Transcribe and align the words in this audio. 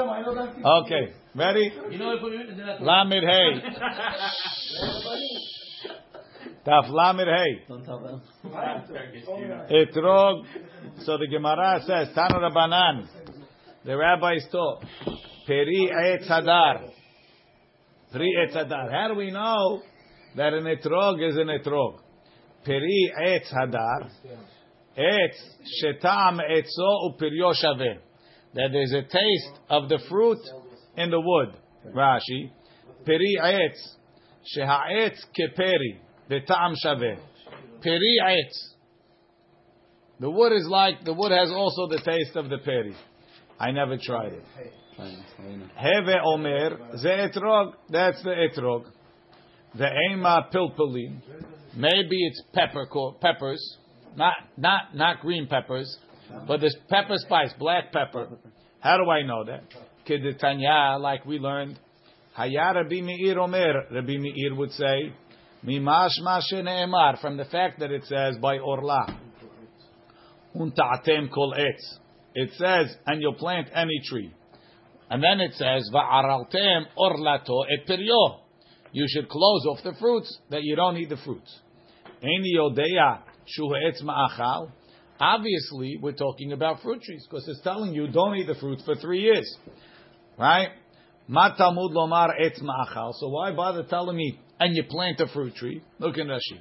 Okay, 0.00 1.12
ready? 1.34 1.72
You 1.90 1.98
know 1.98 2.16
what 2.22 2.32
it 2.32 2.50
is? 2.50 2.80
Lamed 2.80 3.24
Hey. 3.24 3.62
Taf 6.64 6.88
Lamed 6.88 7.26
Hey. 7.26 7.64
Don't 7.66 7.84
tell 7.84 7.98
them. 7.98 8.22
Etrog. 9.68 10.44
So 11.04 11.18
the 11.18 11.26
Gemara 11.26 11.80
says, 11.84 12.14
Tanu 12.16 12.38
Rabbanan. 12.38 13.08
The 13.84 13.96
rabbis 13.96 14.46
taught, 14.52 14.84
Peri 15.48 15.90
Eitz 15.92 16.30
Hadar. 16.30 16.90
Peri 18.12 18.32
Eitz 18.38 18.54
Hadar. 18.54 18.92
How 18.92 19.08
do 19.08 19.14
we 19.16 19.32
know 19.32 19.82
that 20.36 20.54
an 20.54 20.62
etrog 20.62 21.28
is 21.28 21.36
an 21.36 21.48
etrog? 21.48 21.98
Peri 22.64 23.12
Eitz 23.26 23.52
Hadar. 23.52 24.10
Eitz 24.96 25.38
shetam 25.82 26.38
etzo 26.38 27.10
upirio 27.10 27.52
shaveh. 27.52 27.98
That 28.54 28.68
there's 28.72 28.92
a 28.92 29.02
taste 29.02 29.60
of 29.68 29.88
the 29.88 29.98
fruit 30.08 30.40
in 30.96 31.10
the 31.10 31.20
wood. 31.20 31.56
Rashi. 31.94 32.50
Peri 33.04 33.36
Eitz. 33.42 33.96
Sheha'etz 34.56 35.18
keperi. 35.38 35.98
Betam 36.30 36.74
shaveh. 36.84 37.18
Peri 37.82 38.16
Eitz. 38.24 38.74
The 40.20 40.30
wood 40.30 40.52
is 40.52 40.66
like, 40.68 41.04
the 41.04 41.12
wood 41.12 41.30
has 41.30 41.50
also 41.50 41.86
the 41.88 42.00
taste 42.04 42.34
of 42.34 42.48
the 42.48 42.58
peri. 42.58 42.94
I 43.58 43.70
never 43.70 43.96
tried 43.96 44.32
it. 44.32 44.44
Heve 45.76 46.16
omer, 46.24 46.96
ze 46.98 47.08
etrog, 47.08 47.74
that's 47.88 48.20
the 48.24 48.30
etrog. 48.30 48.84
The 49.76 49.88
ema 50.10 50.48
pilpulin, 50.52 51.20
maybe 51.76 52.26
it's 52.26 52.42
pepper, 52.52 52.86
peppers, 53.20 53.76
not, 54.16 54.34
not, 54.56 54.94
not 54.94 55.20
green 55.20 55.46
peppers, 55.46 55.98
but 56.46 56.60
this 56.60 56.74
pepper 56.88 57.16
spice, 57.16 57.52
black 57.58 57.92
pepper. 57.92 58.28
How 58.80 58.96
do 58.96 59.10
I 59.10 59.22
know 59.22 59.44
that? 59.44 59.64
Kedetanya, 60.06 61.00
like 61.00 61.24
we 61.24 61.38
learned, 61.38 61.78
Haya 62.34 62.72
Rabbi 62.74 63.00
Meir 63.00 63.38
omer, 63.40 63.84
Rabbi 63.90 64.16
Meir 64.16 64.54
would 64.54 64.72
say, 64.72 65.12
Mimash 65.64 66.20
mashe 66.22 66.62
ne'emar, 66.62 67.20
from 67.20 67.36
the 67.36 67.44
fact 67.44 67.80
that 67.80 67.90
it 67.90 68.04
says 68.04 68.36
by 68.40 68.58
orla. 68.58 69.18
Unta'atem 70.54 71.32
kol 71.32 71.54
etz. 71.58 71.98
It 72.34 72.50
says, 72.56 72.94
and 73.06 73.20
you'll 73.20 73.34
plant 73.34 73.68
any 73.74 74.00
tree. 74.04 74.32
And 75.10 75.22
then 75.22 75.40
it 75.40 75.54
says, 75.54 75.90
Va'araltem 75.92 76.84
orlato 76.96 77.64
et 77.70 77.88
perio. 77.88 78.40
You 78.92 79.06
should 79.08 79.28
close 79.28 79.66
off 79.66 79.82
the 79.82 79.94
fruits, 79.98 80.38
that 80.50 80.62
you 80.62 80.76
don't 80.76 80.96
eat 80.96 81.08
the 81.08 81.16
fruits. 81.16 81.58
Eini 82.22 82.56
yodeya 82.56 83.22
shu 83.46 83.64
etz 83.64 84.02
ma'achal. 84.02 84.70
Obviously, 85.20 85.98
we're 86.00 86.12
talking 86.12 86.52
about 86.52 86.80
fruit 86.82 87.02
trees, 87.02 87.26
because 87.28 87.48
it's 87.48 87.60
telling 87.62 87.92
you 87.92 88.08
don't 88.08 88.36
eat 88.36 88.46
the 88.46 88.54
fruits 88.54 88.82
for 88.84 88.94
three 88.94 89.20
years. 89.20 89.56
Right? 90.38 90.68
Ma 91.26 91.54
talmud 91.56 91.92
lomar 91.92 92.28
etz 92.40 92.62
ma'achal. 92.62 93.12
So 93.18 93.28
why 93.28 93.52
bother 93.52 93.82
telling 93.82 94.16
me, 94.16 94.38
and 94.60 94.76
you 94.76 94.84
plant 94.84 95.20
a 95.20 95.26
fruit 95.26 95.54
tree? 95.56 95.82
Look 95.98 96.16
in 96.18 96.28
Rashi. 96.28 96.60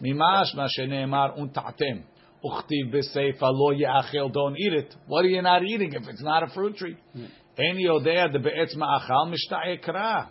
Mimash 0.00 0.54
ma 0.54 0.68
shene'emar 0.78 1.38
unta'atem. 1.38 2.04
Uchtiv 2.44 2.94
b'seifa 2.94 3.42
lo 3.42 3.74
ya'achel, 3.74 4.32
don't 4.32 4.56
eat 4.56 4.72
it. 4.72 4.94
What 5.08 5.24
are 5.24 5.28
you 5.28 5.42
not 5.42 5.64
eating 5.64 5.92
if 5.92 6.06
it's 6.08 6.22
not 6.22 6.44
a 6.44 6.48
fruit 6.54 6.76
tree? 6.76 6.96
Hmm. 7.12 7.24
Eni 7.58 7.86
yodea 7.86 8.32
de 8.32 8.38
be'etz 8.38 8.76
ma'achal 8.76 9.34
mishta'e 9.34 9.84
kra. 9.84 10.28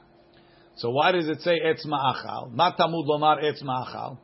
So 0.78 0.92
why 0.92 1.12
does 1.12 1.28
it 1.28 1.42
say 1.42 1.60
etz 1.60 1.86
ma'achal? 1.86 2.52
Ma 2.54 2.72
tamud 2.76 3.06
lomar 3.06 3.44
etz 3.44 3.62
ma'achal. 3.64 4.18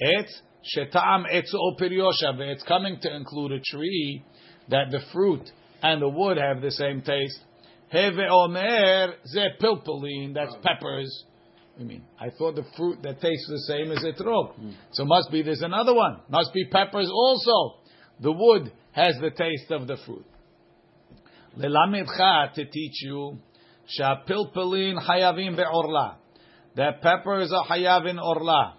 Etz 0.00 0.30
o 0.76 1.74
It's 1.78 2.62
coming 2.64 2.98
to 3.00 3.14
include 3.14 3.52
a 3.52 3.60
tree 3.60 4.24
that 4.68 4.90
the 4.90 5.00
fruit 5.12 5.50
and 5.82 6.00
the 6.00 6.08
wood 6.08 6.38
have 6.38 6.60
the 6.60 6.70
same 6.70 7.02
taste. 7.02 7.40
Heve 7.92 8.26
omer 8.30 9.14
ze 9.26 9.48
pilpulin, 9.60 10.34
that's 10.34 10.54
peppers. 10.62 11.24
I 11.78 11.82
mean, 11.84 12.02
I 12.18 12.28
thought 12.30 12.54
the 12.54 12.64
fruit 12.76 13.02
that 13.02 13.20
tastes 13.20 13.48
the 13.48 13.58
same 13.66 13.90
as 13.92 13.98
etrog. 13.98 14.54
Hmm. 14.54 14.70
So 14.92 15.04
must 15.04 15.30
be 15.30 15.42
there's 15.42 15.62
another 15.62 15.94
one. 15.94 16.20
Must 16.28 16.52
be 16.52 16.66
peppers 16.66 17.10
also. 17.12 17.80
The 18.20 18.32
wood 18.32 18.72
has 18.92 19.14
the 19.20 19.30
taste 19.30 19.70
of 19.70 19.86
the 19.86 19.96
fruit. 20.06 20.24
Lelamidcha 21.58 22.54
to 22.54 22.64
teach 22.64 23.02
you 23.02 23.38
shapilpilin 23.98 24.98
hayavim 25.06 25.56
be'orla. 25.56 26.16
That 26.76 27.02
peppers 27.02 27.52
are 27.52 27.64
hayavin 27.66 28.22
orla. 28.22 28.76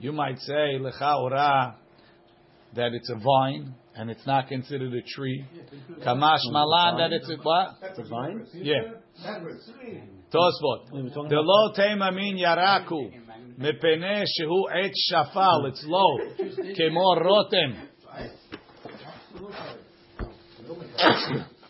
You 0.00 0.12
might 0.12 0.38
say 0.38 0.78
lecha 0.80 1.18
ora 1.18 1.76
that 2.74 2.92
it's 2.94 3.10
a 3.10 3.16
vine 3.16 3.74
and 3.94 4.10
it's 4.10 4.26
not 4.26 4.48
considered 4.48 4.94
a 4.94 5.02
tree. 5.02 5.44
Kamash 6.02 6.40
malan 6.50 6.96
that 6.96 7.12
it's 7.12 7.28
a 7.28 7.36
what? 7.42 7.76
It's 7.82 7.98
a 7.98 8.04
vine? 8.04 8.46
Yeah. 8.54 8.94
Tosfot. 10.32 11.28
The 11.28 11.40
lo 11.40 11.72
tema 11.74 12.12
min 12.12 12.38
yaraku. 12.38 13.12
Mepene 13.58 14.24
shehu 14.40 14.64
et 14.72 14.92
shafal. 15.12 15.68
It's 15.68 15.84
low. 15.86 16.18
Kemo 16.38 17.22
rotem. 17.22 17.88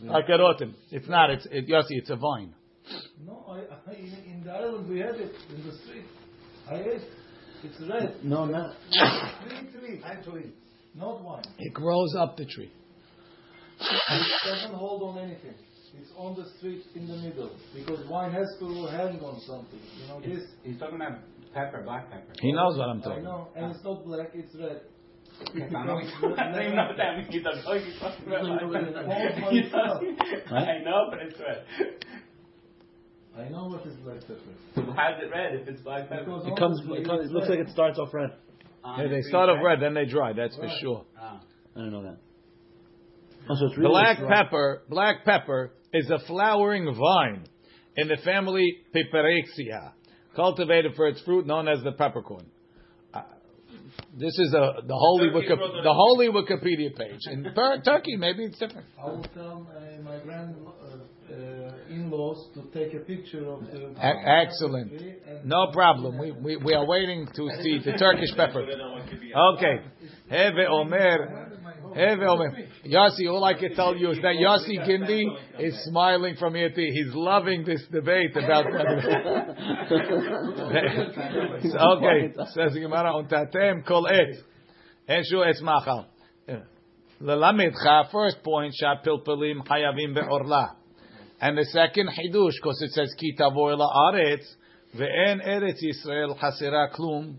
Like 0.03 0.29
a 0.29 0.39
rotem. 0.39 0.75
It's 0.93 1.09
not. 1.09 1.31
It's 1.31 1.47
it, 1.51 1.69
Yossi. 1.69 1.99
It's 1.99 2.11
a 2.11 2.17
vine. 2.17 2.55
No, 3.25 3.45
I, 3.49 3.91
I, 3.91 3.95
in, 3.95 4.35
in 4.35 4.43
the 4.45 4.53
island 4.53 4.89
we 4.89 5.01
have 5.01 5.17
it 5.17 5.35
in 5.55 5.67
the 5.67 5.73
street. 5.79 6.05
I 6.71 6.75
ate. 6.77 7.03
It's 7.63 7.81
red. 7.81 8.25
No, 8.25 8.47
not. 8.47 8.75
Three, 9.49 10.03
three. 10.25 10.53
Not 10.95 11.23
wine. 11.23 11.45
It 11.59 11.73
grows 11.75 12.15
up 12.19 12.37
the 12.37 12.47
tree. 12.47 12.73
It 13.81 14.27
doesn't 14.45 14.75
hold 14.75 15.03
on 15.03 15.23
anything. 15.23 15.55
It's 15.99 16.11
on 16.17 16.37
the 16.37 16.47
street 16.59 16.85
in 16.95 17.09
the 17.09 17.17
middle 17.17 17.51
because 17.75 18.07
wine 18.09 18.33
has 18.33 18.47
to 18.61 18.87
hang 18.87 19.19
on 19.21 19.41
something. 19.41 19.81
You 20.01 20.09
know 20.09 20.21
this. 20.21 20.47
He's 20.63 20.79
talking 20.79 20.97
about 20.97 21.19
pepper, 21.53 21.83
black 21.85 22.11
pepper. 22.11 22.33
He 22.41 22.53
knows 22.53 22.79
what 22.79 22.89
I'm 22.89 23.03
talking. 23.03 23.27
I 23.27 23.29
know, 23.29 23.49
and 23.57 23.75
it's 23.75 23.85
not 23.85 24.05
black. 24.05 24.31
It's 24.35 24.55
red. 24.55 24.83
I 25.41 25.85
know 25.85 25.99
I 26.37 26.53
don't 26.53 26.77
know 26.77 26.87
what 26.87 26.97
that 26.99 27.17
means. 27.17 27.47
I 27.47 27.65
know 27.65 27.73
you're 27.73 27.99
talking 27.99 28.27
about 28.27 28.45
It's 29.53 29.75
all 29.75 30.01
black 30.49 30.69
I 30.69 30.85
know, 30.85 31.09
but 31.11 31.21
it's 31.23 31.41
red. 31.41 31.65
I 33.39 33.49
know 33.49 33.67
what 33.69 33.87
is 33.87 33.95
black 34.05 34.21
pepper. 34.21 34.37
So 34.75 34.83
how's 34.97 35.23
it 35.23 35.31
red 35.31 35.55
if 35.55 35.69
it's 35.69 35.81
black 35.83 36.09
pepper? 36.09 36.25
Because 36.25 36.47
It 36.47 36.57
comes. 36.59 36.79
honestly, 36.81 36.99
It, 37.01 37.07
comes, 37.07 37.21
it's 37.23 37.31
it 37.31 37.35
looks 37.35 37.49
red. 37.49 37.59
like 37.59 37.69
it 37.69 37.73
starts 37.73 37.99
off 37.99 38.13
red. 38.13 38.31
Yeah, 38.85 39.09
they 39.09 39.23
start 39.23 39.49
off 39.51 39.59
red, 39.65 39.81
then 39.81 39.95
they 39.95 40.05
dry. 40.07 40.33
That's 40.33 40.57
for 40.57 40.63
Right. 40.63 40.79
sure. 40.81 41.05
Ah. 41.21 41.41
I 41.77 41.79
don't 41.79 41.93
know 41.93 42.03
that. 42.03 42.17
Oh, 43.49 43.55
so 43.57 43.67
it's 43.67 43.77
really 43.79 43.91
Black 43.91 44.19
dry. 44.19 44.29
pepper, 44.43 44.83
black 44.89 45.25
pepper 45.25 45.73
is 45.93 46.09
a 46.11 46.19
flowering 46.27 46.93
vine 46.95 47.45
in 47.97 48.09
the 48.09 48.17
family 48.25 48.79
Piperaceae, 48.95 49.93
cultivated 50.37 50.95
for 50.95 51.07
its 51.09 51.21
fruit 51.23 51.47
known 51.47 51.69
as 51.69 51.83
the 51.83 51.93
peppercorn. 51.93 52.47
Uh, 53.13 53.23
this 54.19 54.39
is 54.39 54.55
a, 54.55 54.83
the 54.87 54.95
holy 54.95 55.29
Turkey 55.31 55.35
Wiki, 55.49 55.61
wrote 55.61 55.77
it. 55.79 55.83
the 55.85 55.93
holy 55.93 56.29
Wikipedia 56.29 56.95
page. 56.97 57.21
In 57.31 57.45
Tur- 57.55 57.81
Turkey, 57.85 58.17
maybe 58.17 58.45
it's 58.45 58.59
different. 58.59 58.87
I 59.03 59.07
will 59.07 59.23
tell 59.35 59.67
uh, 59.77 60.03
my 60.03 60.19
grand 60.21 60.55
uh, 60.67 60.90
uh, 61.41 61.93
in-laws 61.95 62.49
to 62.55 62.63
take 62.73 62.95
a 62.95 63.01
picture 63.01 63.49
of 63.49 63.63
the. 63.71 63.91
E- 63.91 64.25
excellent. 64.27 64.93
No 65.45 65.71
problem. 65.73 66.19
We, 66.19 66.33
we, 66.33 66.57
we 66.57 66.75
are 66.75 66.87
waiting 66.87 67.27
to 67.35 67.49
see 67.63 67.79
the 67.85 67.93
Turkish 67.99 68.31
pepper. 68.37 68.63
Okay. 68.63 69.81
Heve 70.29 70.69
Omer. 70.69 71.49
Heve 71.95 72.21
Omer. 72.21 72.57
Yossi, 72.87 73.29
all 73.29 73.45
I 73.45 73.55
can 73.55 73.75
tell 73.75 73.97
you 73.97 74.11
is 74.11 74.19
that 74.23 74.37
Yossi 74.37 74.79
Gindi 74.87 75.25
is 75.59 75.75
smiling 75.85 76.37
from 76.37 76.55
here 76.55 76.71
to 76.71 76.81
He's 76.81 77.15
loving 77.15 77.65
this 77.65 77.83
debate 77.91 78.37
about 78.37 78.67
okay. 81.97 82.33
Says 82.55 82.75
Gemara 82.75 83.13
on 83.15 83.27
Tatem 83.29 83.87
Kol 83.87 84.07
Et. 84.09 84.37
Eshu 85.09 85.45
Es 85.49 85.61
Machal. 85.63 86.07
Lelamidcha, 87.21 88.11
first 88.11 88.43
point, 88.43 88.75
Shapilpilim 88.81 89.67
Hayavim 89.67 90.15
Be'orla. 90.15 90.77
And 91.41 91.57
the 91.57 91.65
second 91.67 92.09
Hidush, 92.09 92.53
because 92.63 92.83
it 92.83 92.93
says 92.93 93.15
Ki 93.19 93.35
tavo 93.39 93.73
ela 93.73 94.13
aretz, 94.13 94.45
ve'en 94.95 95.41
eretz 95.47 95.79
Yisrael 95.83 96.39
hasira 96.39 96.95
klum. 96.95 97.37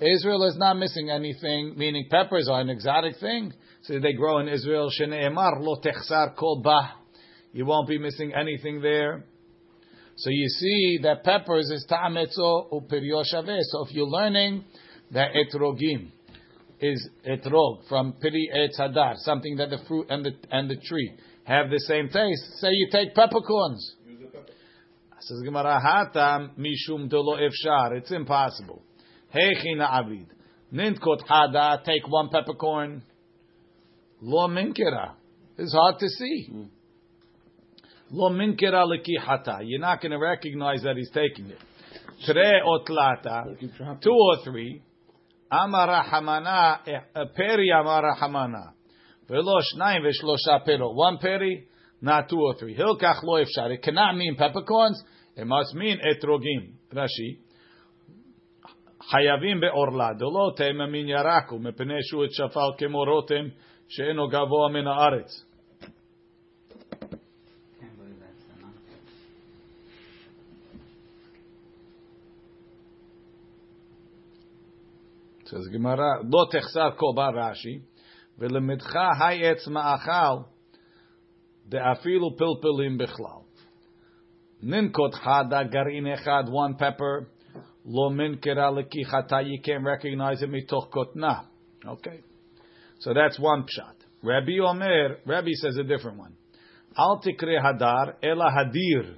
Israel 0.00 0.44
is 0.44 0.56
not 0.56 0.74
missing 0.74 1.08
anything, 1.08 1.74
meaning 1.76 2.08
peppers 2.10 2.48
are 2.48 2.60
an 2.60 2.68
exotic 2.68 3.16
thing. 3.20 3.52
So 3.82 4.00
they 4.00 4.12
grow 4.14 4.38
in 4.38 4.48
Israel. 4.48 4.90
Shene'emar 4.90 5.60
lo 5.60 5.76
techsar 5.80 6.34
kol 6.34 6.62
bah. 6.64 6.90
You 7.52 7.64
won't 7.64 7.88
be 7.88 7.98
missing 7.98 8.32
anything 8.34 8.80
there. 8.80 9.24
So 10.16 10.30
you 10.30 10.48
see 10.48 10.98
that 11.02 11.22
peppers 11.22 11.70
is 11.70 11.86
ta'ametzo 11.88 12.72
uperio 12.72 13.22
shaveh. 13.32 13.60
So 13.62 13.86
if 13.86 13.92
you're 13.94 14.08
learning 14.08 14.64
that 15.12 15.30
etrogim 15.32 16.10
is 16.80 17.08
etrog 17.28 17.86
from 17.88 18.14
piri 18.20 18.50
etz 18.52 18.80
hadar, 18.80 19.14
something 19.18 19.56
that 19.56 19.70
the 19.70 19.78
fruit 19.86 20.06
and 20.10 20.24
the 20.24 20.32
and 20.50 20.68
the 20.68 20.76
tree 20.76 21.12
have 21.44 21.70
the 21.70 21.78
same 21.80 22.08
taste. 22.08 22.58
Say 22.60 22.68
you 22.72 22.88
take 22.90 23.14
peppercorns. 23.14 23.96
Says 25.20 25.40
Gemara, 25.42 25.80
hatam 25.82 26.50
mishum 26.58 27.08
delo 27.08 27.36
efshar. 27.38 27.96
It's 27.96 28.10
impossible. 28.10 28.82
Hechi 29.34 29.74
na'avid. 29.76 30.26
Nintkot 30.72 31.20
hada, 31.28 31.82
take 31.84 32.06
one 32.08 32.28
peppercorn. 32.28 33.02
Lo. 34.20 34.48
It's 35.56 35.72
hard 35.72 35.98
to 35.98 36.08
see. 36.08 36.48
Lo. 38.10 38.30
You're 38.30 39.80
not 39.80 40.00
going 40.02 40.10
to 40.10 40.18
recognize 40.18 40.82
that 40.82 40.96
he's 40.96 41.10
taking 41.10 41.46
it. 41.46 41.58
Tre 42.26 42.60
otlata. 42.66 43.56
Two 44.02 44.10
or 44.10 44.44
three. 44.44 44.82
Amara 45.50 46.04
hamana. 46.10 46.78
eh, 46.86 47.24
Peri 47.34 47.70
amara 47.72 48.14
hamana. 48.20 48.73
V'lo 49.28 49.60
shnayim 49.74 50.02
v'shlosha 50.02 50.66
perot. 50.66 50.94
One 50.94 51.18
peri, 51.18 51.66
not 52.00 52.28
two 52.28 52.40
or 52.40 52.54
three. 52.54 52.76
Hilkach 52.76 53.22
lo 53.22 53.42
efshar. 53.42 53.70
It 53.70 53.82
cannot 53.82 54.16
mean 54.16 54.36
peppercorns. 54.36 55.02
It 55.36 55.46
must 55.46 55.74
mean 55.74 55.98
etrogim. 55.98 56.72
Rashi. 56.92 57.38
Hayavim 59.12 59.60
be'orla. 59.60 60.18
Dolo 60.18 60.54
teima 60.54 60.90
min 60.90 61.06
yaraku. 61.06 61.58
Mepnei 61.58 62.00
shu 62.10 62.24
et 62.24 62.30
shafal 62.38 62.78
kemorotem 62.78 63.52
she'eno 63.88 64.28
gavoa 64.28 64.70
min 64.70 64.84
ha'aretz. 64.84 65.42
Says 75.46 75.68
Gemara, 75.70 76.22
lo 76.24 76.46
techsar 76.50 76.96
kobar 76.96 77.34
Rashi. 77.34 77.82
ולמדך 78.37 78.95
היי 79.21 79.49
עץ 79.49 79.67
מאכל, 79.67 80.43
דאפילו 81.67 82.35
פלפלים 82.37 82.97
בכלל. 82.97 83.41
ננקוט 84.63 85.15
חדה 85.15 85.63
גרעין 85.63 86.07
אחד, 86.13 86.43
one 86.47 86.81
pepper, 86.81 87.25
לא 87.85 88.09
מנקרה 88.11 88.71
לקיחתה, 88.71 89.37
you 89.39 89.65
can't 89.65 89.85
recognize 89.85 90.43
it 90.43 90.47
מתוך 90.47 90.87
קוטנה. 90.89 91.33
Okay. 91.85 92.19
So 92.99 93.13
that's 93.13 93.39
one 93.39 93.63
pshat. 93.63 93.95
Rabbi 94.21 94.59
Omer, 94.59 95.17
Rabbi 95.25 95.51
says 95.53 95.77
a 95.77 95.83
different 95.83 96.17
one. 96.17 96.33
Al 96.97 97.21
tikre 97.21 97.57
hadar, 97.61 98.15
ela 98.21 98.51
hadir. 98.51 99.15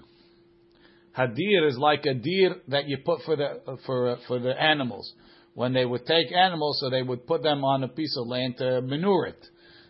Hadir 1.17 1.67
is 1.67 1.77
like 1.77 2.05
a 2.05 2.13
deer 2.13 2.57
that 2.67 2.87
you 2.87 2.97
put 3.03 3.21
for 3.25 3.35
the 3.35 3.77
for 3.85 4.17
for 4.27 4.39
the 4.39 4.53
animals. 4.61 5.11
When 5.56 5.72
they 5.72 5.86
would 5.86 6.04
take 6.04 6.30
animals, 6.36 6.80
so 6.80 6.90
they 6.90 7.00
would 7.00 7.26
put 7.26 7.42
them 7.42 7.64
on 7.64 7.82
a 7.82 7.88
piece 7.88 8.14
of 8.18 8.26
land 8.26 8.58
to 8.58 8.82
manure 8.82 9.24
it, 9.24 9.42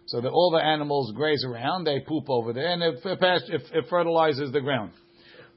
so 0.06 0.20
that 0.20 0.28
all 0.28 0.52
the 0.52 0.64
animals 0.64 1.12
graze 1.16 1.44
around. 1.44 1.82
They 1.82 1.98
poop 2.06 2.30
over 2.30 2.52
there, 2.52 2.70
and 2.72 2.80
it, 2.84 3.00
it, 3.04 3.62
it 3.74 3.84
fertilizes 3.90 4.52
the 4.52 4.60
ground. 4.60 4.92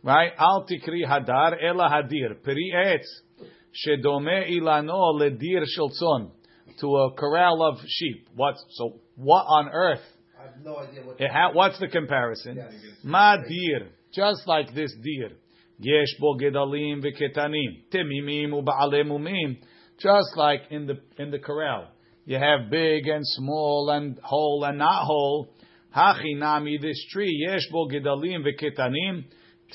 Right? 0.02 0.32
Al 0.36 0.66
tikri 0.68 1.06
hadar 1.08 1.64
ela 1.64 1.88
hadir 1.92 2.44
peri 2.44 2.74
etz 2.76 3.06
shedome 3.86 4.50
ilano 4.50 5.14
ledir 5.14 5.64
shiltzon 5.78 6.32
to 6.82 6.88
a 6.88 7.12
corral 7.14 7.62
of 7.62 7.78
sheep. 7.88 8.30
What? 8.36 8.56
So 8.72 9.02
what 9.16 9.44
on 9.44 9.70
earth? 9.72 10.02
I 10.40 10.46
have 10.48 10.66
no 10.66 10.78
idea 10.78 11.04
what. 11.04 11.22
Ha- 11.22 11.52
what's 11.54 11.80
the 11.80 11.88
comparison? 11.88 12.56
Yes. 12.56 12.74
Ma 13.04 13.36
dir, 13.38 13.90
just 14.12 14.48
like 14.48 14.74
this 14.74 14.92
deer. 15.04 15.34
Yesh 15.78 16.16
bo 16.20 16.36
gedalim 16.36 17.04
v'ketanim, 17.04 17.84
temimim 17.94 18.54
u'ba'alei 18.54 19.06
mumim. 19.06 19.60
Just 20.02 20.38
like 20.38 20.62
in 20.70 20.88
the 20.88 21.00
in 21.18 21.32
the 21.32 21.40
corral, 21.40 21.90
you 22.26 22.38
have 22.38 22.70
big 22.70 23.08
and 23.08 23.26
small 23.26 23.90
and 23.90 24.18
whole 24.24 24.64
and 24.64 24.78
not 24.78 25.06
whole. 25.06 25.50
Hachi 25.96 26.38
nami 26.38 26.78
this 26.78 27.04
tree 27.12 27.46
yesh 27.48 27.68
bo 27.72 27.88
gedalim 27.88 28.46
v'ketanim, 28.46 29.26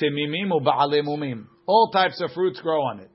temimim 0.01 0.51
u'ba'alei 0.51 1.03
mumim. 1.03 1.47
All 1.67 1.91
types 1.93 2.21
of 2.21 2.31
fruits 2.33 2.61
grow 2.61 2.83
on 2.83 3.01
it. 3.01 3.11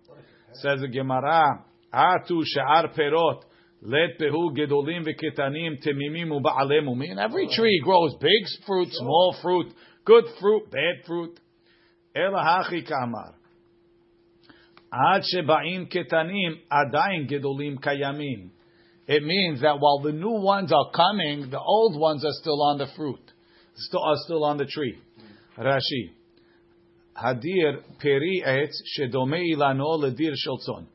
Says 0.53 0.81
the 0.81 0.87
Gemara, 0.87 1.63
atu 1.93 2.43
sha'ar 2.45 2.93
perot. 2.95 3.41
Let 3.81 4.19
behu 4.19 4.55
gedolim 4.55 5.07
v'ketanim 5.07 5.83
temimim 5.83 6.29
u'ba'alei 6.29 6.83
mumim. 6.83 7.17
Every 7.17 7.47
tree 7.47 7.81
grows 7.83 8.15
big 8.19 8.43
fruit, 8.67 8.89
small 8.91 9.35
fruit, 9.41 9.73
good 10.05 10.25
fruit, 10.39 10.69
bad 10.69 11.05
fruit. 11.07 11.39
Ela 12.15 12.63
hachi 12.69 12.87
kamar. 12.87 13.35
Ad 14.91 15.23
sheba'im 15.23 15.91
ketanim 15.91 16.59
adayin 16.71 17.29
gedolim 17.29 17.79
kayamim. 17.79 18.49
It 19.07 19.23
means 19.23 19.61
that 19.61 19.79
while 19.79 19.99
the 19.99 20.11
new 20.11 20.41
ones 20.41 20.71
are 20.71 20.91
coming, 20.91 21.49
the 21.49 21.59
old 21.59 21.99
ones 21.99 22.23
are 22.25 22.33
still 22.41 22.61
on 22.63 22.77
the 22.77 22.87
fruit, 22.95 23.19
still 23.75 24.03
are 24.03 24.17
still 24.25 24.43
on 24.43 24.57
the 24.57 24.65
tree. 24.65 24.97
Rashi. 25.57 26.11
Hadir 27.15 27.81
peri 27.99 28.43
etz 28.45 28.73
shedome 28.97 29.43
ilano 29.53 29.99
ledir 29.99 30.33
sheltzon. 30.33 30.85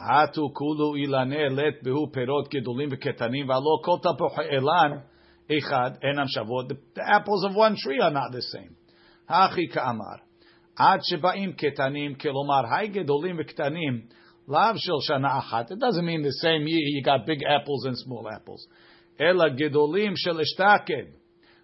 Atu 0.00 0.52
kulu 0.54 0.96
ilane 0.96 1.50
let 1.54 1.82
behu 1.84 2.12
perot 2.12 2.50
gedolim 2.52 2.92
v'ketanim 2.92 3.46
v'alo 3.46 3.82
kol 3.82 4.00
tapuch 4.00 4.38
elan 4.52 5.02
echad 5.48 6.02
enam 6.02 6.26
shavot. 6.36 6.68
The 6.68 6.78
the 6.94 7.08
apples 7.08 7.44
of 7.44 7.54
one 7.54 7.76
tree 7.76 8.00
are 8.00 8.10
not 8.10 8.32
the 8.32 8.42
same. 8.42 8.76
Hachi 9.28 9.72
ka'amar. 9.72 10.20
It 10.80 11.00
doesn't 15.80 16.04
mean 16.04 16.22
the 16.22 16.32
same 16.40 16.68
year 16.68 16.78
you 16.78 17.02
got 17.02 17.26
big 17.26 17.42
apples 17.42 17.84
and 17.84 17.98
small 17.98 18.28
apples. 18.32 18.66
Ela 19.18 19.50
gedolim 19.50 20.14
shel 20.16 20.36
ishtaked. 20.36 21.08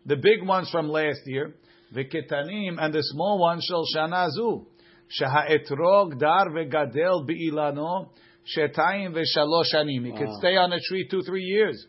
The 0.06 0.16
big 0.16 0.42
ones 0.42 0.68
from 0.70 0.88
last 0.88 1.20
year, 1.26 1.54
the 1.92 2.04
v'ketanim, 2.04 2.76
and 2.78 2.92
the 2.92 3.02
small 3.02 3.38
ones 3.38 3.64
shel 3.68 3.84
shana 3.94 4.28
zu. 4.30 4.66
Shehaetrog 5.20 6.18
dar 6.18 6.48
v'gadel 6.50 7.24
bi'ilano 7.28 8.08
shetayim 8.56 9.14
v'shalosh 9.14 9.72
shanim. 9.72 10.06
It 10.08 10.16
could 10.16 10.34
stay 10.40 10.56
on 10.56 10.72
a 10.72 10.80
tree 10.80 11.06
two, 11.08 11.22
three 11.22 11.44
years. 11.44 11.86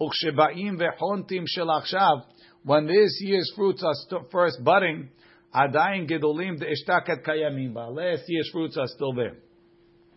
Ukshebaim 0.00 0.78
v'hontim 0.78 1.46
shel 1.48 1.66
achshav. 1.66 2.22
When 2.62 2.86
this 2.86 3.20
year's 3.20 3.50
fruits 3.56 3.82
are 3.82 3.94
first 4.30 4.62
budding, 4.62 5.08
עדיין 5.53 6.05
גדולים 6.05 6.55
דאשתקד 6.55 7.17
קיימים 7.23 7.73
בה. 7.73 7.85
Last 7.87 8.25
year's 8.29 8.49
fruits 8.53 8.77
are 8.77 8.87
still 8.95 9.13
there. 9.13 9.35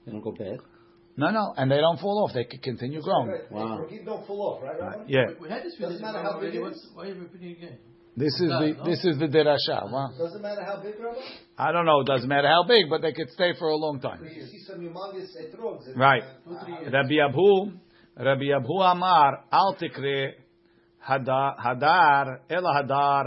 They 0.04 0.12
don't 0.12 0.20
go 0.22 0.32
bad. 0.32 0.58
No, 1.16 1.30
no, 1.30 1.44
and 1.56 1.70
they 1.70 1.78
don't 1.86 1.98
fall 1.98 2.24
off. 2.24 2.32
They 2.32 2.44
can 2.44 2.60
continue 2.60 3.00
growing. 3.02 3.30
Wow. 3.50 3.78
Rookie 3.80 4.02
don't 4.04 4.24
fall 4.26 4.40
off, 4.48 4.62
right, 4.62 4.78
Rabbi? 4.80 5.04
Yeah, 5.08 5.26
We 5.42 5.48
had 5.48 5.62
this 5.64 5.74
Doesn't 5.76 5.98
video 5.98 6.06
matter 6.06 6.22
how 6.22 6.40
big 6.40 6.54
it 6.54 6.60
What's, 6.60 6.76
is. 6.78 6.90
why 6.94 7.02
are 7.04 7.08
you 7.12 7.20
repeating 7.26 7.52
again? 7.58 7.76
this 8.16 8.34
is 8.44 8.48
the 8.60 8.68
No, 8.68 8.78
no. 8.78 8.84
this 8.90 9.00
is 9.10 9.14
the 9.22 9.26
derasha. 9.36 9.78
Wow. 9.94 10.10
Doesn't 10.18 10.42
matter 10.48 10.64
how 10.70 10.76
big, 10.86 10.94
Rabbi. 10.98 11.18
I 11.66 11.72
don't 11.72 11.86
know. 11.90 11.98
It 12.04 12.06
doesn't 12.12 12.28
matter 12.28 12.48
how 12.56 12.62
big, 12.74 12.84
but 12.92 13.00
they 13.02 13.12
could 13.18 13.30
stay 13.38 13.50
for 13.60 13.68
a 13.68 13.76
long 13.84 13.96
time. 14.00 14.20
Because 14.22 14.36
you 14.36 14.46
see 14.54 14.62
some 14.68 14.78
humongous 14.86 15.30
etrogs. 15.44 15.86
and- 15.88 15.96
Right. 16.06 16.22
Two, 16.44 16.56
three 16.64 16.74
years. 16.80 16.92
Rabbi 16.98 17.16
Abhu, 17.28 17.50
Rabbi 18.28 18.48
Abhu 18.58 18.76
Amar, 18.92 19.30
al 19.52 19.70
tikre 19.80 20.18
hadar, 21.08 21.56
hadar 21.66 22.24
el 22.50 22.66
hadar, 22.76 23.26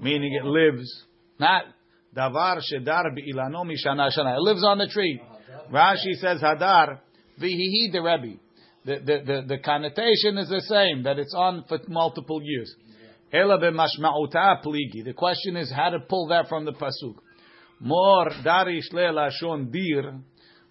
meaning 0.00 0.32
it 0.34 0.44
lives, 0.44 1.04
not 1.38 1.64
davar 2.14 2.60
shedar 2.60 3.04
beilano 3.16 3.64
mishana 3.64 4.10
shana. 4.16 4.36
It 4.36 4.40
lives 4.40 4.64
on 4.64 4.78
the 4.78 4.88
tree. 4.88 5.20
Rashi 5.72 6.14
says 6.20 6.40
hadar 6.40 7.00
vihihi 7.40 7.92
the 7.92 8.02
Rebbe. 8.02 8.38
The, 8.84 9.00
the, 9.04 9.44
the, 9.48 9.58
connotation 9.58 10.38
is 10.38 10.48
the 10.48 10.60
same, 10.60 11.02
that 11.02 11.18
it's 11.18 11.34
on 11.36 11.64
for 11.68 11.80
multiple 11.88 12.40
years. 12.40 12.72
Ela 13.32 13.58
b'mashma'uta 13.58 14.62
pligi. 14.64 15.04
The 15.04 15.12
question 15.12 15.56
is 15.56 15.72
how 15.72 15.90
to 15.90 15.98
pull 15.98 16.28
that 16.28 16.48
from 16.48 16.64
the 16.64 16.72
pasuk. 16.72 17.16
More 17.80 18.28
darish 18.44 18.92
le 18.92 19.12
lashon 19.12 19.72
dir. 19.72 20.20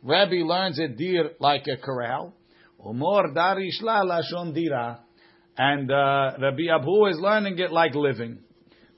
Rabbi 0.02 0.44
learns 0.44 0.80
it 0.80 0.98
dir 0.98 1.32
like 1.42 1.68
a 1.68 1.76
corral. 1.76 2.34
Umor 2.84 3.36
darish 3.36 3.82
la 3.82 4.04
lashon 4.04 4.54
dira. 4.54 5.02
And 5.58 5.92
uh, 5.92 6.32
Rabbi 6.42 6.74
Abu 6.74 7.08
is 7.08 7.18
learning 7.20 7.60
it 7.60 7.72
like 7.72 7.96
living. 7.96 8.40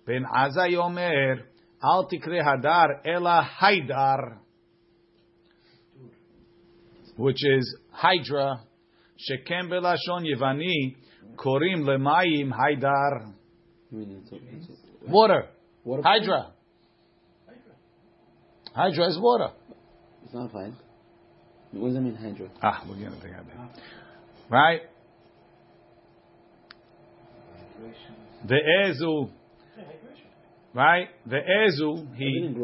Ben 0.08 0.24
Azzai 0.24 0.78
Omer, 0.78 1.46
al 1.84 2.08
tikre 2.08 2.42
hadar 2.42 3.02
ela 3.06 3.44
haidar. 3.44 4.38
Which 7.18 7.44
is 7.46 7.76
hydra. 7.92 8.62
Shekem 9.18 9.70
belashon 9.70 10.24
yevani 10.24 10.96
korim 11.36 11.84
lemayim 11.84 12.52
haidar. 12.52 13.34
I 13.92 13.96
mean, 13.96 14.22
it's, 14.24 14.32
it's, 14.32 14.80
Water. 15.10 15.48
water 15.84 16.04
Hydra. 16.04 16.52
Hydra 18.74 19.08
is 19.08 19.20
water. 19.20 19.52
It's 20.24 20.34
not 20.34 20.52
fine. 20.52 20.76
What 21.72 21.88
does 21.88 21.96
that 21.96 22.02
mean, 22.02 22.16
hydra? 22.16 22.50
Ah, 22.62 22.84
we're 22.88 22.96
gonna 22.96 23.20
think 23.22 23.36
of 23.36 23.46
that. 23.46 23.82
Right? 24.50 24.82
The 28.48 28.60
ezu. 28.86 29.32
Right? 30.74 31.08
The 31.26 31.38
ezu, 31.38 32.16
he 32.16 32.56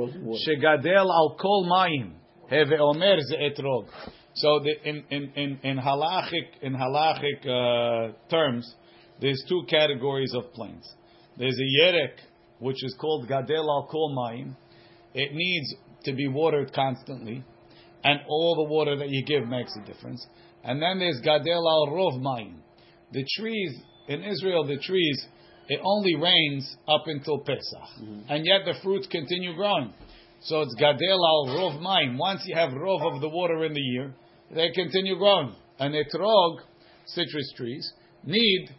shegadel 0.48 1.10
al 1.10 1.38
kol 1.40 1.68
mayim. 1.70 2.14
Heve 2.50 2.80
omer 2.80 3.20
ze 3.22 3.38
etrog. 3.38 3.88
So 4.36 4.60
the, 4.60 4.90
in, 4.90 5.04
in, 5.10 5.32
in, 5.36 5.60
in 5.64 5.78
halachic, 5.78 6.62
in 6.62 6.74
halachic 6.74 7.46
uh, 7.46 8.14
terms, 8.30 8.76
there's 9.22 9.44
two 9.48 9.64
categories 9.70 10.34
of 10.36 10.52
plants. 10.54 10.92
There's 11.38 11.58
a 11.58 11.84
yerek, 11.84 12.18
which 12.60 12.84
is 12.84 12.96
called 13.00 13.28
gadel 13.28 13.64
al 13.64 13.88
kol 13.90 14.16
mayim. 14.16 14.56
It 15.14 15.34
needs 15.34 15.76
to 16.06 16.14
be 16.14 16.28
watered 16.28 16.74
constantly, 16.74 17.44
and 18.04 18.20
all 18.28 18.56
the 18.56 18.74
water 18.74 18.98
that 18.98 19.10
you 19.10 19.24
give 19.24 19.48
makes 19.48 19.76
a 19.76 19.86
difference. 19.86 20.26
And 20.64 20.82
then 20.82 21.00
there's 21.00 21.22
gadel 21.26 21.66
al 21.68 21.88
rov 21.92 22.20
mayim. 22.20 22.56
The 23.12 23.26
trees 23.38 23.82
in 24.08 24.24
Israel, 24.24 24.66
the 24.66 24.78
trees 24.78 25.26
it 25.70 25.80
only 25.84 26.16
rains 26.16 26.76
up 26.88 27.04
until 27.08 27.40
Pesach, 27.40 28.08
and 28.30 28.46
yet 28.46 28.62
the 28.66 28.74
fruits 28.84 29.08
continue 29.08 29.56
growing. 29.56 29.94
So 30.42 30.62
it's 30.62 30.76
gadel 30.76 31.20
al 31.26 31.46
rov 31.48 31.80
mayim. 31.80 32.18
Once 32.18 32.42
you 32.46 32.56
have 32.56 32.72
rov 32.72 33.16
of 33.16 33.22
the 33.22 33.30
water 33.30 33.64
in 33.66 33.74
the 33.74 33.80
year, 33.80 34.14
they 34.54 34.72
continue 34.72 35.18
growing. 35.18 35.56
And 35.80 35.96
etrog, 35.96 36.58
citrus 37.06 37.54
trees, 37.56 37.92
need 38.26 38.70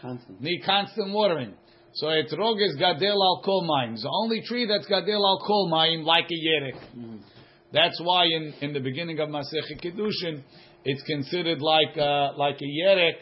Constant. 0.00 0.40
need 0.40 0.62
constant 0.64 1.12
watering. 1.12 1.54
So 1.94 2.06
etrog 2.06 2.62
is 2.62 2.76
gadel 2.78 3.14
al 3.14 3.42
kol 3.44 3.66
mayim. 3.66 3.94
It's 3.94 4.02
the 4.02 4.10
only 4.22 4.42
tree 4.42 4.66
that's 4.66 4.86
gadel 4.86 5.24
al 5.26 5.42
kol 5.46 5.70
mayim, 5.72 6.04
like 6.04 6.26
a 6.26 6.34
yerek. 6.34 7.20
That's 7.72 7.98
why 8.02 8.24
in, 8.24 8.52
in 8.60 8.72
the 8.72 8.80
beginning 8.80 9.20
of 9.20 9.28
Masechet 9.28 9.80
Kedushin, 9.82 10.42
it's 10.84 11.02
considered 11.04 11.60
like 11.62 11.96
uh, 11.96 12.32
like 12.36 12.56
a 12.60 12.64
yerek 12.64 13.16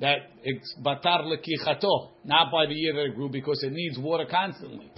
that 0.00 0.18
it's 0.42 0.74
batar 0.82 1.24
lekichato, 1.24 2.10
not 2.24 2.50
by 2.50 2.66
the 2.66 2.74
year 2.74 2.94
that 2.94 3.04
it 3.12 3.14
grew 3.14 3.28
because 3.28 3.62
it 3.62 3.72
needs 3.72 3.98
water 3.98 4.26
constantly. 4.30 4.90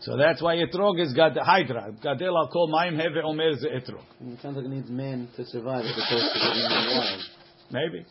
So 0.00 0.16
that's 0.16 0.42
why 0.42 0.56
etrog 0.56 1.00
is 1.00 1.12
gad 1.14 1.36
hydra. 1.36 1.92
Gadel 2.02 2.36
al 2.36 2.48
kol 2.52 2.68
mayim 2.68 3.00
heve 3.00 3.24
omer 3.24 3.54
ze 3.54 3.68
etrog. 3.68 4.04
It 4.20 4.40
sounds 4.40 4.56
like 4.56 4.66
it 4.66 4.70
needs 4.70 4.90
man 4.90 5.28
to 5.36 5.44
survive 5.46 5.84
as 5.84 5.92
opposed 5.92 6.32
to 6.32 6.38
getting 6.38 6.62
in 6.62 6.70
the 6.70 6.94
wild. 6.94 7.22
Maybe. 7.72 8.06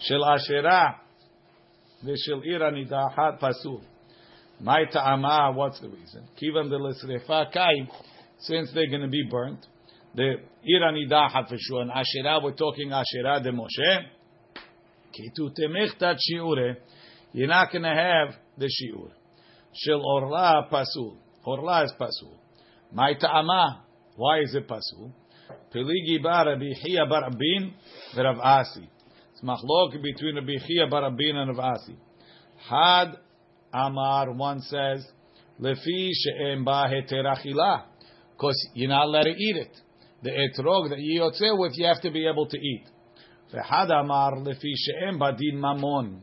Shel 0.00 0.24
Asherah, 0.24 1.00
v'shel 2.04 2.46
ira 2.46 2.72
nidahat 2.72 3.40
pasul. 3.40 3.82
My 4.60 4.84
ta'ama, 4.92 5.52
what's 5.54 5.80
the 5.80 5.88
reason? 5.88 6.24
Kivan 6.40 6.70
de 6.70 6.78
lesrefa 6.78 7.52
kai, 7.52 7.88
since 8.40 8.70
they're 8.72 8.88
going 8.88 9.02
to 9.02 9.08
be 9.08 9.24
burnt. 9.30 9.66
The 10.14 10.36
ira 10.66 10.92
nidahat 10.92 11.48
for 11.48 11.56
sure. 11.58 11.82
And 11.82 11.90
Asherah, 11.90 12.40
we're 12.42 12.52
talking 12.52 12.92
Asherah 12.92 13.40
de 13.42 13.52
Moshe. 13.52 14.06
Ki 15.12 15.30
tu 15.34 15.50
temechtat 15.50 16.16
shiure. 16.30 16.76
You're 17.32 17.48
not 17.48 17.70
going 17.70 17.82
to 17.82 17.88
have 17.88 18.34
the 18.56 18.66
shiur. 18.66 19.10
Shel 19.74 20.02
orla 20.04 20.66
pasul. 20.70 21.16
Orla 21.44 21.84
is 21.84 21.92
pasul. 21.98 22.36
My 22.92 23.14
ta'ama, 23.14 23.84
why 24.16 24.40
is 24.40 24.54
it 24.54 24.66
pasul? 24.66 25.12
Peligi 25.74 26.22
bar 26.22 26.46
Rabbi 26.46 26.72
bar 27.08 27.30
Abin 27.30 27.72
v'Rav 28.16 28.38
Asi. 28.42 28.88
It's 29.32 29.42
machlok 29.42 30.02
between 30.02 30.36
Rabbi 30.36 30.90
bar 30.90 31.10
Abin 31.10 31.36
and 31.36 31.56
Rav 31.56 31.76
Asi. 31.76 31.96
Had 32.68 33.18
Amar, 33.72 34.32
one 34.32 34.60
says, 34.62 35.06
Lefi 35.60 36.10
she'em 36.12 36.64
ba 36.64 36.88
heterachila, 36.88 37.84
because 38.32 38.68
you're 38.74 38.88
not 38.88 39.04
allowed 39.04 39.24
to 39.24 39.30
eat 39.30 39.56
it 39.56 39.76
The 40.21 40.29
etrog 40.29 40.89
that 40.89 40.99
you 40.99 41.21
yotze 41.21 41.59
with, 41.59 41.73
you 41.75 41.85
have 41.85 42.01
to 42.01 42.11
be 42.11 42.27
able 42.27 42.47
to 42.47 42.57
eat. 42.57 42.85
V'had 43.53 43.91
Amar 43.91 44.35
lefi 44.37 44.73
she'em 44.75 45.19
ba 45.19 45.33
din 45.37 45.59
mamon, 45.59 46.21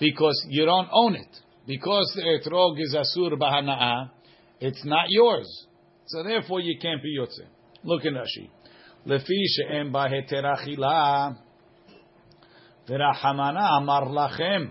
because 0.00 0.46
you 0.48 0.64
don't 0.64 0.88
own 0.92 1.14
it. 1.14 1.40
Because 1.66 2.12
the 2.14 2.22
etrog 2.22 2.80
is 2.80 2.94
asur 2.94 3.32
b'hana'ah, 3.32 4.10
it's 4.60 4.84
not 4.84 5.06
yours. 5.08 5.66
So 6.06 6.22
therefore 6.22 6.60
you 6.60 6.78
can't 6.80 7.02
be 7.02 7.16
yotze. 7.18 7.46
Look 7.84 8.04
in 8.04 8.14
Rashi. 8.14 8.50
לפי 9.06 9.34
שאין 9.46 9.92
בה 9.92 10.04
היתר 10.04 10.52
אכילה, 10.54 11.28
ורחמנה 12.88 13.76
אמר 13.76 14.00
לכם, 14.00 14.62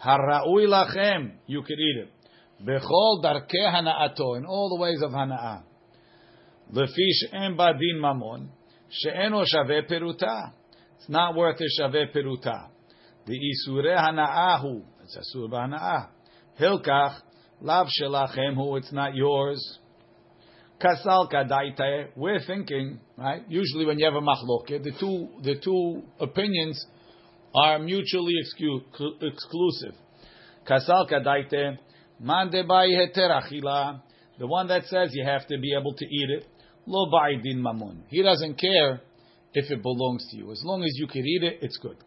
הראוי 0.00 0.66
לכם, 0.66 1.28
you 1.48 1.62
could 1.62 1.80
eat 1.80 2.04
it, 2.04 2.28
בכל 2.60 3.22
דרכי 3.22 3.64
הנאתו, 3.72 4.36
in 4.36 4.44
all 4.44 4.68
the 4.72 4.80
ways 4.80 5.02
of 5.10 5.14
הנאה. 5.14 5.67
Lefish 6.73 7.33
en 7.33 7.55
badin 7.55 7.99
mamon 7.99 8.49
she'eno 8.89 9.43
shave 9.45 9.87
peruta. 9.87 10.51
It's 10.97 11.09
not 11.09 11.35
worth 11.35 11.59
a 11.59 11.69
shave 11.77 12.09
peruta. 12.13 12.69
The 13.25 13.33
isure 13.33 13.95
hanaahu. 13.97 14.83
It's 15.03 15.17
asur 15.17 15.49
b'hanaah. 15.49 16.09
Hilkach 16.59 17.21
lav 17.61 17.87
shelachem 17.87 18.55
hu. 18.55 18.75
It's 18.75 18.91
not 18.91 19.15
yours. 19.15 19.79
Kasal 20.81 21.29
kadaite. 21.31 22.09
We're 22.15 22.39
thinking 22.45 22.99
right. 23.17 23.43
Usually 23.49 23.85
when 23.85 23.99
you 23.99 24.05
have 24.05 24.15
a 24.15 24.21
machloke, 24.21 24.81
the 24.81 24.91
two 24.99 25.29
the 25.43 25.55
two 25.63 26.03
opinions 26.19 26.85
are 27.53 27.79
mutually 27.79 28.33
excu- 28.43 28.83
exclusive. 29.21 29.95
Kasal 30.67 31.09
kadaite. 31.09 31.77
Man 32.19 32.49
heter 32.49 33.41
achila. 33.41 34.01
The 34.37 34.47
one 34.47 34.67
that 34.69 34.85
says 34.85 35.09
you 35.13 35.25
have 35.25 35.45
to 35.47 35.57
be 35.57 35.75
able 35.77 35.93
to 35.93 36.05
eat 36.05 36.29
it 36.29 36.45
lo 36.89 37.05
din 37.43 37.61
mamun. 37.61 38.03
He 38.09 38.23
doesn't 38.23 38.59
care 38.59 39.01
if 39.53 39.69
it 39.69 39.81
belongs 39.83 40.25
to 40.31 40.37
you. 40.37 40.51
As 40.51 40.61
long 40.63 40.83
as 40.83 40.91
you 40.95 41.07
can 41.07 41.25
eat 41.25 41.43
it, 41.43 41.59
it's 41.61 41.77
good. 41.77 41.97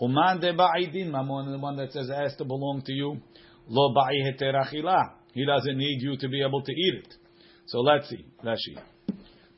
Uman 0.00 0.40
debai 0.40 0.92
din 0.92 1.10
mamun, 1.10 1.50
the 1.50 1.58
one 1.58 1.76
that 1.76 1.92
says 1.92 2.08
it 2.08 2.16
has 2.16 2.36
to 2.36 2.44
belong 2.44 2.82
to 2.86 2.92
you, 2.92 3.20
lo 3.68 3.92
achila. 3.94 5.14
He 5.32 5.44
doesn't 5.44 5.76
need 5.76 5.98
you 6.00 6.16
to 6.16 6.28
be 6.28 6.42
able 6.42 6.62
to 6.62 6.72
eat 6.72 7.04
it. 7.04 7.14
So 7.66 7.80
let's 7.80 8.08
see. 8.08 8.24
Rashi. 8.44 8.78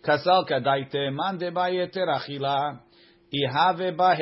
Kasal 0.02 0.48
kadaite 0.48 1.12
man 1.12 1.38
deba 1.38 1.70
yeter 1.70 2.08
achila, 2.08 2.80
ihave 3.32 3.96
ba. 3.96 4.16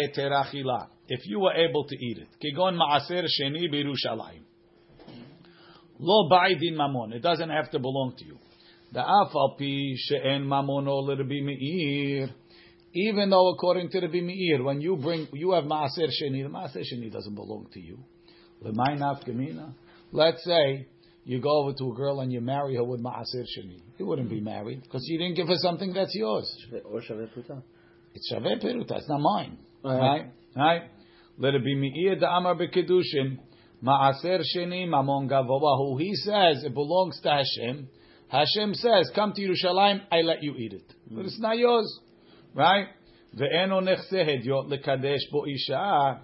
If 1.12 1.20
you 1.26 1.40
were 1.40 1.54
able 1.54 1.84
to 1.84 1.96
eat 1.96 2.18
it, 2.18 2.28
kigon 2.42 2.76
maaser 2.76 3.24
sheni 3.24 3.68
birushalayim. 3.72 4.42
Lo 5.98 6.28
ba'idin 6.30 6.74
mamon. 6.74 7.12
It 7.14 7.22
doesn't 7.22 7.50
have 7.50 7.70
to 7.70 7.78
belong 7.78 8.14
to 8.18 8.24
you. 8.24 8.38
The 8.92 9.00
afal 9.00 9.56
pi 9.56 9.94
she'en 9.96 10.44
mamono 10.44 11.02
l'Rabbi 11.02 11.42
Meir. 11.44 12.30
Even 12.92 13.30
though 13.30 13.50
according 13.50 13.88
to 13.90 14.00
Rabbi 14.00 14.20
Meir, 14.20 14.64
when 14.64 14.80
you 14.80 14.96
bring, 14.96 15.28
you 15.32 15.52
have 15.52 15.64
maaser 15.64 16.08
sheni, 16.08 16.42
the 16.42 16.48
maaser 16.48 16.82
sheni 16.82 17.12
doesn't 17.12 17.36
belong 17.36 17.68
to 17.72 17.80
you. 17.80 17.98
L'may 18.62 18.96
nafkamina. 18.98 19.72
Let's 20.12 20.42
say 20.44 20.88
you 21.24 21.40
go 21.40 21.62
over 21.62 21.72
to 21.78 21.92
a 21.92 21.94
girl 21.94 22.20
and 22.20 22.32
you 22.32 22.40
marry 22.40 22.74
her 22.74 22.84
with 22.84 23.00
ma'asir 23.00 23.44
sheni. 23.56 23.80
You 23.96 24.06
wouldn't 24.06 24.28
be 24.28 24.40
married 24.40 24.82
because 24.82 25.02
you 25.06 25.18
didn't 25.18 25.36
give 25.36 25.46
her 25.46 25.56
something 25.58 25.92
that's 25.92 26.14
yours. 26.14 26.52
Or 26.84 27.00
shaveh 27.00 27.32
puta. 27.32 27.62
It's 28.14 28.32
shaveh 28.32 28.60
peruta. 28.60 28.96
It's 28.96 29.08
not 29.08 29.20
mine. 29.20 29.58
Oh, 29.84 29.90
right. 29.90 30.00
Right? 30.00 30.26
Right? 30.56 30.82
Let 31.38 31.54
it 31.54 31.64
be 31.64 31.76
mi'ir 31.76 32.18
da 32.18 32.36
amar 32.36 32.56
bekedushin. 32.56 33.38
Ma'aser 33.84 34.42
sheni 34.56 34.88
mamon 34.88 35.30
gavobahu. 35.30 36.00
He 36.00 36.14
says 36.16 36.64
it 36.64 36.74
belongs 36.74 37.20
to 37.20 37.30
Hashem. 37.30 37.88
Hashem 38.30 38.74
says, 38.74 39.10
come 39.14 39.32
to 39.32 39.42
Yerushalayim, 39.42 40.02
I 40.12 40.20
let 40.20 40.42
you 40.42 40.54
eat 40.54 40.72
it. 40.72 40.88
Mm. 41.10 41.16
But 41.16 41.24
it's 41.26 41.40
not 41.40 41.58
yours. 41.58 42.00
Right? 42.54 42.86
Ve'eno 43.36 43.82
nechse 43.82 44.12
hedyot 44.12 44.70
lekadesh 44.70 45.30
bo 45.32 45.44
isha. 45.46 46.20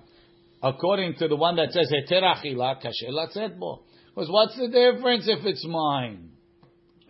According 0.62 1.16
to 1.16 1.28
the 1.28 1.36
one 1.36 1.56
that 1.56 1.72
says, 1.72 1.92
heter 1.92 2.22
achila, 2.22 2.80
kasher 2.82 3.10
latzet 3.10 3.58
bo. 3.58 3.82
Because 4.14 4.30
what's 4.30 4.56
the 4.56 4.68
difference 4.68 5.24
if 5.26 5.44
it's 5.44 5.66
mine? 5.66 6.30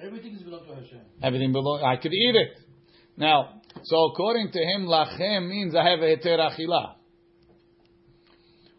Everything 0.02 0.34
is 0.34 0.42
belong 0.42 0.66
to 0.66 0.74
Hashem. 0.74 1.00
Everything 1.22 1.52
belongs. 1.52 1.82
I 1.84 1.96
could 1.96 2.12
eat 2.12 2.34
it. 2.34 2.48
Now, 3.16 3.62
so 3.84 3.96
according 4.06 4.50
to 4.52 4.58
him, 4.58 4.86
lachem 4.86 5.48
means 5.48 5.74
I 5.74 5.88
have 5.88 6.00
a 6.00 6.16
heter 6.16 6.38
achila. 6.38 6.94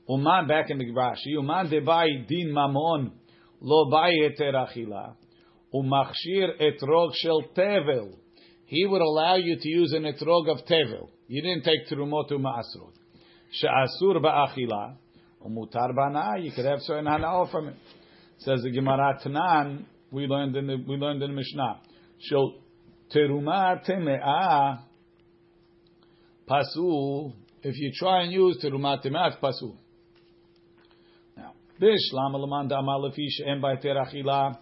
Uman 0.09 0.47
back 0.47 0.69
in 0.69 0.77
the 0.77 0.85
Rashi. 0.85 1.33
Uman 1.37 1.69
debai 1.69 2.27
din 2.27 2.51
mamon 2.53 3.11
lo 3.61 3.89
bai 3.89 4.11
heter 4.11 4.53
achila. 4.53 5.15
Umachshir 5.73 6.61
etrog 6.61 7.11
shel 7.15 7.43
tevel. 7.55 8.15
He 8.65 8.85
would 8.85 9.01
allow 9.01 9.35
you 9.35 9.57
to 9.59 9.69
use 9.69 9.93
an 9.93 10.03
etrog 10.03 10.49
of 10.49 10.65
tevel. 10.65 11.09
You 11.27 11.41
didn't 11.41 11.63
take 11.63 11.87
trumot 11.89 12.29
ma'asrot. 12.31 12.93
She'asur 13.51 14.21
ba'achila. 14.21 14.95
Umutar 15.45 15.93
ba'na. 15.93 16.43
You 16.43 16.51
could 16.51 16.65
have 16.65 16.79
certain 16.81 17.05
hana'ah 17.05 17.51
from 17.51 17.69
it. 17.69 17.75
Says 18.39 18.61
the 18.63 18.71
Gemara 18.71 19.19
Tanan, 19.25 19.85
we 20.11 20.25
learned 20.27 20.55
in 20.55 20.67
the 20.67 20.77
we 20.87 20.95
learned 20.95 21.21
in 21.23 21.31
the 21.31 21.35
Mishnah. 21.35 21.81
Shel 22.19 22.55
teruma 23.13 23.83
teme'ah 23.85 24.79
pasul. 26.47 27.33
If 27.63 27.75
you 27.77 27.91
try 27.97 28.23
and 28.23 28.31
use 28.31 28.63
teruma 28.63 29.03
teme'ah, 29.03 29.39
pasul. 29.41 29.75
Now, 31.35 31.53
bishlam 31.81 32.35
alaman 32.35 32.69
da'amal 32.69 33.09
lefi 33.11 33.27
she'en 33.29 33.61
ba'ter 33.61 33.95
achila. 33.95 34.57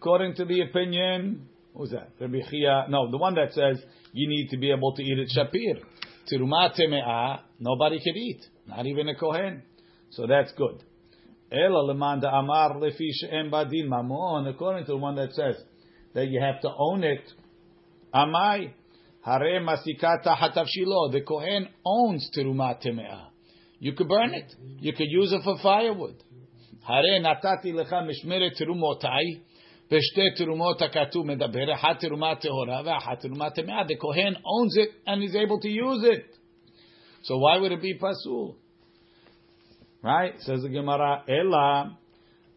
According 0.00 0.34
to 0.36 0.46
the 0.46 0.62
opinion, 0.62 1.46
who's 1.74 1.90
that? 1.90 2.12
Rabbi 2.18 2.38
Chia. 2.48 2.86
No, 2.88 3.10
the 3.10 3.18
one 3.18 3.34
that 3.34 3.52
says 3.52 3.84
you 4.14 4.30
need 4.30 4.48
to 4.48 4.56
be 4.56 4.72
able 4.72 4.94
to 4.94 5.02
eat 5.02 5.18
it 5.18 5.30
shapir. 5.36 5.82
Teruma 6.32 6.70
teme'ah, 6.74 7.40
nobody 7.58 8.00
can 8.02 8.16
eat, 8.16 8.40
not 8.66 8.86
even 8.86 9.10
a 9.10 9.14
kohen. 9.14 9.62
So 10.12 10.26
that's 10.26 10.52
good. 10.52 10.82
Ela 11.52 11.84
leman 11.84 12.24
amar 12.24 12.76
lefi 12.76 13.10
she'en 13.12 13.50
badin 13.50 13.88
mamon. 13.88 14.48
According 14.48 14.86
to 14.86 14.92
the 14.92 14.96
one 14.96 15.16
that 15.16 15.34
says 15.34 15.56
that 16.14 16.28
you 16.28 16.40
have 16.40 16.62
to 16.62 16.70
own 16.78 17.04
it, 17.04 17.30
amai 18.14 18.72
hare 19.22 19.60
masikata 19.60 20.34
hatavshilo. 20.34 21.12
The 21.12 21.20
kohen 21.28 21.68
owns 21.84 22.30
teruma 22.34 22.82
teme'ah. 22.82 23.26
You 23.78 23.92
could 23.92 24.08
burn 24.08 24.32
it. 24.32 24.50
You 24.80 24.94
could 24.94 25.10
use 25.10 25.30
it 25.30 25.42
for 25.44 25.58
firewood. 25.62 26.16
Hare 26.88 27.20
natati 27.20 27.74
lecha 27.74 28.02
mishmeret 28.02 28.58
terumotai. 28.58 29.42
Hat 29.90 29.98
teruma 32.00 32.36
tehora 32.40 32.84
ve'hat 32.84 33.24
teruma 33.24 33.50
teme'ah. 33.56 33.88
The 33.88 33.96
kohen 33.96 34.36
owns 34.44 34.76
it 34.76 34.90
and 35.06 35.22
is 35.22 35.34
able 35.34 35.60
to 35.60 35.68
use 35.68 36.04
it. 36.04 36.26
So 37.22 37.38
why 37.38 37.58
would 37.58 37.72
it 37.72 37.82
be 37.82 37.98
pasul? 37.98 38.56
Right? 40.02 40.34
Says 40.40 40.62
the 40.62 40.68
Gemara, 40.68 41.24
Ela 41.28 41.98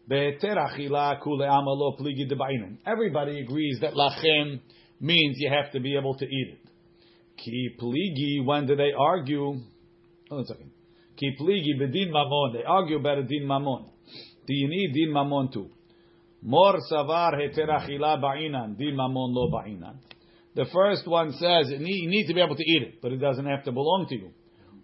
be'eter 0.08 0.54
achila 0.54 1.20
kule 1.20 1.44
amalo 1.44 1.98
pligi 1.98 2.30
deba'inan. 2.30 2.78
Everybody 2.86 3.40
agrees 3.40 3.78
that 3.80 3.94
lachem 3.94 4.60
means 5.00 5.36
you 5.38 5.50
have 5.50 5.72
to 5.72 5.80
be 5.80 5.96
able 5.96 6.14
to 6.16 6.24
eat 6.24 6.48
it. 6.52 6.70
Ki 7.36 7.70
pligi, 7.80 8.44
when 8.44 8.66
do 8.66 8.76
they 8.76 8.92
argue? 8.96 9.60
Hold 10.28 10.30
on 10.30 10.40
a 10.40 10.46
second. 10.46 10.70
Ki 11.16 11.36
pligi 11.38 11.80
bedin 11.80 12.12
mamon. 12.12 12.52
They 12.52 12.62
argue 12.62 12.96
about 12.96 13.18
a 13.18 13.24
din 13.24 13.42
mamon. 13.44 13.86
Do 14.46 14.54
you 14.54 14.68
need 14.68 14.92
din 14.94 15.12
mamon 15.12 15.52
too? 15.52 15.68
Mor 16.44 16.76
savar 16.90 17.32
heter 17.40 17.68
achila 17.70 18.20
ba'inan. 18.20 18.76
Mamon 18.76 19.32
lo 19.34 19.50
ba'inan. 19.50 19.96
The 20.54 20.66
first 20.66 21.06
one 21.08 21.32
says 21.32 21.70
you 21.70 21.78
need, 21.78 22.26
to 22.26 22.34
be 22.34 22.40
able 22.40 22.54
to 22.54 22.62
eat 22.62 22.82
it, 22.82 23.02
but 23.02 23.12
it 23.12 23.16
doesn't 23.16 23.46
have 23.46 23.64
to 23.64 23.72
belong 23.72 24.06
to 24.10 24.14
you. 24.14 24.30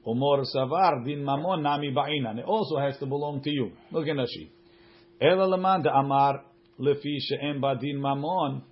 Umor 0.07 0.43
savar 0.55 1.05
din 1.05 1.23
mamon 1.23 1.63
nami 1.63 1.93
ba'inan. 1.93 2.39
It 2.39 2.47
also 2.47 2.79
has 2.79 2.97
to 2.99 3.07
belong 3.07 3.43
to 3.43 3.51
you. 3.51 3.73
Look 3.93 4.09
at 4.09 4.17
Rashi. 4.17 4.49
Ela 5.21 5.45
leman 5.45 5.83
de 5.83 5.91
amar 5.91 6.43
lefi 6.79 7.19
she'en 7.21 7.61
ba 7.61 7.77
din 7.79 8.01
mamon 8.01 8.63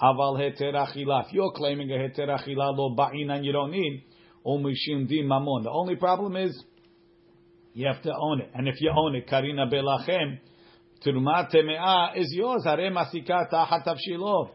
aval 0.00 0.38
heter 0.38 0.72
achila. 0.72 1.26
If 1.26 1.32
you're 1.32 1.52
claiming 1.52 1.90
a 1.90 1.96
heter 1.96 2.28
achila 2.28 2.76
lo 2.76 2.94
ba'inan 2.96 3.44
you 3.44 3.50
don't 3.50 3.72
need, 3.72 4.04
umishim 4.46 5.08
din 5.08 5.26
mamon. 5.26 5.64
The 5.64 5.70
only 5.70 5.96
problem 5.96 6.36
is 6.36 6.62
you 7.74 7.88
have 7.88 8.02
to 8.04 8.12
own 8.16 8.40
it. 8.40 8.50
And 8.54 8.68
if 8.68 8.80
you 8.80 8.92
own 8.96 9.16
it, 9.16 9.26
karina 9.28 9.66
belachem, 9.66 10.38
terumat 11.04 11.50
teme'ah 11.52 12.16
is 12.16 12.32
yours. 12.32 12.64
Hare 12.64 12.90
masika 12.90 13.48
tahat 13.52 13.86
avshilov. 13.86 14.50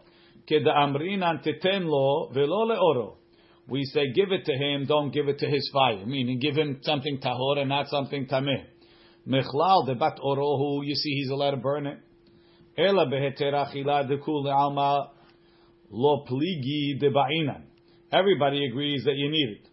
Keda'amrinan 0.50 1.44
teten 1.44 1.86
lo 1.86 2.30
velo 2.34 2.66
le'oro. 2.68 3.16
We 3.68 3.84
say 3.86 4.12
give 4.12 4.32
it 4.32 4.46
to 4.46 4.54
him, 4.54 4.86
don't 4.86 5.12
give 5.12 5.28
it 5.28 5.38
to 5.40 5.48
his 5.48 5.70
fire. 5.72 6.06
Meaning 6.06 6.40
give 6.40 6.56
him 6.56 6.80
something 6.82 7.20
tahor 7.20 7.60
and 7.60 7.70
not 7.70 7.88
something 7.88 8.26
tameh. 8.28 8.66
Mechlal 9.28 9.86
debat 9.86 10.18
orohu, 10.24 10.86
you 10.86 10.96
see 10.96 11.12
he's 11.12 11.30
allowed 11.30 11.52
to 11.52 11.58
burn 11.58 11.86
it. 11.86 12.00
Ela 12.78 13.06
beheter 13.06 13.54
achila 13.54 14.10
dekul 14.10 14.52
alma 14.52 15.12
lo 15.92 16.26
pligi 16.30 17.00
deba'inan. 17.02 17.64
Everybody 18.12 18.66
agrees 18.66 19.04
that 19.06 19.16
you 19.16 19.30
need 19.30 19.60
it. 19.60 19.68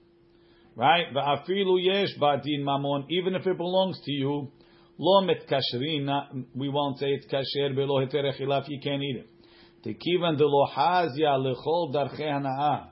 Right? 0.76 1.06
Va'afilu 1.12 1.82
yesh 1.82 2.16
ba'din 2.20 2.62
mamon, 2.62 3.06
even 3.10 3.34
if 3.34 3.46
it 3.46 3.56
belongs 3.56 4.00
to 4.04 4.12
you, 4.12 4.52
lo 4.98 5.22
metkashrina, 5.22 6.44
we 6.54 6.68
won't 6.68 6.98
say 6.98 7.06
it's 7.06 7.26
kasher 7.26 7.74
below 7.74 8.04
heter 8.04 8.24
achila 8.24 8.62
if 8.62 8.68
you 8.68 8.80
can't 8.82 9.02
eat 9.02 9.16
it. 9.16 9.28
Tekivan 9.84 10.36
de 10.36 10.46
lo 10.46 10.66
hazya 10.66 11.38
lechol 11.38 11.94
darche 11.94 12.20
hana'ah. 12.20 12.88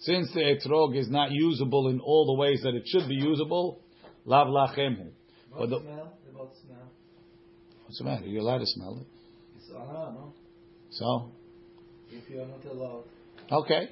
Since 0.00 0.32
the 0.34 0.40
etrog 0.40 0.96
is 0.96 1.08
not 1.08 1.30
usable 1.30 1.88
in 1.88 2.00
all 2.00 2.26
the 2.26 2.34
ways 2.34 2.62
that 2.62 2.74
it 2.74 2.82
should 2.86 3.08
be 3.08 3.14
usable, 3.14 3.80
lav 4.24 4.48
lachemhu. 4.48 5.10
The- 5.56 5.66
smell? 5.66 6.12
About 6.34 6.50
smell? 6.66 6.90
What's 7.84 7.98
the 7.98 8.04
matter? 8.04 8.26
You're 8.26 8.42
allowed 8.42 8.58
to 8.58 8.66
smell 8.66 8.98
it. 9.00 9.06
It's 9.56 9.70
no? 9.70 10.32
So, 10.90 11.30
If 12.10 12.28
you 12.28 12.40
are 12.42 12.46
not 12.46 12.64
allowed, 12.64 13.04
okay. 13.50 13.90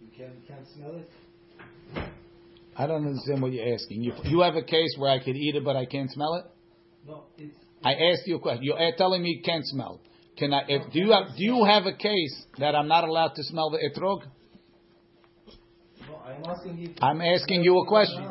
you 0.00 0.08
can, 0.16 0.32
can't 0.48 0.66
smell 0.74 0.96
it? 0.96 1.10
I 2.76 2.86
don't 2.86 3.06
understand 3.06 3.42
what 3.42 3.52
you're 3.52 3.72
asking. 3.74 4.02
You, 4.02 4.14
you 4.24 4.40
have 4.40 4.56
a 4.56 4.62
case 4.62 4.94
where 4.98 5.10
I 5.10 5.22
could 5.22 5.36
eat 5.36 5.54
it, 5.56 5.64
but 5.64 5.76
I 5.76 5.84
can't 5.84 6.10
smell 6.10 6.34
it? 6.34 6.44
No, 7.06 7.24
it's, 7.36 7.54
I 7.84 7.92
asked 7.92 8.26
you 8.26 8.36
a 8.36 8.40
question. 8.40 8.64
You're 8.64 8.78
telling 8.96 9.22
me 9.22 9.36
you 9.36 9.42
can't 9.42 9.66
smell. 9.66 10.00
Can 10.38 10.52
I? 10.52 10.62
If, 10.68 10.92
do 10.92 10.98
you 10.98 11.12
have? 11.12 11.36
Do 11.36 11.44
you 11.44 11.64
have 11.64 11.86
a 11.86 11.92
case 11.92 12.44
that 12.58 12.74
I'm 12.74 12.88
not 12.88 13.04
allowed 13.04 13.34
to 13.36 13.44
smell 13.44 13.70
the 13.70 13.78
etrog? 13.78 14.22
no, 16.08 16.16
I'm 16.16 16.44
asking 16.44 16.78
you. 16.78 16.94
I'm 17.00 17.20
asking 17.20 17.62
you 17.62 17.78
a 17.78 17.86
question. 17.86 18.28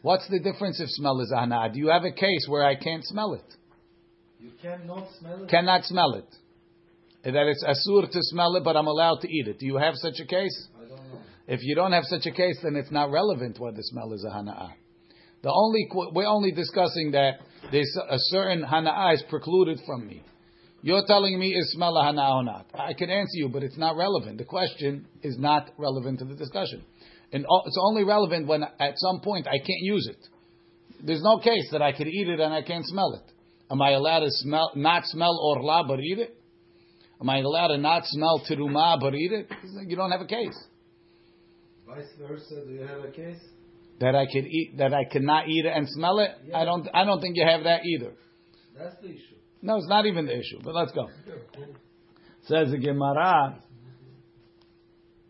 What's 0.00 0.28
the 0.28 0.40
difference 0.40 0.80
if 0.80 0.88
smell 0.90 1.20
is 1.20 1.32
ana? 1.36 1.70
Do 1.72 1.78
you 1.78 1.88
have 1.88 2.04
a 2.04 2.10
case 2.10 2.46
where 2.48 2.64
I 2.64 2.74
can't 2.74 3.04
smell 3.04 3.34
it? 3.34 3.54
You 4.40 4.50
cannot 4.60 5.08
smell 5.20 5.44
it? 5.44 5.48
Cannot 5.48 5.84
smell 5.84 6.14
it. 6.14 6.26
That 7.24 7.46
it's 7.46 7.62
asur 7.62 8.10
to 8.10 8.18
smell 8.22 8.56
it, 8.56 8.64
but 8.64 8.76
I'm 8.76 8.88
allowed 8.88 9.20
to 9.20 9.28
eat 9.28 9.46
it. 9.46 9.60
Do 9.60 9.66
you 9.66 9.76
have 9.76 9.94
such 9.94 10.18
a 10.20 10.26
case? 10.26 10.68
I 10.76 10.88
don't 10.88 10.90
know. 10.90 11.20
If 11.46 11.60
you 11.62 11.76
don't 11.76 11.92
have 11.92 12.02
such 12.04 12.26
a 12.26 12.32
case, 12.32 12.58
then 12.64 12.74
it's 12.74 12.90
not 12.90 13.12
relevant 13.12 13.60
whether 13.60 13.76
the 13.76 13.84
smell 13.84 14.12
is 14.12 14.24
a 14.24 14.30
hana'ah. 14.34 14.72
The 15.42 15.52
only 15.52 15.88
we're 16.14 16.26
only 16.26 16.50
discussing 16.50 17.12
that 17.12 17.40
there's 17.70 17.96
a 18.08 18.18
certain 18.18 18.64
hana'ah 18.64 19.14
is 19.14 19.24
precluded 19.28 19.78
from 19.86 20.06
me. 20.06 20.22
You're 20.82 21.04
telling 21.06 21.38
me 21.38 21.54
is 21.54 21.72
smell 21.72 21.96
a 21.96 22.04
hana'ah 22.04 22.36
or 22.36 22.44
not? 22.44 22.66
I 22.74 22.92
can 22.92 23.08
answer 23.08 23.38
you, 23.38 23.48
but 23.48 23.62
it's 23.62 23.78
not 23.78 23.96
relevant. 23.96 24.38
The 24.38 24.44
question 24.44 25.06
is 25.22 25.38
not 25.38 25.70
relevant 25.78 26.18
to 26.18 26.24
the 26.24 26.34
discussion, 26.34 26.82
and 27.32 27.46
it's 27.66 27.78
only 27.80 28.04
relevant 28.04 28.48
when 28.48 28.62
at 28.62 28.94
some 28.96 29.20
point 29.20 29.46
I 29.46 29.58
can't 29.58 29.82
use 29.82 30.08
it. 30.10 30.28
There's 31.04 31.22
no 31.22 31.38
case 31.38 31.68
that 31.72 31.82
I 31.82 31.92
could 31.92 32.06
eat 32.06 32.28
it 32.28 32.40
and 32.40 32.54
I 32.54 32.62
can't 32.62 32.86
smell 32.86 33.14
it. 33.14 33.32
Am 33.70 33.80
I 33.80 33.92
allowed 33.92 34.20
to 34.20 34.30
smell 34.30 34.70
not 34.76 35.04
smell 35.06 35.36
orla 35.42 35.84
but 35.86 35.98
eat 36.00 36.18
it? 36.18 36.36
Am 37.20 37.30
I 37.30 37.38
allowed 37.38 37.68
to 37.68 37.78
not 37.78 38.02
smell 38.06 38.42
teruma 38.48 39.00
but 39.00 39.14
eat 39.14 39.32
it? 39.32 39.50
You 39.86 39.96
don't 39.96 40.10
have 40.10 40.20
a 40.20 40.26
case. 40.26 40.58
Vice 41.86 42.04
versa, 42.20 42.64
do 42.66 42.72
you 42.72 42.82
have 42.82 43.04
a 43.04 43.10
case? 43.10 43.40
That 44.00 44.14
I 44.14 44.26
could 44.26 44.46
eat, 44.46 44.78
that 44.78 44.92
I 44.92 45.04
could 45.04 45.22
not 45.22 45.48
eat 45.48 45.64
it 45.64 45.72
and 45.74 45.88
smell 45.88 46.18
it. 46.18 46.30
I 46.54 46.64
don't, 46.64 46.88
I 46.92 47.04
don't 47.04 47.20
think 47.20 47.36
you 47.36 47.44
have 47.46 47.64
that 47.64 47.84
either. 47.84 48.12
That's 48.76 48.96
the 49.00 49.10
issue. 49.10 49.36
No, 49.60 49.76
it's 49.76 49.88
not 49.88 50.06
even 50.06 50.26
the 50.26 50.36
issue. 50.36 50.58
But 50.62 50.74
let's 50.74 50.92
go. 50.92 51.08
Says 52.46 52.70
the 52.70 52.78
Gemara. 52.78 53.62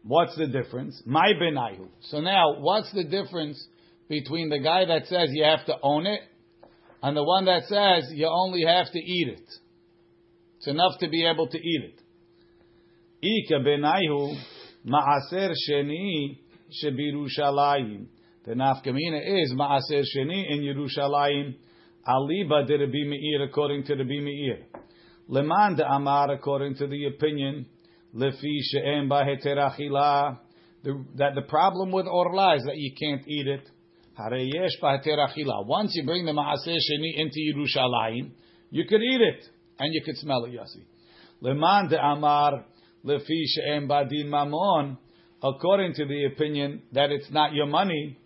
What's 0.04 0.36
the 0.36 0.46
difference? 0.46 1.00
My 1.04 1.32
benayu. 1.40 1.88
So 2.02 2.20
now, 2.20 2.58
what's 2.58 2.92
the 2.92 3.04
difference 3.04 3.64
between 4.08 4.48
the 4.48 4.58
guy 4.58 4.84
that 4.86 5.06
says 5.06 5.28
you 5.32 5.44
have 5.44 5.64
to 5.66 5.76
own 5.82 6.06
it 6.06 6.20
and 7.02 7.16
the 7.16 7.22
one 7.22 7.44
that 7.44 7.64
says 7.64 8.10
you 8.12 8.26
only 8.26 8.64
have 8.64 8.90
to 8.90 8.98
eat 8.98 9.28
it? 9.28 9.48
It's 10.56 10.66
enough 10.66 10.98
to 11.00 11.08
be 11.08 11.26
able 11.26 11.46
to 11.48 11.58
eat 11.58 11.84
it. 11.84 12.00
Ika 13.22 13.60
benayu 13.60 14.36
maaser 14.86 15.52
sheni 15.68 16.38
shebirushalayim. 16.82 18.06
The 18.44 18.54
nafkamina 18.54 19.42
is 19.44 19.52
maaser 19.52 20.02
sheni 20.16 20.50
in 20.50 20.62
Yerushalayim. 20.62 21.54
Aliba 22.08 22.66
de 22.66 22.76
Rabbi 22.76 23.04
Meir 23.06 23.44
according 23.44 23.84
to 23.84 23.94
Rabbi 23.94 24.18
Meir. 24.20 24.66
Leman 25.28 25.76
de 25.76 25.86
Amar 25.88 26.32
according 26.32 26.74
to 26.74 26.88
the 26.88 27.06
opinion. 27.06 27.66
Lefi 28.12 28.58
she'en 28.62 29.08
ba 29.08 29.22
heter 29.24 29.56
achila. 29.56 30.38
The- 30.82 31.04
That 31.18 31.36
the 31.36 31.42
problem 31.42 31.92
with 31.92 32.06
orla 32.08 32.56
is 32.56 32.64
that 32.64 32.76
you 32.76 32.92
can't 33.00 33.22
eat 33.28 33.46
it. 33.46 33.70
Hare 34.18 34.38
yesh 34.38 34.72
achila. 34.82 35.64
Once 35.64 35.92
you 35.94 36.04
bring 36.04 36.26
the 36.26 36.32
maaser 36.32 36.76
sheni 36.76 37.12
into 37.14 37.38
Yerushalayim, 37.54 38.32
you 38.70 38.84
could 38.86 39.02
eat 39.02 39.20
it 39.20 39.44
and 39.78 39.94
you 39.94 40.02
could 40.04 40.16
smell 40.16 40.44
it, 40.46 40.50
Yossi. 40.52 40.82
Leman 41.40 41.90
de 41.90 42.04
Amar 42.04 42.64
lefi 43.04 43.44
she'en 43.46 43.86
ba 43.86 44.04
mamon. 44.04 44.98
According 45.44 45.94
to 45.94 46.06
the 46.06 46.24
opinion 46.24 46.82
that 46.92 47.10
it's 47.12 47.30
not 47.30 47.52
your 47.52 47.66
money, 47.66 48.18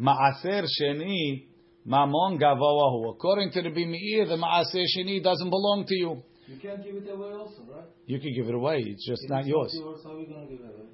maaser 0.00 0.64
sheni 0.80 1.46
mamon 1.86 2.40
gavoahu. 2.40 3.10
According 3.14 3.50
to 3.52 3.62
the 3.62 3.70
Meir, 3.70 4.26
the 4.26 4.36
maaser 4.36 4.84
sheni 4.96 5.22
doesn't 5.22 5.50
belong 5.50 5.84
to 5.86 5.94
you. 5.94 6.22
You 6.48 6.56
can't 6.60 6.82
give 6.82 6.96
it 6.96 7.08
away 7.08 7.32
also, 7.32 7.62
right? 7.70 7.84
You 8.06 8.18
can 8.18 8.34
give 8.34 8.48
it 8.48 8.54
away. 8.54 8.78
It's 8.84 9.06
just 9.06 9.22
If 9.24 9.30
not 9.30 9.46
yours. 9.46 9.72
yours, 9.72 10.00
how 10.02 10.16
are 10.16 10.20
you 10.20 10.26
going 10.26 10.46
to 10.48 10.52
give 10.52 10.64
it 10.64 10.74
away? 10.74 10.88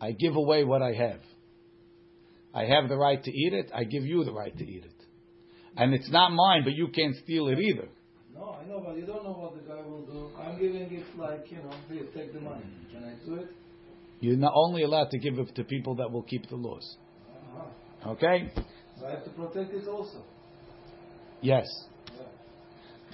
I 0.00 0.12
give 0.12 0.36
away 0.36 0.64
what 0.64 0.82
I 0.82 0.92
have. 0.92 1.20
I 2.52 2.64
have 2.66 2.88
the 2.88 2.96
right 2.96 3.22
to 3.22 3.30
eat 3.30 3.54
it. 3.54 3.70
I 3.74 3.84
give 3.84 4.04
you 4.04 4.24
the 4.24 4.32
right 4.32 4.54
to 4.56 4.64
eat 4.64 4.84
it. 4.84 4.92
And 5.76 5.94
it's 5.94 6.10
not 6.10 6.32
mine, 6.32 6.64
but 6.64 6.74
you 6.74 6.88
can't 6.88 7.16
steal 7.16 7.48
it 7.48 7.58
either. 7.58 7.88
No, 8.34 8.56
I 8.62 8.68
know, 8.68 8.82
but 8.84 8.96
you 8.98 9.06
don't 9.06 9.24
know 9.24 9.32
what 9.32 9.54
the 9.54 9.66
guy 9.66 9.80
will 9.80 10.02
do. 10.02 10.28
I'm 10.38 10.58
giving 10.60 10.82
it 10.82 11.04
like, 11.16 11.50
you 11.50 11.58
know, 11.58 11.72
here, 11.90 12.04
take 12.14 12.34
the 12.34 12.40
money. 12.40 12.64
Can 12.92 13.04
I 13.04 13.14
do 13.24 13.36
it? 13.36 13.48
You're 14.20 14.36
not 14.36 14.52
only 14.54 14.82
allowed 14.82 15.10
to 15.10 15.18
give 15.18 15.38
it 15.38 15.54
to 15.54 15.64
people 15.64 15.94
that 15.96 16.10
will 16.10 16.22
keep 16.22 16.48
the 16.50 16.56
laws. 16.56 16.98
Okay? 18.06 18.50
So 18.98 19.06
I 19.06 19.10
have 19.12 19.24
to 19.24 19.30
protect 19.30 19.72
it 19.74 19.88
also. 19.88 20.22
Yes. 21.40 21.66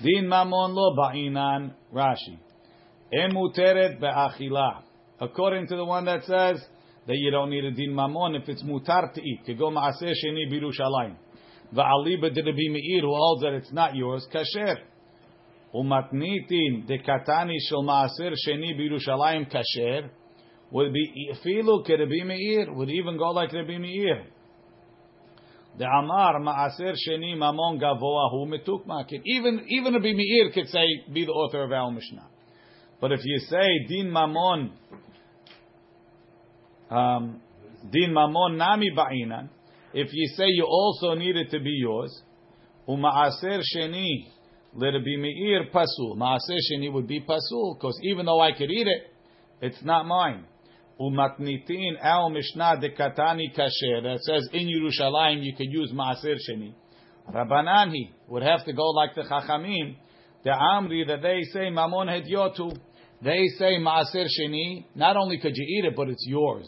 Din 0.03 0.27
mamon 0.27 0.75
lo 0.75 0.95
ba'inan 0.97 1.73
Rashi. 1.93 2.39
Emuteret 3.13 4.01
be'achila. 4.01 4.83
According 5.21 5.67
to 5.69 5.77
the 5.77 5.85
one 5.85 6.05
that 6.05 6.25
says 6.25 6.65
that 7.07 7.17
you 7.17 7.31
don't 7.31 7.51
need 7.51 7.65
a 7.65 7.71
din 7.71 7.91
mamon 7.91 8.41
if 8.41 8.49
it's 8.49 8.63
mutar 8.63 9.13
to 9.13 9.21
eat. 9.21 9.41
Kego 9.47 9.73
ma'aseh 9.73 10.13
sheni 10.25 10.51
birushalayim. 10.51 11.17
Va'aliba 11.75 12.33
de 12.33 12.43
Rabbi 12.43 12.69
Meir 12.71 13.01
who 13.03 13.15
holds 13.15 13.43
that 13.43 13.53
it's 13.55 13.73
not 13.73 13.95
yours, 13.95 14.27
kasher. 14.33 14.77
Umatnitin 15.75 16.87
de 16.87 16.99
katani 16.99 17.57
shel 17.69 17.83
ma'aser 17.83 18.33
sheni 18.47 18.79
birushalayim 18.79 19.53
kasher. 19.53 20.11
Would 20.71 20.93
be 20.93 21.33
filu 21.45 21.85
ke 21.85 21.91
Rabbi 21.91 22.25
Meir, 22.25 22.73
would 22.73 22.91
even 22.91 23.17
go 23.19 23.31
like 23.31 23.53
Rabbi 23.53 23.79
Meir. 23.79 24.27
The 25.79 25.85
Amar 25.85 26.41
Maaser 26.41 26.95
Sheni 27.07 27.37
Mamon 27.37 27.81
Gavoa 27.81 28.31
Hu 28.33 28.47
Mituk 28.47 28.85
Makir. 28.85 29.23
Even 29.25 29.65
even 29.69 29.95
Rabbi 29.95 30.13
Meir 30.13 30.51
could 30.53 30.67
say 30.69 30.85
be 31.13 31.25
the 31.25 31.31
author 31.31 31.63
of 31.63 31.71
our 31.71 31.91
Mishnah. 31.93 32.27
But 33.01 33.13
if 33.13 33.21
you 33.25 33.39
say 33.49 33.87
Din 33.87 34.11
Mamon 34.11 34.73
um, 36.91 37.41
Din 37.93 38.11
Mamon 38.11 38.57
Nami 38.57 38.91
Ba'inan, 38.97 39.51
if 39.95 40.09
you 40.13 40.27
say 40.37 40.47
you 40.49 40.65
also 40.65 41.15
need 41.15 41.37
it 41.37 41.51
to 41.53 41.61
be 41.61 41.77
yours, 41.81 42.23
Umaaser 42.89 43.63
sheni 43.77 44.27
Rabbi 44.75 45.17
Meir 45.17 45.71
pasul. 45.73 46.17
Maaser 46.17 46.59
sheni 46.73 46.93
would 46.93 47.07
be 47.07 47.21
pasul 47.21 47.75
because 47.75 47.99
even 48.03 48.27
though 48.27 48.41
I 48.41 48.51
could 48.51 48.71
eat 48.71 48.89
it, 48.89 49.03
it's 49.61 49.85
not 49.85 50.07
mine. 50.07 50.45
Umatnitin 51.01 51.97
al 52.03 52.31
mishnah 52.31 52.81
de 52.81 52.91
katani 52.91 53.55
kasher 53.57 54.03
that 54.03 54.19
says 54.23 54.49
in 54.53 54.67
Yerushalayim 54.67 55.45
you 55.45 55.55
could 55.57 55.71
use 55.71 55.93
maaser 55.93 56.37
sheni. 56.49 56.75
Rabbananhi 57.33 58.11
would 58.29 58.43
have 58.43 58.65
to 58.65 58.73
go 58.73 58.89
like 58.91 59.15
the 59.15 59.23
Chachamim, 59.23 59.97
the 60.45 60.51
Amri 60.51 61.07
that 61.07 61.23
they 61.23 61.43
say 61.53 61.71
mamon 61.71 62.09
hedyotu. 62.09 62.77
They 63.23 63.47
say 63.59 63.79
maaser 63.79 64.27
sheni. 64.27 64.87
Not 64.97 65.17
only 65.17 65.39
could 65.39 65.53
you 65.55 65.65
eat 65.79 65.85
it, 65.85 65.95
but 65.95 66.09
it's 66.09 66.25
yours. 66.27 66.67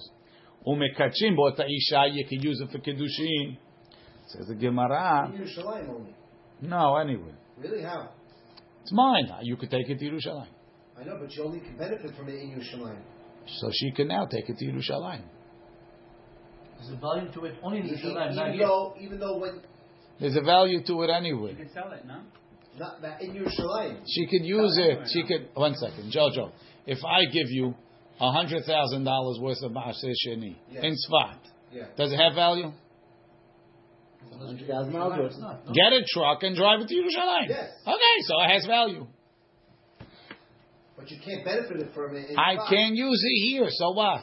Umekachim 0.66 1.34
bo 1.36 1.48
isha 1.48 2.06
you 2.12 2.24
can 2.28 2.40
use 2.40 2.60
it 2.60 2.70
for 2.70 2.78
kiddushin. 2.78 3.56
Says 4.28 4.46
the 4.46 4.54
Gemara. 4.54 5.32
In 5.34 5.40
Yerushalayim 5.42 5.88
only. 5.88 6.14
No, 6.60 6.96
anyway, 6.96 7.32
Really? 7.58 7.82
How? 7.82 8.10
it's 8.82 8.92
mine. 8.92 9.28
You 9.42 9.56
could 9.56 9.70
take 9.70 9.88
it 9.88 9.98
to 9.98 10.04
Yerushalayim. 10.04 10.46
I 11.00 11.04
know, 11.04 11.18
but 11.20 11.32
you 11.34 11.42
only 11.44 11.60
can 11.60 11.76
benefit 11.76 12.14
from 12.16 12.28
it 12.28 12.34
in 12.34 12.50
Yerushalayim. 12.50 13.00
So 13.46 13.70
she 13.72 13.90
can 13.92 14.08
now 14.08 14.26
take 14.26 14.48
it 14.48 14.56
to 14.58 14.64
Yerushalayim. 14.64 15.22
There's 16.78 16.92
a 16.92 17.00
value 17.00 17.32
to 17.32 17.44
it 17.44 17.54
only 17.62 17.80
in 17.80 17.86
the 17.88 17.92
Even, 17.94 18.10
even 18.10 18.58
though, 18.58 18.94
even 18.98 19.20
though 19.20 19.38
when 19.38 19.60
There's 20.20 20.36
a 20.36 20.40
value 20.42 20.82
to 20.84 21.02
it 21.02 21.10
anyway. 21.10 21.50
You 21.50 21.56
can 21.56 21.72
sell 21.72 21.92
it, 21.92 22.06
no? 22.06 22.20
not 22.78 23.02
that 23.02 23.20
in 23.20 23.32
Yerushalayim. 23.34 24.02
She 24.06 24.26
could 24.26 24.44
use 24.44 24.78
it. 24.78 25.00
She 25.12 25.22
could. 25.24 25.48
One 25.54 25.74
second, 25.74 26.12
Jojo. 26.12 26.50
If 26.86 26.98
I 27.04 27.24
give 27.26 27.50
you 27.50 27.74
a 28.20 28.32
hundred 28.32 28.64
thousand 28.64 29.04
dollars 29.04 29.38
worth 29.40 29.62
of 29.62 29.72
Maaser 29.72 30.12
Sheni 30.26 30.56
Yes. 30.70 30.84
in 30.84 30.94
Sfat, 30.94 31.38
Yeah. 31.72 31.84
does 31.96 32.12
it 32.12 32.16
have 32.16 32.34
value? 32.34 32.72
Hundred 34.38 34.66
thousand. 34.68 34.94
It's 35.26 35.38
not. 35.38 35.66
no? 35.66 35.72
Get 35.72 35.92
a 35.92 36.02
truck 36.08 36.42
and 36.42 36.56
drive 36.56 36.80
it 36.80 36.88
to 36.88 36.94
Yerushalayim. 36.94 37.48
Yes. 37.48 37.70
Okay, 37.86 38.16
so 38.26 38.40
it 38.40 38.48
has 38.50 38.66
value. 38.66 39.06
But 41.00 41.10
you 41.10 41.16
can't 41.24 41.44
benefit 41.44 41.80
it 41.80 41.94
from 41.94 42.14
it. 42.14 42.26
I 42.36 42.56
Sfat. 42.56 42.68
can 42.68 42.94
use 42.94 43.20
it 43.24 43.36
here. 43.48 43.68
So 43.70 43.90
what? 43.92 44.22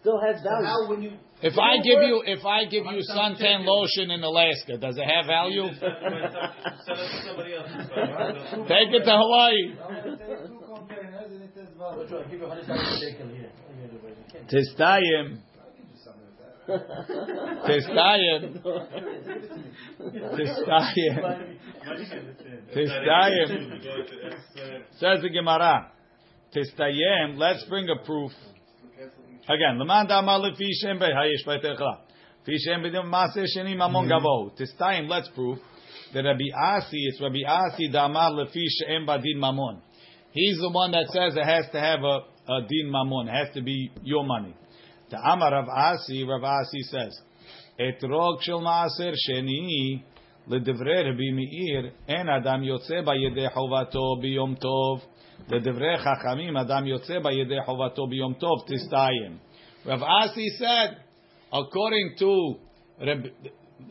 Still 0.00 0.18
has 0.20 0.42
So 0.42 0.48
value. 0.50 0.66
how 0.66 0.88
when 0.90 1.02
you 1.02 1.12
If 1.42 1.56
I 1.56 1.76
don't 1.76 1.84
give 1.84 1.94
work- 2.02 2.06
you, 2.08 2.22
if 2.26 2.44
I 2.44 2.64
give 2.64 2.84
you 2.86 3.00
suntan 3.14 3.64
lotion 3.64 4.10
in 4.10 4.22
Alaska, 4.24 4.78
does 4.78 4.98
it 4.98 5.04
have 5.04 5.26
value? 5.26 5.68
Sell 5.78 5.88
it 5.88 6.32
to 6.82 7.22
somebody 7.24 7.54
else. 7.54 7.70
Take 8.66 8.90
it 8.98 9.04
to 9.04 9.14
Hawaii. 9.14 9.74
I 9.78 9.86
would 10.08 10.18
take 10.18 10.46
two 10.48 10.58
containers 10.66 11.30
and 11.30 11.42
it 11.44 11.54
has 11.54 11.68
value. 11.78 11.98
Which 12.02 12.10
one? 12.10 12.24
Give 12.30 12.40
you 12.40 12.46
a 12.46 12.48
hundred 12.48 12.66
thousand 12.66 12.98
shekel 12.98 13.28
here. 13.28 13.52
You 13.78 13.98
can't- 14.32 14.48
Testayim. 14.50 15.26
I 15.38 15.70
can 15.70 15.86
do 15.86 15.94
something 16.02 16.26
with 16.26 16.38
that. 16.42 17.68
Testayim. 17.68 18.40
Testayim. 20.34 21.14
Testayim. 22.74 23.50
Says 24.98 25.18
the 25.22 25.28
Gemara. 25.30 25.92
Testayim. 26.55 27.37
Let's 27.37 27.65
bring 27.65 27.87
a 27.89 28.05
proof. 28.05 28.31
Again, 29.45 29.79
leman 29.79 30.07
dama 30.07 30.39
lefi 30.39 30.69
shem 30.81 30.99
behayish 30.99 31.45
betecha. 31.45 31.97
Fi 32.45 32.57
shem 32.57 32.81
bedim 32.81 33.11
maseh 33.11 33.45
sheni 33.55 33.75
mamon 33.75 34.07
gavo. 34.09 34.51
Testayim. 34.57 35.09
Let's 35.09 35.29
prove 35.29 35.57
that 36.13 36.21
Rabbi 36.21 36.49
Asi, 36.55 36.97
it's 37.07 37.19
Rabbi 37.21 37.43
Asi 37.47 37.89
dama 37.91 38.29
lefi 38.31 38.65
shem 38.79 39.05
badin 39.05 39.37
mamon. 39.37 39.79
He's 40.31 40.57
the 40.59 40.69
one 40.69 40.91
that 40.91 41.07
says 41.07 41.35
it 41.35 41.45
has 41.45 41.65
to 41.71 41.79
have 41.79 41.99
a, 41.99 42.19
a 42.51 42.61
din 42.67 42.91
mamon. 42.93 43.27
It 43.27 43.31
has 43.45 43.55
to 43.55 43.61
be 43.61 43.91
your 44.03 44.25
money. 44.25 44.55
The 45.09 45.17
Amar 45.17 45.51
Rav 45.51 45.67
Asi, 45.69 46.23
Rav 46.23 46.43
Asi 46.43 46.81
says, 46.83 47.21
אתרוג 47.75 48.41
של 48.41 48.53
מעשר 48.53 49.11
שני 49.15 49.97
לדברי 50.47 51.01
רבי 51.01 51.31
מאיר, 51.31 51.91
אין 52.07 52.29
אדם 52.29 52.63
יוצא 52.63 53.01
בידי 53.01 53.49
חובתו 53.49 54.15
ביום 54.21 54.55
טוב. 54.55 55.05
לדברי 55.49 55.97
חכמים, 55.97 56.57
אדם 56.57 56.87
יוצא 56.87 57.19
בידי 57.19 57.55
חובתו 57.65 58.07
ביום 58.07 58.33
טוב, 58.33 58.63
תסתיים. 58.67 59.37
Rav 59.85 60.01
Asi 60.01 60.47
said, 60.59 60.95
according 61.51 62.15
to 62.19 62.55
Rabbi, 63.01 63.27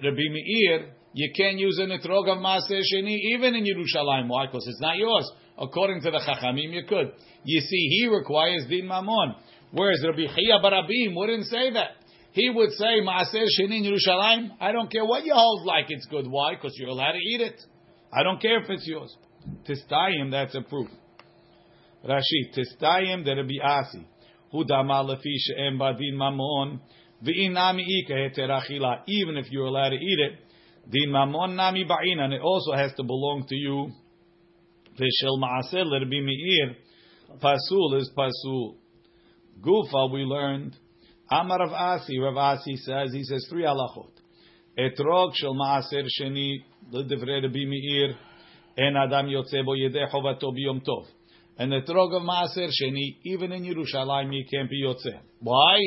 Rabbi 0.03 0.27
Meir, 0.33 0.87
you 1.13 1.31
can't 1.37 1.59
use 1.59 1.79
an 1.79 1.91
etrog 1.91 2.29
of 2.33 2.39
Maaser 2.39 2.81
Sheni 2.81 3.17
even 3.35 3.55
in 3.55 3.65
Yerushalayim. 3.65 4.29
Why? 4.29 4.47
Because 4.47 4.67
it's 4.67 4.81
not 4.81 4.97
yours. 4.97 5.31
According 5.59 6.01
to 6.01 6.11
the 6.11 6.19
Chachamim, 6.19 6.73
you 6.73 6.85
could. 6.89 7.13
You 7.45 7.61
see, 7.61 7.89
he 7.91 8.09
requires 8.09 8.67
din 8.71 8.87
mamon. 8.87 9.35
Whereas 9.73 10.03
Rabbi 10.03 10.27
Chia 10.35 10.61
Barabim 10.65 11.15
wouldn't 11.15 11.45
say 11.45 11.73
that. 11.73 11.91
He 12.33 12.49
would 12.49 12.71
say, 12.73 13.03
Maaser 13.03 13.45
Sheni 13.61 13.85
in 13.85 13.93
Yerushalayim, 13.93 14.53
I 14.61 14.73
don't 14.73 14.91
care 14.91 15.05
what 15.05 15.25
you 15.27 15.35
hold 15.35 15.67
like 15.67 15.87
it's 15.91 16.07
good. 16.07 16.27
Why? 16.27 16.55
Because 16.55 16.73
you're 16.79 16.89
allowed 16.89 17.13
to 17.13 17.19
eat 17.19 17.43
it. 17.43 17.61
I 18.11 18.23
don't 18.23 18.41
care 18.41 18.63
if 18.63 18.71
it's 18.71 18.87
yours. 18.87 19.15
Tistayim, 19.69 20.31
that's 20.31 20.55
a 20.55 20.63
proof. 20.63 20.89
Rashi, 22.06 22.54
Tistayim 22.54 23.24
de 23.24 23.36
Rabbi 23.36 23.60
Asi. 23.64 24.06
Hu 24.52 24.64
dama 24.64 25.04
lefi 25.04 25.36
she'em 25.38 25.78
badin 25.78 26.16
mamon. 26.16 26.80
V'in 27.24 27.54
nami 27.54 27.84
ika 27.84 28.14
heter. 28.14 29.04
Even 29.08 29.38
if 29.38 29.52
you're 29.52 29.66
allowed 29.66 29.90
to 29.90 29.96
eat 29.96 30.20
it, 30.20 30.40
din 30.90 31.10
mamon 31.10 31.56
nami 31.56 31.86
ba'in. 31.86 32.20
And 32.20 32.34
it 32.34 32.42
also 32.42 32.74
has 32.74 32.94
to 32.94 33.04
belong 33.04 33.46
to 33.50 33.56
you. 33.56 33.92
V'shel 35.00 35.40
ma'aseh 35.40 35.84
l'Rabbi 35.86 36.24
Meir. 36.24 36.76
Pasul 37.42 38.00
is 38.00 38.12
pasul. 38.16 38.76
Gufa, 39.62 40.12
we 40.14 40.22
learned. 40.22 40.76
Amar 41.30 41.60
Rav 41.60 41.74
Asi, 41.74 42.18
Rav 42.20 42.38
Asi 42.38 42.78
says, 42.78 43.12
he 43.12 43.24
says 43.24 43.46
three 43.50 43.64
halachot. 43.64 44.12
Etrog 44.78 45.34
shel 45.34 45.56
ma'aser 45.56 46.08
sheni 46.22 46.64
Rabbi 46.94 47.66
Meir. 47.66 48.16
En 48.78 48.96
adam 48.96 49.28
yotze 49.28 49.66
bo 49.66 49.74
yedei 49.74 50.10
chovato 50.10 50.54
biyom 50.54 50.82
tov. 50.86 51.06
And 51.59 51.71
the 51.71 51.81
etrog 51.81 52.17
of 52.17 52.23
ma'aser 52.23 52.69
sheni, 52.69 53.19
even 53.25 53.53
in 53.53 53.63
Yerushalayim, 53.65 54.35
you 54.35 54.45
can't 54.51 54.71
be 54.71 54.83
yotze. 54.83 55.19
Why? 55.41 55.79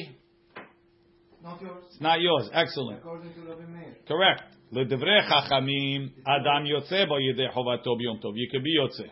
Not 1.43 1.61
yours. 1.61 1.83
It's 1.89 2.01
not 2.01 2.21
yours. 2.21 2.49
Excellent. 2.53 2.99
According 2.99 3.33
to 3.33 3.41
Rabbi 3.41 3.65
Meir. 3.65 3.95
Correct. 4.07 4.55
לדברי 4.71 5.21
חכמים, 5.21 6.09
אדם 6.23 6.65
יוצא 6.65 7.05
בו 7.05 7.19
ידי 7.19 7.49
חובתו 7.53 7.95
ביום 7.95 8.17
טוב. 8.17 8.35
You 8.35 8.51
could 8.51 8.63
be 8.63 8.83
יוצא. 8.83 9.03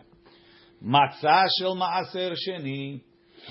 מצה 0.82 1.42
של 1.48 1.78
מעשר 1.78 2.32
שני, 2.34 2.98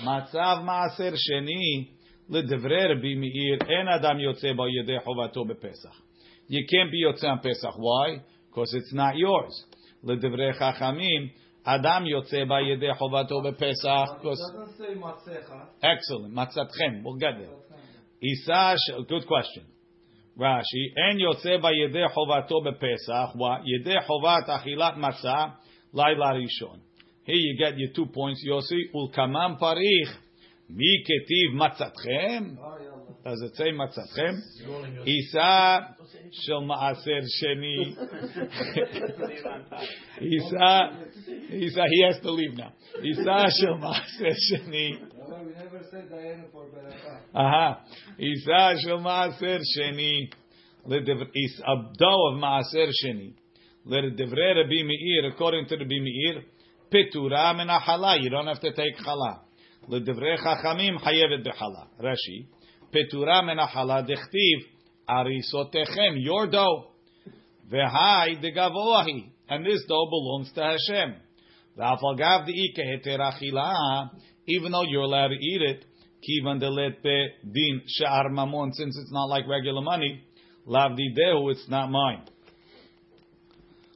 מצב 0.04 0.56
מעשר 0.64 1.12
שני, 1.16 1.84
לדברי 2.30 2.84
רבי 2.84 3.14
מאיר, 3.14 3.58
אין 3.68 3.88
אדם 3.88 4.20
יוצא 4.20 4.52
בו 4.52 4.64
ידי 4.68 5.00
חובתו 5.04 5.44
בפסח. 5.44 6.00
You 6.50 6.62
can't 6.70 6.90
be 6.90 7.02
יוצא 7.02 7.26
on 7.26 7.38
פסח. 7.38 7.76
Why? 7.76 8.20
Because 8.50 8.74
it's 8.74 8.94
not 8.94 9.14
yours. 9.16 9.76
לדברי 10.04 10.52
חכמים, 10.52 11.28
Adam 11.69 12.05
yotze 12.05 12.47
by 12.47 12.61
yedei 12.61 12.97
chovato 12.97 13.43
bepesach. 13.43 14.23
Doesn't 14.23 14.77
say 14.77 14.95
matzecha. 14.95 15.67
Excellent, 15.83 16.33
matzatchem. 16.33 17.03
We'll 17.03 17.17
get 17.17 17.37
there. 17.37 17.49
Isa, 18.21 18.75
good 19.07 19.27
question. 19.27 19.65
Rashi, 20.35 20.83
en 20.97 21.19
yotze 21.19 21.61
ba 21.61 21.69
yedei 21.71 22.07
chovato 22.09 22.63
bepesach. 22.65 23.35
What 23.35 23.61
yedei 23.65 23.99
chovat 24.07 24.47
achilat 24.47 24.97
matzah 24.97 25.53
laila 25.93 26.33
rishon. 26.33 26.79
Here 27.23 27.35
you 27.35 27.55
get 27.59 27.77
your 27.77 27.91
two 27.93 28.07
points. 28.07 28.43
Yossi 28.49 28.89
ulkamam 28.95 29.59
parich 29.59 30.09
mi 30.69 31.03
ketiv 31.05 31.53
matzatchem. 31.53 32.57
Oh, 32.57 32.98
does 33.23 33.41
it 33.41 33.55
say 33.55 33.71
matzatchem? 33.71 34.41
Isa 35.05 35.95
shel 36.45 36.61
maaser 36.61 37.23
sheni. 37.43 37.95
Isa, 40.21 40.89
Isa, 41.51 41.81
he 41.89 42.03
has 42.05 42.19
to 42.21 42.31
leave 42.31 42.53
now. 42.55 42.71
Isa 43.03 43.47
shel 43.59 43.77
maaser 43.77 44.33
sheni. 44.51 44.99
Well, 45.17 45.43
we 45.45 45.51
never 45.53 45.81
said 45.91 46.09
Diana 46.09 46.43
for 46.51 46.65
Berachah. 46.65 47.19
Aha. 47.35 47.81
Isa 48.17 48.75
shel 48.81 48.99
maaser 48.99 49.59
sheni. 49.77 50.29
Ledev- 50.87 51.29
is 51.33 51.61
a 51.65 51.75
dough 51.97 52.31
of 52.31 52.39
maaser 52.41 52.89
sheni. 53.03 53.33
Ledevre 53.85 54.55
Rabbi 54.55 54.83
Meir, 54.83 55.29
according 55.31 55.65
to 55.67 55.75
Rabbi 55.75 55.99
Meir, 55.99 56.43
petura 56.91 57.55
min 57.55 57.67
chala. 57.67 58.21
You 58.21 58.29
don't 58.29 58.47
have 58.47 58.61
to 58.61 58.71
take 58.73 58.97
chala. 58.97 59.39
Ledevre 59.89 60.37
chachamim 60.37 60.97
hayevet 61.01 61.45
bechala. 61.45 61.87
Rashi. 62.01 62.47
Petura 62.93 63.45
min 63.45 63.57
chala 63.57 64.07
dechtiv 64.07 64.59
arisotechem. 65.07 66.15
Your 66.17 66.47
dough. 66.47 66.91
V'hai 67.71 68.43
degavohi. 68.43 69.31
And 69.49 69.65
this 69.65 69.83
dough 69.87 70.07
belongs 70.09 70.51
to 70.53 70.61
Hashem. 70.61 71.15
V'afagav 71.77 72.47
de'ike 72.47 72.79
heter 72.79 73.19
achila. 73.19 74.09
Even 74.47 74.71
though 74.71 74.83
you're 74.83 75.03
allowed 75.03 75.29
to 75.29 75.35
eat 75.35 75.61
it, 75.61 75.85
kivan 76.23 76.59
pe 76.59 77.27
din 77.43 77.81
she'ar 77.85 78.29
mamon, 78.29 78.73
since 78.73 78.97
it's 78.97 79.11
not 79.11 79.25
like 79.25 79.47
regular 79.47 79.81
money, 79.81 80.23
lav 80.65 80.91
dehu, 80.91 81.51
it's 81.51 81.69
not 81.69 81.89
mine. 81.89 82.23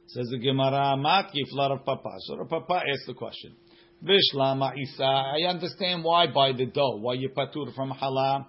Says 0.06 0.28
the 0.30 0.38
Gemara, 0.38 0.96
matkif 0.96 1.50
la 1.50 1.66
Rav 1.68 1.84
Papa. 1.84 2.10
So 2.20 2.36
Rav 2.36 2.48
Papa 2.48 2.82
asked 2.88 3.06
the 3.08 3.14
question. 3.14 3.56
Vishlama 4.04 4.72
Isa, 4.78 5.02
I 5.02 5.48
understand 5.48 6.04
why 6.04 6.28
by 6.32 6.52
the 6.52 6.66
dough, 6.66 6.98
why 7.00 7.14
you 7.14 7.30
patur 7.30 7.74
from 7.74 7.90
hala, 7.90 8.46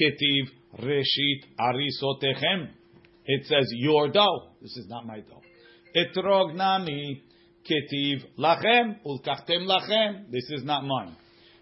ketiv, 0.00 0.48
reshit, 0.82 1.44
arisotechem. 1.58 2.68
It 3.24 3.46
says 3.46 3.66
your 3.72 4.08
dough. 4.08 4.50
This 4.62 4.76
is 4.76 4.86
not 4.88 5.06
my 5.06 5.20
dough. 5.20 5.42
Etrog 5.96 6.54
nami 6.54 7.22
ketiv 7.68 8.24
lachem 8.38 8.96
ulkachtem 9.04 9.66
lachem. 9.66 10.30
This 10.30 10.48
is 10.50 10.64
not 10.64 10.84
mine. 10.84 11.16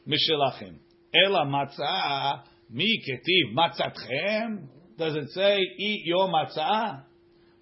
Mishelachem. 0.06 0.76
Ela 1.14 1.46
matzah 1.46 2.42
mi 2.70 3.02
ketiv 3.06 3.56
matzatchem. 3.56 4.66
Does 4.98 5.16
it 5.16 5.30
say 5.30 5.58
eat 5.78 6.02
your 6.04 6.28
matzah? 6.28 7.02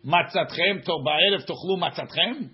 Matzatchem 0.04 0.84
to 0.84 0.92
ba'erev 1.06 1.46
tochlu 1.48 1.78
matzatchem? 1.78 2.50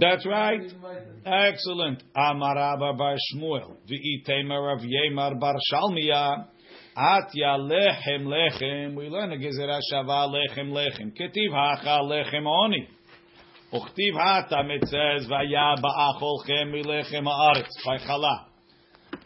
That's 0.00 0.26
right. 0.26 0.72
Excellent. 1.26 2.02
Amarava 2.16 2.96
bar 2.96 3.16
Shmuel. 3.34 3.76
V'itema 3.86 4.58
Rav 4.66 4.80
Yemar 4.80 5.38
bar 5.38 5.56
Shalmiya. 5.70 6.46
Atya 6.96 7.58
lechem 7.58 8.24
lechem. 8.24 8.94
We 8.96 9.10
learn 9.10 9.32
a 9.32 9.36
gezerah 9.36 9.80
shava 9.92 10.26
lechem 10.32 10.70
lechem. 10.70 11.12
Ketiv 11.12 11.52
hacha 11.52 12.00
lechem 12.02 12.46
oni. 12.46 12.88
Uchtiv 13.74 14.14
hatam 14.14 14.70
it 14.70 14.88
says 14.88 15.26
vaya 15.28 15.76
ba'acholchem 15.76 16.72
milechem 16.72 17.26
haaretz 17.26 17.76
by 17.84 17.98
chala. 17.98 18.46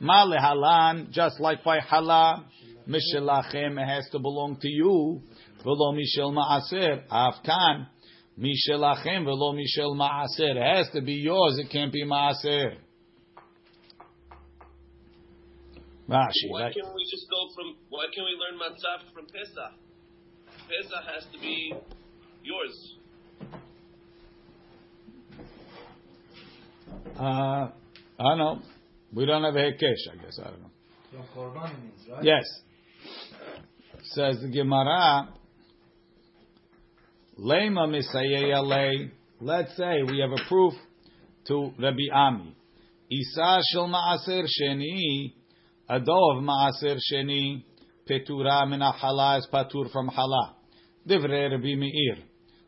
Ma 0.00 0.24
lehalan 0.26 1.10
just 1.10 1.38
like 1.38 1.62
by 1.62 1.78
chala. 1.78 2.42
Mishelachem 2.88 3.80
it 3.80 3.86
has 3.86 4.08
to 4.10 4.18
belong 4.18 4.56
to 4.60 4.68
you. 4.68 5.22
V'lo 5.64 5.94
mishel 5.94 6.32
ma'aser. 6.32 7.04
Afkan. 8.40 8.46
Mishelachem 8.46 9.24
v'lo 9.24 9.54
mishel 9.54 9.96
ma'aser. 9.96 10.56
It 10.56 10.76
has 10.76 10.88
to 10.94 11.00
be 11.00 11.14
yours. 11.14 11.58
It 11.58 11.70
can't 11.70 11.92
be 11.92 12.04
ma'aser. 12.04 12.76
Rashi, 16.08 16.48
Why 16.48 16.62
right? 16.62 16.74
can't 16.74 16.92
we 16.94 17.04
just 17.08 17.26
go 17.30 17.54
from? 17.54 17.76
Why 17.88 18.06
can't 18.12 18.26
we 18.26 18.36
learn 18.36 18.58
matzah 18.58 19.12
from 19.14 19.26
Pesach? 19.26 19.72
Pesach 20.68 21.04
has 21.14 21.24
to 21.32 21.40
be 21.40 21.72
yours. 22.42 22.94
Uh, 27.16 27.22
I 27.22 27.70
don't 28.18 28.38
know. 28.38 28.58
We 29.12 29.26
don't 29.26 29.44
have 29.44 29.54
a 29.54 29.58
hekesh, 29.58 30.12
I 30.12 30.16
guess. 30.22 30.38
I 30.40 30.50
don't 30.50 30.62
know. 30.62 30.70
From 31.12 31.22
Korban 31.36 31.80
means, 31.82 32.08
right? 32.10 32.24
Yes. 32.24 32.44
Says 34.02 34.40
the 34.40 34.48
Gemara, 34.48 35.28
Lema 37.40 37.86
Misayeya 37.88 38.62
lei. 38.62 39.10
Let's 39.40 39.74
say 39.74 40.02
we 40.02 40.20
have 40.20 40.30
a 40.30 40.48
proof 40.48 40.74
to 41.46 41.72
Rabbi 41.78 42.12
Ami. 42.12 42.54
Isa 43.10 43.60
shel 43.72 43.88
ma'aser 43.88 44.44
sheni, 44.44 45.32
adov 45.88 46.42
ma'aser 46.42 46.98
sheni, 47.10 47.64
petura 48.08 48.68
min 48.68 48.80
hala 48.80 49.38
is 49.38 49.48
patur 49.50 49.90
from 49.90 50.08
hala. 50.08 50.56
Divrei 51.08 51.50
Rabbi 51.50 51.76
Meir. 51.76 52.18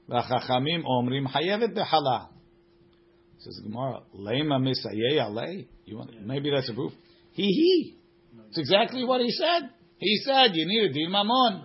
V'chachamim 0.09 0.85
omrim 0.87 1.27
hayevet 1.27 1.77
behala. 1.77 2.29
Says 3.41 3.61
Gemara, 3.63 4.01
Lema 4.19 4.59
Misayeya 4.59 5.31
lei. 5.31 5.69
You 5.85 5.99
want, 5.99 6.27
maybe 6.27 6.51
that's 6.51 6.71
a 6.71 6.75
proof. 6.75 6.93
He 7.33 7.43
he. 7.43 7.99
It's 8.49 8.59
exactly 8.59 9.05
what 9.05 9.21
he 9.21 9.31
said. 9.33 9.69
He 9.99 10.17
said 10.25 10.55
you 10.55 10.67
need 10.67 10.91
a 10.91 10.93
din 10.95 11.11
mamon, 11.11 11.65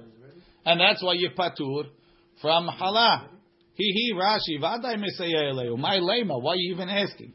and 0.66 0.82
that's 0.82 1.02
why 1.02 1.14
you 1.14 1.30
patur 1.38 1.86
from 2.42 2.68
hala. 2.68 3.30
He 3.74 3.84
he 3.94 4.14
Rashi 4.14 4.62
vaday 4.62 4.96
mesayeh 4.96 5.54
eleu. 5.54 5.78
My 5.78 5.98
lema. 5.98 6.42
Why 6.42 6.54
are 6.54 6.56
you 6.56 6.74
even 6.74 6.90
asking? 6.90 7.34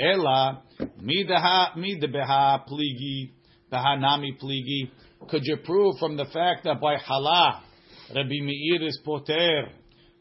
Ela 0.00 0.62
midaha 1.02 1.76
midabeha 1.76 2.64
pligi 2.66 3.30
nami 3.70 4.36
pligi. 4.42 4.90
Could 5.28 5.42
you 5.44 5.58
prove 5.58 5.98
from 5.98 6.16
the 6.16 6.24
fact 6.26 6.64
that 6.64 6.80
by 6.80 6.96
hala 6.96 7.62
Rabbi 8.14 8.40
Meir 8.42 8.82
is 8.86 9.00
poter? 9.04 9.68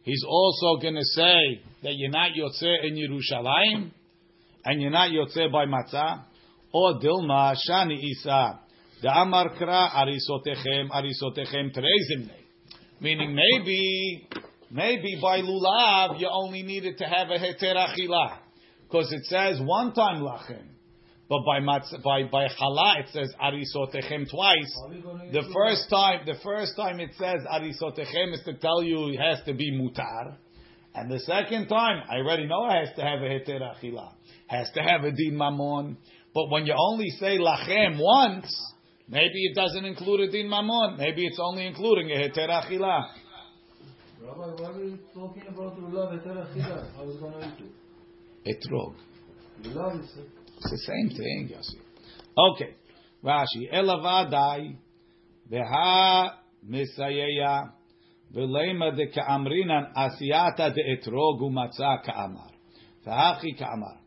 He's 0.04 0.24
also 0.28 0.82
going 0.82 0.96
to 0.96 1.04
say 1.04 1.62
that 1.84 1.94
you're 1.96 2.10
not 2.10 2.32
yotzeh 2.32 2.86
in 2.86 2.96
Yerushalayim, 2.96 3.92
and 4.66 4.82
you're 4.82 4.92
not 4.92 5.12
yotzeh 5.12 5.52
by 5.52 5.66
matzah. 5.66 6.24
Or 6.74 7.00
Dilma 7.00 7.56
Shani 7.70 8.00
Isa. 8.02 8.60
The 9.02 9.10
Amar 9.10 9.50
Kra 9.56 9.90
Arisotechem 9.92 10.90
Arisotechem 10.90 11.76
Terezimne. 11.76 12.41
Meaning 13.02 13.36
maybe 13.36 14.28
maybe 14.70 15.18
by 15.20 15.42
lulav 15.42 16.20
you 16.20 16.30
only 16.32 16.62
needed 16.62 17.00
to 17.00 17.06
have 17.06 17.30
a 17.30 17.40
heter 17.40 17.76
achila. 17.76 18.38
Because 18.84 19.12
it 19.12 19.26
says 19.26 19.60
one 19.60 19.94
time 19.94 20.22
lachem. 20.22 20.68
But 21.28 21.40
by 21.44 21.62
matz, 21.62 21.92
by 22.04 22.26
by 22.32 22.48
chala 22.48 23.00
it 23.00 23.08
says 23.12 23.34
arisotechem 23.42 24.30
twice. 24.30 24.76
The 25.32 25.50
first 25.52 25.90
time 25.90 26.28
the 26.28 26.36
first 26.44 26.74
time 26.76 27.00
it 27.00 27.10
says 27.18 27.40
arisotechem 27.52 28.34
is 28.36 28.42
to 28.46 28.54
tell 28.54 28.84
you 28.84 29.10
it 29.10 29.20
has 29.20 29.44
to 29.46 29.56
be 29.56 29.72
mutar. 29.72 30.36
And 30.94 31.10
the 31.10 31.20
second 31.22 31.70
time, 31.70 32.04
I 32.08 32.18
already 32.18 32.46
know 32.46 32.68
it 32.68 32.86
has 32.86 32.96
to 32.98 33.02
have 33.02 33.22
a 33.22 33.26
heter 33.26 33.62
achila. 33.62 34.12
Has 34.46 34.70
to 34.76 34.82
have 34.82 35.06
a 35.06 35.12
din 35.12 35.34
mamon. 35.34 35.96
But 36.36 36.52
when 36.52 36.68
you 36.68 36.76
only 36.78 37.10
say 37.12 37.40
lachem 37.40 37.98
once, 38.00 38.74
maybe 39.12 39.46
it 39.46 39.56
doesn't 39.56 39.86
include 39.86 40.22
a 40.22 40.32
din 40.32 40.48
mamon. 40.48 40.98
Maybe 40.98 41.28
it's 41.28 41.40
only 41.40 41.68
including 41.68 42.10
a 42.12 42.16
heter 42.16 42.50
achila. 42.50 43.12
Rabbi, 44.24 44.62
why 44.62 44.70
are 44.70 44.84
you 44.84 45.00
talking 45.16 45.44
about 45.48 45.80
Lulav 45.80 46.14
Eter 46.14 46.46
Achila? 46.46 46.86
I 47.00 47.04
was 47.04 47.16
going 47.18 47.34
to 47.34 47.40
eat 47.40 47.66
it. 48.46 48.68
Etrog. 48.70 48.94
Lulav 49.64 50.00
is 50.00 50.10
It's 50.58 50.72
the 50.72 50.78
same 50.78 51.10
thing, 51.10 51.50
Yossi. 51.52 51.80
Okay. 52.38 52.76
Rashi. 53.24 53.74
Elavadai. 53.74 54.76
Beha 55.50 56.38
misayeya. 56.70 57.72
Ka'amrinan 58.34 59.92
asiyata 59.96 60.74
de 60.74 60.84
etrog 60.96 61.42
umatzah 61.42 62.04
ka'amar. 62.06 62.52
Vahachi 63.06 63.58
ka'amar. 63.58 64.00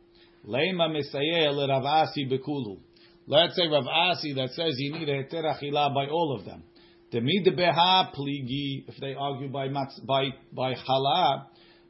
Lema 0.47 0.89
misayeya 0.89 1.53
le 1.53 1.67
Rav 1.67 1.85
Asi 1.85 2.25
bekulu. 2.25 2.79
Let's 3.27 3.57
say 3.57 3.67
Rav 3.67 3.87
Asi 3.87 4.35
that 4.35 4.51
says 4.51 4.75
you 4.77 4.93
need 4.93 5.09
a 5.09 5.25
heter 5.25 5.45
achila 5.45 5.95
by 5.95 6.07
all 6.07 6.37
of 6.39 6.45
them. 6.45 6.65
Demid 7.11 7.57
beha 7.57 8.11
pligi, 8.15 8.89
if 8.89 8.97
they 9.01 9.15
argue 9.15 9.49
by 9.49 9.69
matz, 9.69 9.99
by 10.01 10.27
by 10.53 10.75
chala, 10.75 11.47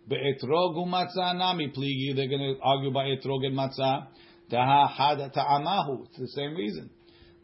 be'etrog 0.07 0.77
umatzah 0.77 1.37
nami 1.37 1.73
pligi, 1.77 2.14
they're 2.14 2.29
going 2.29 2.55
to 2.55 2.61
argue 2.62 2.92
by 2.92 3.07
etrog 3.07 3.44
and 3.44 3.57
matzah. 3.57 4.07
Taha 4.51 4.92
had 4.94 5.33
ta'amahu. 5.33 6.05
It's 6.05 6.18
the 6.18 6.29
same 6.29 6.55
reason. 6.55 6.90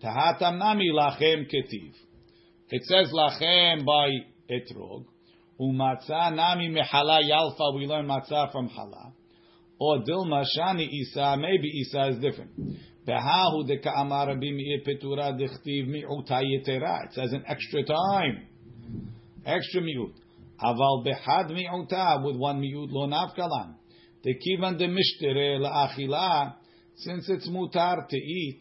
Taha 0.02 0.38
tamnami 0.40 0.92
lachem 0.92 1.46
ketiv. 1.50 1.94
It 2.68 2.82
says 2.84 3.12
lachem 3.12 3.84
by 3.84 4.10
etrog. 4.50 5.06
Umatzah 5.60 6.36
nami 6.36 6.68
mehala 6.68 7.20
yalfa. 7.22 7.74
We 7.74 7.86
learn 7.86 8.06
matzah 8.06 8.52
from 8.52 8.68
hala. 8.68 9.14
Or 9.80 9.98
dilma 10.02 10.44
shani 10.56 10.86
isa. 10.88 11.36
Maybe 11.38 11.68
isa 11.80 12.08
is 12.08 12.18
different. 12.18 12.50
Behahu 13.10 13.66
de 13.66 13.78
ka'amar 13.78 14.28
rabbi 14.28 14.52
meir 14.52 14.82
petura 14.86 15.32
dechtiv 15.32 15.88
mi'uta 15.88 16.42
yetera. 16.42 17.06
It 17.06 17.14
says 17.14 17.32
an 17.32 17.42
extra 17.48 17.82
time. 17.84 18.46
Extra 19.44 19.80
mi'ut. 19.80 20.14
Aval 20.62 21.02
behad 21.04 21.48
mi'uta 21.50 22.24
with 22.24 22.36
one 22.36 22.60
mi'ut 22.60 22.88
lo 22.90 23.08
nafkalan. 23.08 23.74
The 24.22 24.34
kivan 24.34 24.78
de 24.78 24.86
mishtere 24.86 25.58
la'achila. 25.58 26.54
Since 26.98 27.28
it's 27.30 27.48
mutar 27.48 28.06
to 28.06 28.16
eat, 28.16 28.60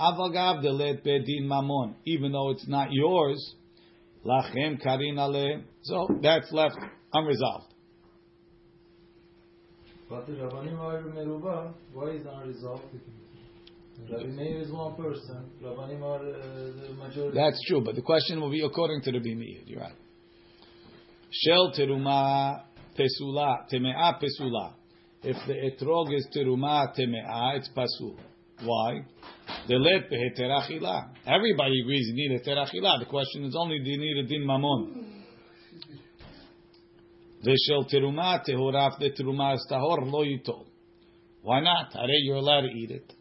avagav 0.00 0.62
de 0.62 0.72
let 0.72 1.04
bedin 1.04 1.44
mamon, 1.44 1.94
even 2.04 2.32
though 2.32 2.50
it's 2.50 2.66
not 2.66 2.88
yours, 2.90 3.54
lachem 4.24 4.82
karin 4.82 5.18
ale. 5.18 5.62
So 5.82 6.08
that's 6.20 6.50
left 6.50 6.78
unresolved. 7.12 7.74
But 10.08 10.26
the 10.26 10.32
Rabbanim 10.32 10.78
are 10.80 11.02
Meruba, 11.02 11.74
why 11.92 12.10
is 12.10 12.26
unresolved? 12.26 12.82
Rabbi 14.10 14.24
Meir 14.24 14.60
is 14.60 14.70
one 14.70 14.96
person, 14.96 15.50
Rabbanim 15.62 16.02
are 16.02 16.16
uh, 16.16 16.88
the 16.88 16.94
majority. 16.94 17.38
That's 17.38 17.60
true, 17.66 17.82
but 17.82 17.94
the 17.94 18.02
question 18.02 18.40
will 18.40 18.50
be 18.50 18.62
according 18.62 19.02
to 19.02 19.12
the 19.12 19.20
Meir. 19.20 19.60
You're 19.66 19.80
right. 19.80 19.94
Shel 21.30 21.72
teruma 21.72 22.62
pesula 22.98 23.66
temea 23.72 24.20
pesula. 24.20 24.74
If 25.22 25.36
the 25.46 25.54
etrog 25.54 26.14
is 26.14 26.28
teruma 26.36 26.92
temea, 26.96 27.56
it's 27.56 27.68
pasul. 27.74 28.16
Why? 28.62 29.04
The 29.66 29.74
let 29.76 30.10
beheter 30.10 30.48
achila. 30.48 31.10
Everybody 31.26 31.80
agrees 31.82 32.06
you 32.12 32.14
need 32.14 32.40
a 32.40 32.44
terachila. 32.44 33.00
The 33.00 33.06
question 33.06 33.44
is 33.44 33.56
only 33.58 33.78
do 33.78 33.90
you 33.90 33.98
need 33.98 34.24
a 34.24 34.28
din 34.28 34.46
mamon? 34.46 35.12
The 37.42 37.58
shel 37.66 37.84
teruma 37.84 38.40
tehoraf 38.46 38.98
the 38.98 39.10
teruma 39.10 39.54
is 39.54 39.66
tahor 39.70 40.02
lo 40.02 40.24
yitol. 40.24 40.66
Why 41.42 41.60
not? 41.60 41.94
Are 41.96 42.06
you're 42.08 42.36
allowed 42.36 42.62
to 42.62 42.68
eat 42.68 42.90
it? 42.90 43.12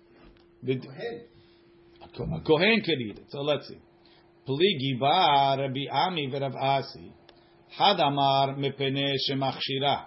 A 0.66 2.42
kohen 2.46 2.82
can 2.82 3.02
eat 3.02 3.18
it. 3.18 3.26
So 3.30 3.42
let's 3.42 3.68
see. 3.68 3.80
Pligi 4.48 5.00
ba 5.00 5.62
Rabbi 5.62 5.88
Ami 5.92 6.30
v'Rav 6.32 6.56
Asi. 6.56 7.14
Had 7.78 8.00
amar 8.00 8.56
mepene 8.56 9.14
shemachshira. 9.30 10.06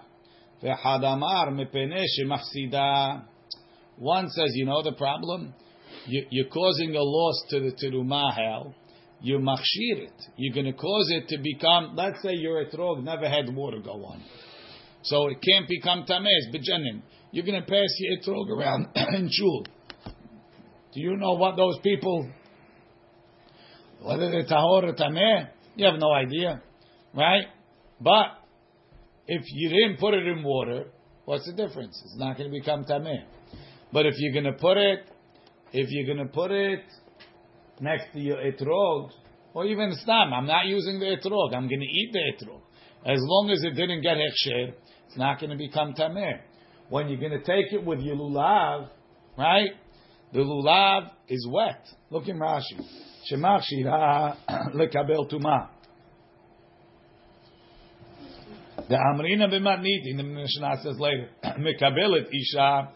Ve'had 0.63 1.03
amar 1.03 1.51
mepene 1.51 2.03
shemafsida. 2.19 3.23
One 3.97 4.29
says, 4.29 4.51
you 4.53 4.65
know 4.65 4.83
the 4.83 4.93
problem? 4.93 5.53
You, 6.05 6.25
you're 6.29 6.49
causing 6.49 6.95
a 6.95 7.01
loss 7.01 7.43
to 7.49 7.59
the 7.59 7.71
terumah 7.71 8.33
hell, 8.33 8.75
you 9.21 9.39
machshir 9.39 10.03
it. 10.03 10.13
You're 10.37 10.53
going 10.53 10.71
to 10.71 10.73
cause 10.73 11.11
it 11.11 11.27
to 11.29 11.37
become. 11.41 11.95
Let's 11.95 12.21
say 12.21 12.33
your 12.33 12.63
etrog 12.63 13.03
never 13.03 13.27
had 13.27 13.53
water 13.53 13.79
go 13.79 14.05
on, 14.05 14.23
so 15.01 15.27
it 15.27 15.37
can't 15.41 15.67
become 15.67 16.05
tamez 16.05 16.53
bejanin. 16.53 17.01
You're 17.31 17.45
going 17.45 17.59
to 17.59 17.67
pass 17.67 17.89
your 17.97 18.17
etrog 18.19 18.49
around 18.49 18.87
in 19.15 19.29
shul. 19.31 19.65
Do 20.97 21.03
you 21.03 21.15
know 21.15 21.33
what 21.33 21.55
those 21.55 21.77
people? 21.83 22.27
Whether 24.01 24.31
they're 24.31 24.47
tahor 24.47 24.83
or 24.83 24.93
tameh, 24.93 25.47
you 25.75 25.85
have 25.85 25.99
no 25.99 26.11
idea, 26.11 26.59
right? 27.13 27.45
But 28.01 28.25
if 29.27 29.43
you 29.45 29.69
didn't 29.69 29.99
put 29.99 30.15
it 30.15 30.25
in 30.25 30.41
water, 30.41 30.85
what's 31.25 31.45
the 31.45 31.53
difference? 31.53 32.01
It's 32.03 32.17
not 32.17 32.35
going 32.35 32.51
to 32.51 32.59
become 32.59 32.83
tameh. 32.85 33.25
But 33.93 34.07
if 34.07 34.15
you're 34.17 34.33
going 34.33 34.51
to 34.51 34.59
put 34.59 34.77
it, 34.77 35.01
if 35.71 35.87
you're 35.91 36.15
going 36.15 36.27
to 36.27 36.33
put 36.33 36.49
it 36.49 36.79
next 37.79 38.11
to 38.13 38.19
your 38.19 38.37
etrog, 38.37 39.11
or 39.53 39.65
even 39.67 39.93
stam, 40.01 40.33
I'm 40.33 40.47
not 40.47 40.65
using 40.65 40.99
the 40.99 41.15
etrog. 41.15 41.53
I'm 41.53 41.67
going 41.67 41.79
to 41.79 41.85
eat 41.85 42.09
the 42.11 42.21
etrog. 42.43 42.61
As 43.05 43.19
long 43.21 43.51
as 43.51 43.63
it 43.63 43.75
didn't 43.75 44.01
get 44.01 44.17
hechsher, 44.17 44.73
it's 45.05 45.17
not 45.17 45.39
going 45.39 45.51
to 45.51 45.57
become 45.57 45.93
tameh. 45.93 46.39
When 46.89 47.07
you're 47.07 47.19
going 47.19 47.39
to 47.39 47.45
take 47.45 47.71
it 47.71 47.85
with 47.85 47.99
your 47.99 48.15
lulav, 48.15 48.89
right? 49.37 49.69
The 50.33 50.39
lulav 50.39 51.11
is 51.29 51.47
wet. 51.49 51.85
Look 52.09 52.27
in 52.27 52.37
Rashi. 52.37 52.79
Shemach 53.31 53.61
shira 53.63 54.37
lekabel 54.75 55.31
tuma. 55.31 55.69
The 58.89 58.95
Amrina 58.95 59.49
b'matniti, 59.51 60.15
the 60.15 60.23
Mishnah 60.23 60.77
says 60.83 60.99
later, 60.99 61.29
mekabelet 61.43 62.27
isha 62.31 62.89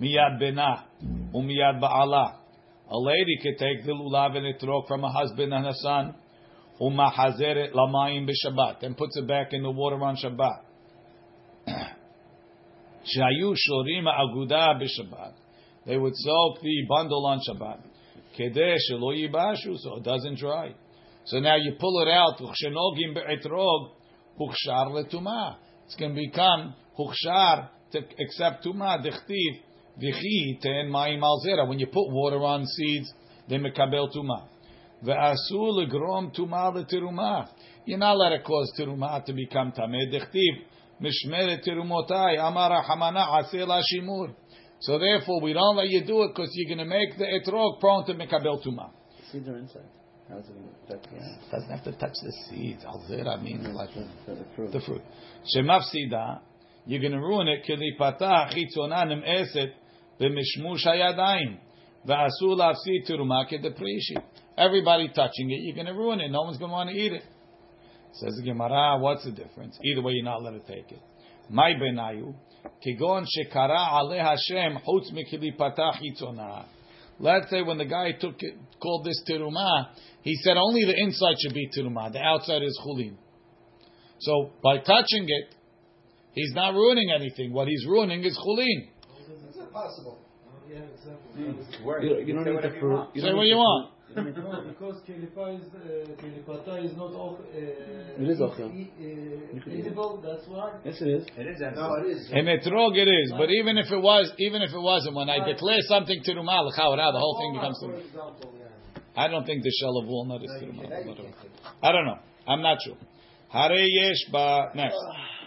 miyad 0.00 0.38
bena 0.38 0.84
umiyad 1.34 1.80
ba'ala. 1.80 2.36
A 2.90 2.98
lady 2.98 3.38
could 3.42 3.58
take 3.58 3.84
the 3.86 3.92
lulav 3.92 4.36
and 4.36 4.54
etrog 4.54 4.86
from 4.86 5.04
a 5.04 5.10
husband 5.10 5.54
and 5.54 5.66
a 5.66 5.74
son, 5.74 6.14
umahazeret 6.80 7.72
lamayim 7.72 8.28
b'Shabbat, 8.28 8.82
and 8.82 8.96
puts 8.96 9.16
it 9.16 9.26
back 9.26 9.52
in 9.52 9.62
the 9.62 9.70
water 9.70 10.02
on 10.02 10.16
Shabbat. 10.16 10.60
Shayu 13.16 13.54
shorim 13.54 14.06
aguda 14.06 14.80
b'Shabbat. 14.80 15.43
They 15.86 15.96
would 15.96 16.14
soak 16.16 16.60
the 16.62 16.86
bundle 16.88 17.26
on 17.26 17.40
Shabbat. 17.48 17.80
Kedeh 18.38 18.76
shelo 18.90 19.12
yibashu, 19.14 19.76
so 19.78 19.96
it 19.96 20.02
doesn't 20.02 20.38
dry. 20.38 20.74
So 21.26 21.40
now 21.40 21.56
you 21.56 21.76
pull 21.78 22.02
it 22.02 22.08
out, 22.08 22.38
uchshenogim 22.38 23.14
be'etrog, 23.14 23.90
hukshar 24.40 24.88
letuma. 24.90 25.56
It's 25.86 25.96
going 25.96 26.14
to 26.14 26.20
become 26.20 26.74
hukshar 26.98 27.68
to 27.92 27.98
accept 28.20 28.64
tuma, 28.64 28.98
dichtiv, 29.04 29.60
vichi, 29.98 30.58
ten 30.60 30.90
mayim 30.90 31.22
al 31.22 31.40
zera. 31.46 31.68
When 31.68 31.78
you 31.78 31.86
put 31.86 32.10
water 32.10 32.42
on 32.42 32.66
seeds, 32.66 33.12
they 33.48 33.56
mekabel 33.56 34.14
tuma. 34.14 34.48
Ve'asu 35.04 35.52
legrom 35.52 36.34
tuma 36.34 36.74
letiruma. 36.74 37.48
You're 37.86 37.98
not 37.98 38.16
let 38.16 38.32
it 38.32 38.44
cause 38.44 38.72
tiruma 38.78 39.24
to 39.24 39.32
become 39.32 39.72
tameh. 39.72 40.12
Dichtiv, 40.12 40.64
mishmeret 41.00 41.66
amara 42.38 42.82
hamana 42.82 43.42
aseh 43.42 43.66
la 43.66 43.80
shimur. 43.80 44.34
So 44.80 44.98
therefore, 44.98 45.40
we 45.40 45.52
don't 45.52 45.76
let 45.76 45.88
you 45.88 46.04
do 46.04 46.22
it 46.24 46.28
because 46.34 46.50
you're 46.52 46.76
going 46.76 46.86
to 46.86 46.92
make 46.94 47.16
the 47.16 47.24
etrog 47.24 47.80
prone 47.80 48.04
to 48.06 48.14
mekabel 48.14 48.64
tuma. 48.64 48.90
Seeds 49.32 49.48
are 49.48 49.56
inside. 49.56 49.82
It 50.30 50.88
touch 50.88 51.02
Doesn't 51.50 51.70
have 51.70 51.84
to 51.84 51.92
touch 51.92 52.14
the 52.22 52.32
seeds. 52.48 52.84
Zera 53.10 53.42
means 53.42 53.66
like 53.68 53.90
the, 53.94 54.34
the 54.70 54.80
fruit? 54.80 55.02
Shemafsida, 55.54 56.40
you're 56.86 57.00
going 57.00 57.12
to 57.12 57.18
ruin 57.18 57.48
it. 57.48 57.64
Kilipata 57.68 58.50
chitzona 58.52 59.04
eset 59.26 59.72
b'mishmush 60.20 60.86
hayadayim 60.86 61.58
v'asul 62.08 62.56
lafsi 62.56 63.08
teruma 63.08 63.44
kedeprishi. 63.50 64.16
Everybody 64.56 65.08
touching 65.08 65.50
it, 65.50 65.60
you're 65.62 65.74
going 65.74 65.86
to 65.86 65.92
ruin 65.92 66.20
it. 66.20 66.30
No 66.30 66.42
one's 66.42 66.58
going 66.58 66.70
to 66.70 66.74
want 66.74 66.90
to 66.90 66.96
eat 66.96 67.12
it. 67.12 67.22
Says 68.14 68.34
the 68.36 68.44
Gemara, 68.44 68.98
what's 69.00 69.24
the 69.24 69.32
difference? 69.32 69.78
Either 69.82 70.00
way, 70.00 70.12
you're 70.12 70.24
not 70.24 70.38
allowed 70.38 70.64
to 70.64 70.72
take 70.72 70.92
it. 70.92 71.00
My 71.50 71.72
benayu 71.74 72.34
kigon 72.86 73.24
shekara 73.24 73.76
aleh 73.92 74.18
Hashem 74.20 74.78
chutz 74.86 75.12
mikilipata 75.12 75.92
chitzona. 76.00 76.64
Let's 77.20 77.48
say 77.50 77.62
when 77.62 77.78
the 77.78 77.84
guy 77.84 78.12
took 78.12 78.34
it, 78.40 78.54
called 78.82 79.04
this 79.06 79.22
teruma, 79.28 79.88
he 80.22 80.34
said 80.42 80.56
only 80.56 80.84
the 80.84 80.94
inside 80.98 81.36
should 81.40 81.54
be 81.54 81.68
teruma, 81.76 82.12
the 82.12 82.18
outside 82.20 82.62
is 82.62 82.78
chulin. 82.84 83.14
So 84.18 84.50
by 84.62 84.78
touching 84.78 85.26
it, 85.28 85.54
he's 86.32 86.52
not 86.54 86.74
ruining 86.74 87.10
anything. 87.14 87.52
What 87.52 87.68
he's 87.68 87.84
ruining 87.86 88.24
is 88.24 88.36
chulin. 88.36 88.88
Is 89.48 89.56
it 89.56 89.72
possible? 89.72 90.18
Yeah, 90.68 90.78
exactly. 90.92 91.44
Hmm. 91.44 91.84
Word. 91.84 92.02
You, 92.02 92.08
don't- 92.10 92.26
you 92.26 92.34
don't 92.34 92.44
say 92.44 92.50
need 92.50 92.56
whatever 92.56 92.68
the 92.70 92.74
you 92.74 92.80
fruit. 92.80 92.94
want. 92.96 93.16
You 93.16 93.22
Say 93.22 93.32
what 93.34 93.46
you 93.46 93.56
want. 93.56 93.90
Fruit. 94.14 94.26
You 94.26 94.32
don't 94.32 94.34
need 94.34 94.36
the 94.36 94.42
No, 94.42 94.68
because 94.70 95.02
kelipa 95.06 95.58
is 95.58 95.66
uh, 95.74 96.14
kelipata 96.20 96.84
is 96.84 96.96
not 96.96 97.12
all, 97.12 97.38
uh, 97.40 98.22
It 98.22 98.28
is 98.28 98.38
ochel. 98.40 98.70
e- 98.72 98.90
You 98.98 99.60
uh, 99.60 99.62
can 99.64 99.72
eat 99.72 99.78
it. 99.78 99.86
edible. 99.86 100.22
That's 100.24 100.46
why. 100.48 100.72
Yes, 100.84 101.00
it 101.02 101.08
is. 101.08 101.26
It 101.36 101.46
is 101.46 101.60
No, 101.60 101.66
edible. 101.68 101.96
it 102.04 102.16
is. 102.16 102.30
In 102.30 102.46
etrog 102.46 102.96
it 102.96 103.08
is, 103.08 103.32
but 103.36 103.50
even 103.50 103.76
if 103.78 103.90
it 103.92 104.00
was, 104.00 104.32
even 104.38 104.62
if 104.62 104.72
it 104.72 104.80
wasn't, 104.80 105.14
when 105.16 105.28
I 105.28 105.44
declare 105.44 105.80
something 105.88 106.22
teruma 106.26 106.62
l'chaura, 106.64 107.12
the 107.12 107.18
whole 107.18 107.36
thing 107.40 107.52
becomes 107.54 107.78
For 107.80 107.94
example, 107.94 108.54
yeah. 108.58 109.22
I 109.24 109.28
don't 109.28 109.44
think 109.44 109.62
the 109.62 109.70
shell 109.80 109.96
of 109.98 110.06
walnut 110.06 110.42
is 110.42 110.50
No, 110.50 110.56
you 110.66 110.72
teruma. 110.72 110.76
can't- 110.80 110.90
that 110.90 111.02
you 111.04 111.08
whatever. 111.10 111.28
can't 111.28 111.42
take. 111.42 111.72
I 111.82 111.92
don't 111.92 112.06
know. 112.06 112.18
I'm 112.46 112.62
not 112.62 112.78
sure. 112.84 112.96
Hare 113.48 113.78
yesh 113.86 114.22
ba 114.32 114.70
next 114.74 114.96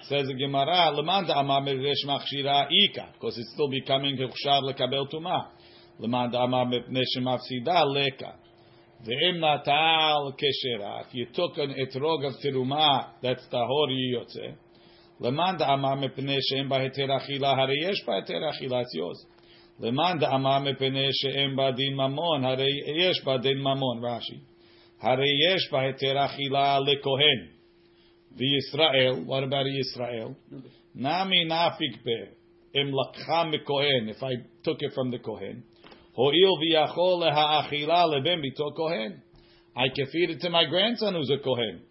says 0.07 0.27
the 0.27 0.33
Gemara 0.33 0.93
lemanda 0.95 1.35
amar 1.37 1.61
meresh 1.61 2.05
machshira 2.05 2.67
ika 2.71 3.09
because 3.13 3.37
it's 3.37 3.51
still 3.53 3.67
becoming 3.69 4.15
hechshar 4.17 4.61
lekabel 4.63 5.11
tuma. 5.11 5.47
Lemanda 5.99 6.35
amar 6.37 6.65
mepnei 6.67 7.03
shemafsida 7.17 7.83
leka. 7.93 8.35
If 9.05 9.09
you 11.13 11.25
took 11.33 11.57
an 11.57 11.75
etrog 11.79 12.25
of 12.27 12.33
teruma 12.43 13.09
that's 13.21 13.47
tahor 13.51 13.89
yotze. 13.89 14.55
Lemanda 15.21 15.69
amar 15.69 15.97
mepnei 15.97 16.39
she'em 16.41 16.69
ba 16.69 16.79
heter 16.79 17.09
achila 17.09 17.55
hare 17.55 17.73
yesh 17.73 18.03
ba 18.05 18.21
heter 18.21 18.41
achila 18.41 18.81
it's 18.81 18.93
yours. 18.93 19.25
Lemanda 19.79 20.33
amar 20.33 20.61
mepnei 20.61 21.11
she'em 21.11 21.55
ba 21.55 21.73
din 21.73 21.95
mamon 21.95 22.43
hare 22.43 22.67
yesh 22.67 23.23
ba 23.23 23.39
din 23.39 23.57
mamon 23.57 24.01
Rashi. 24.01 24.41
Hare 24.99 25.25
yesh 25.25 25.69
ba 25.71 25.77
heter 25.77 26.15
achila 26.15 26.79
lekohen. 26.85 27.49
The 28.35 28.57
Israel, 28.57 29.23
what 29.25 29.43
about 29.43 29.65
Israel? 29.67 30.35
Nami 30.93 31.47
nafik 31.49 32.03
be 32.03 32.25
im 32.75 32.91
lakcha 32.91 33.65
kohen. 33.65 34.09
If 34.09 34.21
I 34.21 34.35
took 34.63 34.77
it 34.81 34.93
from 34.93 35.09
the 35.09 35.19
kohen, 35.19 35.63
ho'il 36.17 36.57
v'yachol 36.61 37.19
leha 37.21 37.45
achila 37.61 38.09
leben 38.09 38.41
bito 38.41 38.75
kohen. 38.75 39.21
I 39.75 39.89
can 39.95 40.07
feed 40.07 40.31
it 40.31 40.41
to 40.41 40.49
my 40.49 40.65
grandson 40.65 41.13
who's 41.13 41.29
a 41.29 41.37
kohen. 41.43 41.81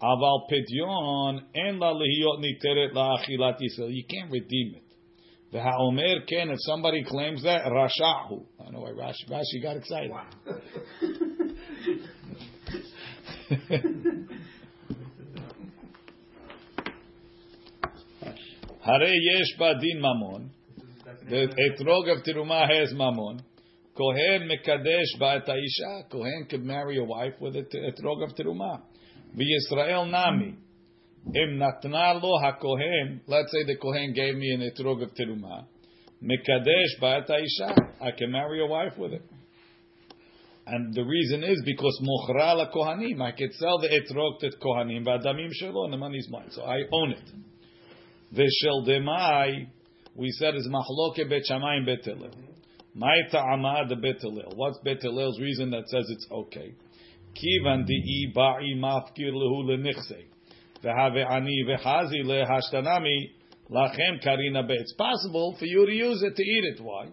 Aval 0.00 0.46
pidyon 0.50 1.40
en 1.54 1.78
la 1.78 1.92
lehiyot 1.92 2.40
niteret 2.40 2.94
la 2.94 3.16
achilat 3.18 3.58
Yisrael. 3.60 3.92
You 3.92 4.04
can't 4.08 4.30
redeem 4.30 4.74
it. 4.76 4.82
The 5.52 5.60
ha'omer 5.62 6.20
ken. 6.28 6.50
If 6.50 6.58
somebody 6.60 7.02
claims 7.04 7.42
that, 7.44 7.64
rashahu. 7.64 8.44
I 8.60 8.70
know 8.70 8.80
why 8.80 8.90
Rashi, 8.90 9.28
Rashi 9.30 9.62
got 9.62 9.76
excited. 9.76 10.10
Hare 18.80 19.14
yesh 19.14 19.56
ba 19.58 19.74
din 19.80 20.00
mamon. 20.00 20.50
The 21.28 21.48
etrog 21.70 22.08
of 22.16 22.22
teruma 22.24 22.68
has 22.68 22.92
mamon. 22.92 23.40
Kohen 23.96 24.48
mekadesh 24.48 25.18
ba 25.18 25.42
et. 25.46 26.10
Kohen 26.10 26.46
could 26.50 26.62
marry 26.62 26.98
a 26.98 27.04
wife 27.04 27.34
with 27.40 27.56
a 27.56 27.62
etrog 27.62 28.22
of 28.24 28.36
teruma. 28.36 28.82
V'Yisrael 29.34 30.10
nami. 30.10 30.54
Im 31.34 31.58
natna 31.58 32.20
lo 32.22 32.38
hakohen. 32.42 33.20
Let's 33.26 33.50
say 33.52 33.64
the 33.64 33.76
kohen 33.76 34.12
gave 34.12 34.34
me 34.34 34.50
an 34.50 34.60
etrog 34.60 35.02
of 35.02 35.14
teruma. 35.14 35.64
Mekadesh 36.22 37.00
ba 37.00 37.22
et. 37.26 37.30
I 38.00 38.10
can 38.10 38.30
marry 38.30 38.62
a 38.62 38.66
wife 38.66 38.98
with 38.98 39.14
it. 39.14 39.22
And 40.66 40.92
the 40.92 41.04
reason 41.04 41.42
is 41.44 41.62
because 41.64 41.98
mochra 42.02 42.56
la 42.56 42.70
kohanim. 42.70 43.22
I 43.22 43.32
can 43.32 43.50
sell 43.52 43.78
the 43.78 43.88
etrog 43.88 44.40
to 44.40 44.50
kohanim. 44.58 45.06
V'adamim 45.06 45.50
shelo. 45.62 45.84
And 45.84 45.92
the 45.92 45.98
money's 45.98 46.28
mine. 46.28 46.50
So 46.50 46.62
I 46.62 46.82
own 46.92 47.12
it. 47.12 47.30
V'shel 48.34 48.86
demai, 48.86 49.68
we 50.14 50.30
said 50.32 50.54
is 50.54 50.68
machloke 50.68 51.28
bet 51.28 51.42
shamayim 51.50 51.86
bet 51.86 52.04
hillel. 52.96 53.08
My 53.08 53.28
ta'ama 53.30 53.86
the 53.88 53.96
bet. 53.96 54.22
What's 54.54 54.78
bet 54.78 55.02
hillel's 55.02 55.40
reason 55.40 55.70
that 55.70 55.88
says 55.88 56.04
it's 56.08 56.26
okay? 56.30 56.74
Kivan 57.34 57.86
di'i 57.86 58.34
ba'i 58.34 58.74
mafkir 58.76 59.32
lehu 59.32 59.64
lenichse. 59.64 60.24
V'have 60.82 61.30
ani 61.30 61.64
v'chazi 61.68 62.24
lehashtanami 62.24 63.30
lachem 63.70 64.22
karina 64.22 64.62
bet. 64.62 64.78
It's 64.80 64.94
possible 64.94 65.56
for 65.58 65.66
you 65.66 65.86
to 65.86 65.92
use 65.92 66.22
it 66.22 66.36
to 66.36 66.42
eat 66.42 66.64
it. 66.76 66.80
Why? 66.82 67.08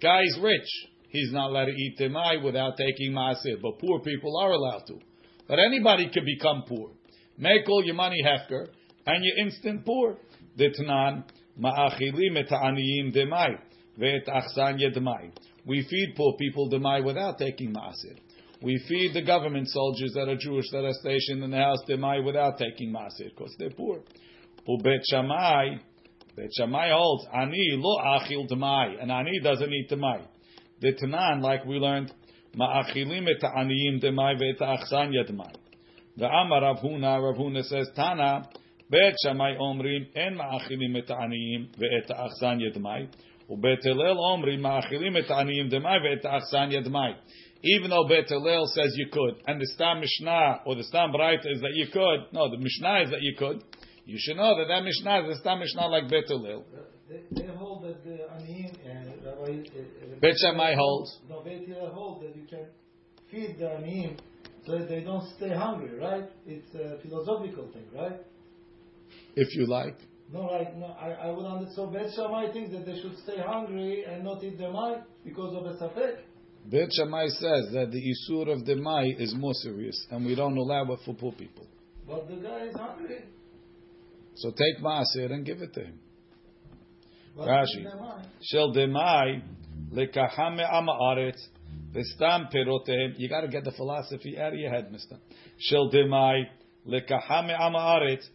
Guy's 0.00 0.38
rich. 0.40 0.68
He's 1.08 1.32
not 1.32 1.50
allowed 1.50 1.66
to 1.66 1.72
eat 1.72 1.98
demai 1.98 2.42
without 2.44 2.76
taking 2.76 3.12
maasir. 3.12 3.60
But 3.60 3.78
poor 3.80 4.00
people 4.00 4.38
are 4.38 4.52
allowed 4.52 4.84
to. 4.86 4.98
But 5.48 5.58
anybody 5.58 6.08
could 6.12 6.24
become 6.24 6.62
poor. 6.68 6.90
Make 7.36 7.68
all 7.68 7.84
your 7.84 7.96
money 7.96 8.22
hefker 8.24 8.68
and 9.06 9.24
you're 9.24 9.46
instant 9.46 9.84
poor. 9.84 10.18
Ditnan 10.58 11.24
ma'achilim 11.60 12.38
et 12.38 12.48
ha'aniyim 12.48 13.14
demai. 13.14 13.58
We 13.98 15.86
feed 15.88 16.14
poor 16.16 16.36
people 16.38 16.70
demai 16.70 17.04
without 17.04 17.38
taking 17.38 17.72
ma'asir. 17.72 18.18
we 18.62 18.78
feed 18.88 19.14
the 19.14 19.22
government 19.22 19.68
soldiers 19.68 20.12
that 20.14 20.28
are 20.28 20.36
Jewish 20.36 20.66
that 20.72 20.84
are 20.84 20.92
stationed 20.92 21.42
in 21.42 21.50
the 21.50 21.56
house 21.56 21.78
demai 21.88 22.24
without 22.24 22.58
taking 22.58 22.92
maaser 22.92 23.30
because 23.30 23.54
they're 23.58 23.70
poor. 23.70 24.02
Ubet 24.68 25.00
Shammai, 25.10 25.78
Bet 26.36 26.50
Shammai 26.56 26.90
holds 26.90 27.26
ani 27.34 27.70
lo 27.76 27.98
achil 27.98 28.48
demai, 28.48 29.02
and 29.02 29.10
ani 29.10 29.40
doesn't 29.42 29.72
eat 29.72 29.90
demai. 29.90 30.26
The 30.80 30.92
Tanan, 30.92 31.42
like 31.42 31.64
we 31.64 31.76
learned, 31.76 32.12
ma'achilim 32.56 33.28
et 33.28 33.42
aniyim 33.42 34.02
demai 34.02 34.38
ve'et 34.40 34.60
achsanya 34.60 35.28
demai. 35.30 35.52
The 36.16 36.26
Amar 36.26 36.62
Rav 36.62 36.78
Huna, 36.78 37.22
Rav 37.22 37.36
Huna 37.36 37.62
says 37.64 37.88
Tana. 37.96 38.48
Bet 38.90 39.14
Shammai 39.24 39.56
omrim 39.56 40.06
en 40.14 40.36
ma'achilim 40.36 40.96
et 40.96 41.08
aniyim 41.08 41.68
ve'et 41.76 42.10
achsanya 42.10 42.76
demai. 42.76 43.08
ובית 43.49 43.85
הלל 43.85 44.17
אומרים, 44.17 44.61
מאכילים 44.61 45.17
את 45.17 45.31
העניים 45.31 45.69
דמאי 45.69 45.97
ואת 46.03 46.25
האכסניה 46.25 46.81
דמאי. 46.81 47.11
Even 47.63 47.89
though 47.89 48.07
Bet 48.07 48.29
Hillel 48.29 48.67
says 48.67 48.93
you 48.95 49.07
could, 49.11 49.35
and 49.47 49.59
the 49.59 49.65
Stam 49.73 49.99
Mishnah 49.99 50.61
or 50.65 50.75
the 50.75 50.83
Stam 50.83 51.11
Bright 51.11 51.39
is 51.45 51.61
that 51.61 51.73
you 51.73 51.87
could, 51.87 52.31
no, 52.31 52.49
the 52.49 52.57
Mishnah 52.57 53.01
is 53.05 53.09
that 53.09 53.21
you 53.21 53.35
could, 53.35 53.63
you 54.05 54.17
should 54.19 54.37
know 54.37 54.55
that 54.57 54.67
that 54.67 54.83
Mishnah 54.83 55.21
is 55.21 55.35
the 55.35 55.39
Stam 55.41 55.59
Mishnah 55.59 55.87
like 55.87 56.07
Bet 56.09 56.25
Hillel. 56.27 56.63
They, 57.09 57.21
they 57.31 57.47
hold 57.55 57.83
that 57.85 58.03
the 58.03 58.17
aniyim 58.37 58.71
and 58.85 59.25
Rabbi. 59.25 59.61
Uh, 59.61 60.19
Bet 60.21 60.35
Shammai 60.41 60.75
holds. 60.75 61.19
No, 61.29 61.41
Bet 61.41 61.67
Hillel 61.67 61.91
hold 61.91 62.21
that 62.23 62.35
you 62.35 62.45
can 62.47 62.65
feed 63.31 63.57
the 63.57 63.65
aniyim 63.65 64.17
so 64.65 64.77
that 64.77 64.89
they 64.89 65.01
don't 65.01 65.27
stay 65.37 65.53
hungry, 65.53 65.97
right? 65.99 66.25
It's 66.45 66.73
a 66.75 66.99
philosophical 67.01 67.71
thing, 67.71 67.85
right? 67.95 68.19
If 69.35 69.55
you 69.55 69.65
like. 69.67 69.97
No, 70.32 70.48
right? 70.50 70.76
No, 70.76 70.86
I, 70.86 71.10
I 71.10 71.30
would 71.30 71.44
understand. 71.44 71.74
So 71.74 71.86
Bet 71.86 72.12
Shammai 72.14 72.52
thinks 72.52 72.70
that 72.72 72.86
they 72.86 73.00
should 73.00 73.18
stay 73.18 73.38
hungry 73.44 74.04
and 74.04 74.22
not 74.22 74.42
eat 74.44 74.60
mind 74.60 75.02
because 75.24 75.54
of 75.56 75.66
a 75.66 75.74
safek. 75.74 76.18
Bet 76.66 76.88
Shammai 76.92 77.26
says 77.28 77.70
that 77.72 77.90
the 77.90 78.00
Isur 78.00 78.52
of 78.52 78.64
the 78.64 78.76
Mai 78.76 79.14
is 79.18 79.34
more 79.34 79.54
serious, 79.54 80.06
and 80.10 80.24
we 80.24 80.34
don't 80.34 80.56
allow 80.56 80.84
it 80.92 81.00
for 81.04 81.14
poor 81.14 81.32
people. 81.32 81.66
But 82.06 82.28
the 82.28 82.36
guy 82.36 82.66
is 82.66 82.76
hungry. 82.76 83.24
So 84.36 84.50
take 84.50 84.82
Maaser 84.82 85.32
and 85.32 85.44
give 85.44 85.62
it 85.62 85.74
to 85.74 85.80
him. 85.80 85.98
But 87.36 87.48
Rashi. 87.48 87.78
eat 87.78 87.84
their 87.84 87.96
mind. 87.96 88.26
Shel 88.42 88.72
demai 88.72 89.42
lekahame 89.92 90.64
amaretz 90.70 91.40
v'stam 91.92 92.52
perotehem. 92.54 93.14
You 93.16 93.28
got 93.28 93.40
to 93.40 93.48
get 93.48 93.64
the 93.64 93.72
philosophy 93.72 94.38
out 94.38 94.52
of 94.52 94.58
your 94.58 94.70
head, 94.70 94.92
Mister. 94.92 95.16
Shel 95.58 95.90
demai 95.90 96.44
lekahame 96.86 97.56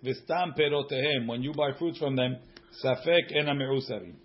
v'stam 0.04 0.58
perotehem. 0.58 1.28
When 1.28 1.44
you 1.44 1.54
buy 1.54 1.72
fruits 1.78 2.00
from 2.00 2.16
them, 2.16 2.38
safek 2.84 3.36
ena 3.36 3.54
meusarim. 3.54 4.16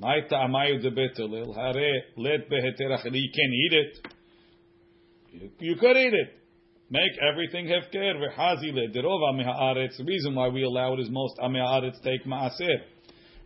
Ta'amayu 0.00 0.80
debetelil 0.84 1.54
hare 1.54 2.02
let. 2.16 2.50
You 2.50 3.30
can 3.34 3.52
eat 3.52 3.72
it. 3.72 3.98
You, 5.58 5.76
could 5.76 5.96
eat 5.96 6.14
it. 6.14 6.34
Make 6.90 7.12
everything 7.30 7.66
hefker 7.66 8.16
v'hazi 8.16 8.72
le 8.72 8.88
derova 8.88 9.34
mehaaretz. 9.34 9.96
The 9.98 10.04
reason 10.04 10.34
why 10.34 10.48
we 10.48 10.62
allow 10.62 10.94
it 10.94 11.00
is 11.00 11.08
most 11.10 11.38
amehaaretz 11.38 12.00
take 12.02 12.24
maaser. 12.24 12.82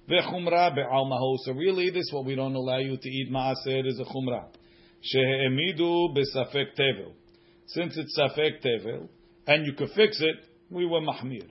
Vechumra 0.09 0.75
be'al. 0.75 1.39
So 1.45 1.53
really, 1.53 1.91
this 1.91 2.11
what 2.13 2.25
we 2.25 2.35
don't 2.35 2.55
allow 2.55 2.79
you 2.79 2.97
to 2.97 3.09
eat 3.09 3.33
maaser 3.33 3.87
is 3.87 3.99
a 3.99 4.05
chumra. 4.05 4.45
Since 7.67 7.97
it's 7.97 8.19
safek 8.19 8.63
tevel, 8.63 9.09
and 9.47 9.67
you 9.67 9.73
could 9.73 9.91
fix 9.95 10.21
it, 10.21 10.37
we 10.71 10.87
were 10.87 11.01
mahmir. 11.01 11.49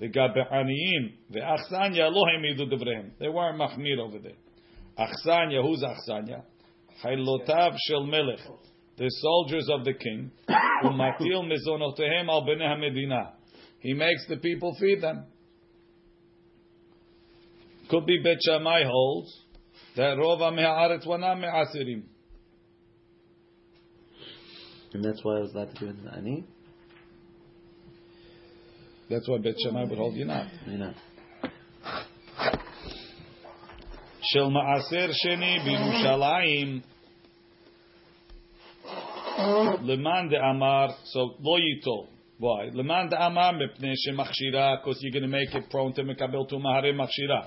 V'gabe 0.00 0.50
aniyim 0.52 1.12
ve'achsanya 1.32 2.12
lo 2.12 2.24
hemidu 2.24 2.70
devrehem. 2.72 3.10
They 3.18 3.28
weren't 3.28 3.58
mahmir 3.58 3.98
over 3.98 4.18
there. 4.18 4.32
Achsanya, 4.98 5.62
who's 5.62 5.82
achsanya? 5.82 6.42
Chaylotav 7.02 7.76
shel 7.86 8.04
melech. 8.04 8.40
The 8.96 9.08
soldiers 9.08 9.68
of 9.72 9.84
the 9.84 9.94
king. 9.94 10.32
Umatil 10.84 11.48
mizonotehem 11.48 12.28
al 12.28 12.42
bnei 12.42 12.66
hamedina. 12.66 13.32
He 13.80 13.94
makes 13.94 14.26
the 14.28 14.36
people 14.36 14.76
feed 14.80 15.00
them. 15.00 15.26
Could 17.88 18.06
be 18.06 18.20
Bet 18.22 18.38
Shammai 18.44 18.84
holds 18.84 19.32
that 19.96 20.16
Rova 20.16 20.54
me'aretz 20.54 21.06
wana 21.06 21.38
me'asirim. 21.40 22.02
And 24.92 25.04
that's 25.04 25.22
why 25.22 25.36
I 25.36 25.40
was 25.40 25.52
allowed 25.54 25.74
to 25.76 25.80
do 25.80 25.90
it 25.90 26.04
the 26.04 26.16
ani. 26.16 26.44
That's 29.10 29.26
why 29.26 29.38
Bet 29.38 29.54
Shammai 29.64 29.84
would 29.84 29.98
hold 29.98 30.14
you 30.16 30.26
not. 30.26 30.46
Shel 34.30 34.50
ma'aser 34.50 35.10
sheni 35.24 35.60
b'Yerushalayim. 35.64 36.82
Leman 39.82 40.28
de 40.28 40.36
Amar, 40.36 40.94
so 41.04 41.36
lo 41.40 41.58
yitol. 41.58 42.08
Why? 42.38 42.68
Leman 42.74 43.08
de 43.08 43.16
Amar 43.16 43.54
mepnei 43.54 43.94
shemachshira, 44.06 44.82
because 44.82 44.98
you're 45.00 45.12
going 45.12 45.22
to 45.22 45.28
make 45.28 45.54
it 45.54 45.70
prone 45.70 45.94
to 45.94 46.02
mekabel 46.02 46.46
tuma 46.50 46.74
hare 46.74 46.92
machshira. 46.92 47.46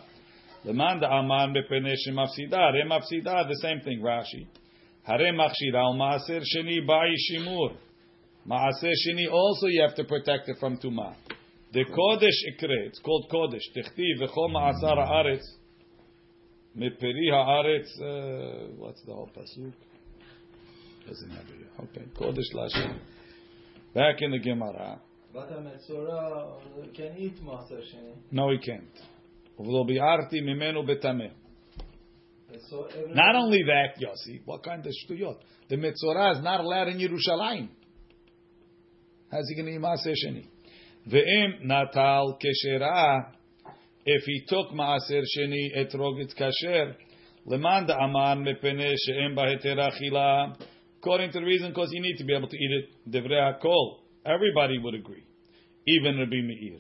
Leman 0.64 1.00
de 1.00 1.06
Amar 1.06 1.50
mepnei 1.50 1.96
shemafsida, 2.08 2.58
hare 2.58 2.86
mafsida, 2.88 3.48
the 3.48 3.56
same 3.62 3.82
thing, 3.82 4.02
Rashi. 4.02 4.48
Hare 5.04 5.32
machshira, 5.34 5.94
ma'aser 5.94 6.42
sheni 6.56 6.88
ba'i 6.88 7.16
shimur. 7.30 7.76
Ma'aser 8.48 8.94
sheni 9.06 9.32
also 9.32 9.68
you 9.68 9.82
have 9.82 9.96
to 9.96 10.04
protect 10.06 10.50
it 10.50 10.58
from 10.60 10.78
tuma. 10.78 11.14
The 11.74 11.86
kodesh 11.86 12.40
ikre, 12.52 12.88
it's 12.88 13.00
called 13.00 13.28
kodesh. 13.32 13.62
Tichti 13.76 14.20
v'chol 14.20 14.52
ma'asar 14.52 14.98
haaretz. 14.98 15.46
Meperi 16.78 17.32
haaretz, 17.32 18.02
uh, 18.02 18.74
what's 18.78 19.02
the 19.04 19.14
whole 19.14 19.30
pasuk? 19.36 19.74
Doesn't 21.08 21.30
have 21.30 21.46
it. 21.46 21.68
Okay, 21.84 22.06
kodesh 22.20 22.54
lashem. 22.56 23.00
Back 23.94 24.22
in 24.22 24.32
the 24.32 24.40
Gemara. 24.40 25.00
But 25.34 25.50
a 25.52 25.56
Metzora 25.56 26.60
can 26.94 27.18
eat 27.18 27.42
Maser 27.42 27.80
Sheni. 27.80 28.16
No, 28.32 28.52
he 28.52 28.58
can't. 28.58 28.84
Uvlo 29.58 29.90
bi'arti 29.90 30.42
mimenu 30.42 30.86
betameh. 30.86 31.32
So 32.70 32.88
Not 33.14 33.36
only 33.36 33.64
that, 33.64 33.98
Yossi, 34.02 34.42
what 34.44 34.62
kind 34.64 34.86
of 34.86 34.92
shtuyot? 34.92 35.38
The 35.70 35.78
Metzorah 35.78 36.38
is 36.38 36.44
not 36.44 36.60
allowed 36.60 36.90
in 36.90 36.98
Yerushalayim. 36.98 37.70
How's 39.32 39.48
he 39.48 39.56
going 39.56 39.68
to 39.68 39.72
eat 39.72 39.80
Maaser 39.80 40.14
Sheni? 40.26 40.46
Ve'im 41.08 41.64
natal 41.64 42.38
keshera, 42.40 43.32
if 44.06 44.24
he 44.24 44.46
took 44.48 44.72
Maaser 44.72 45.24
Sheni 45.38 45.76
etrogit 45.76 46.34
kasher, 46.40 46.96
leman 47.46 47.88
da'aman 47.88 48.46
mepene 48.46 48.94
she'em 49.06 49.36
baheter 49.36 49.76
achila, 49.78 50.56
according 51.00 51.32
to 51.32 51.40
the 51.40 51.46
reason, 51.46 51.70
because 51.70 51.90
you 51.92 52.02
need 52.02 52.18
to 52.18 52.24
be 52.24 52.36
able 52.36 52.48
to 52.48 52.56
eat 52.56 52.72
it, 52.72 53.10
devrei 53.10 53.60
hakol. 53.60 53.98
Everybody 54.26 54.78
would 54.78 54.94
agree. 54.94 55.26
Even 55.88 56.20
Rabbi 56.20 56.42
Meir. 56.42 56.80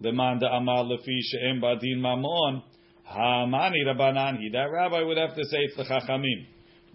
Leman 0.00 0.40
da'amar 0.40 0.84
lefi 0.84 1.18
she'em 1.22 1.60
badin 1.60 1.98
mamon, 1.98 2.62
Hamani 3.08 3.84
Rabbanani. 3.86 4.52
That 4.52 4.70
rabbi 4.72 5.02
would 5.02 5.16
have 5.16 5.34
to 5.36 5.44
say 5.44 5.58
it's 5.58 5.76
the 5.76 5.84
Chachamim. 5.84 6.46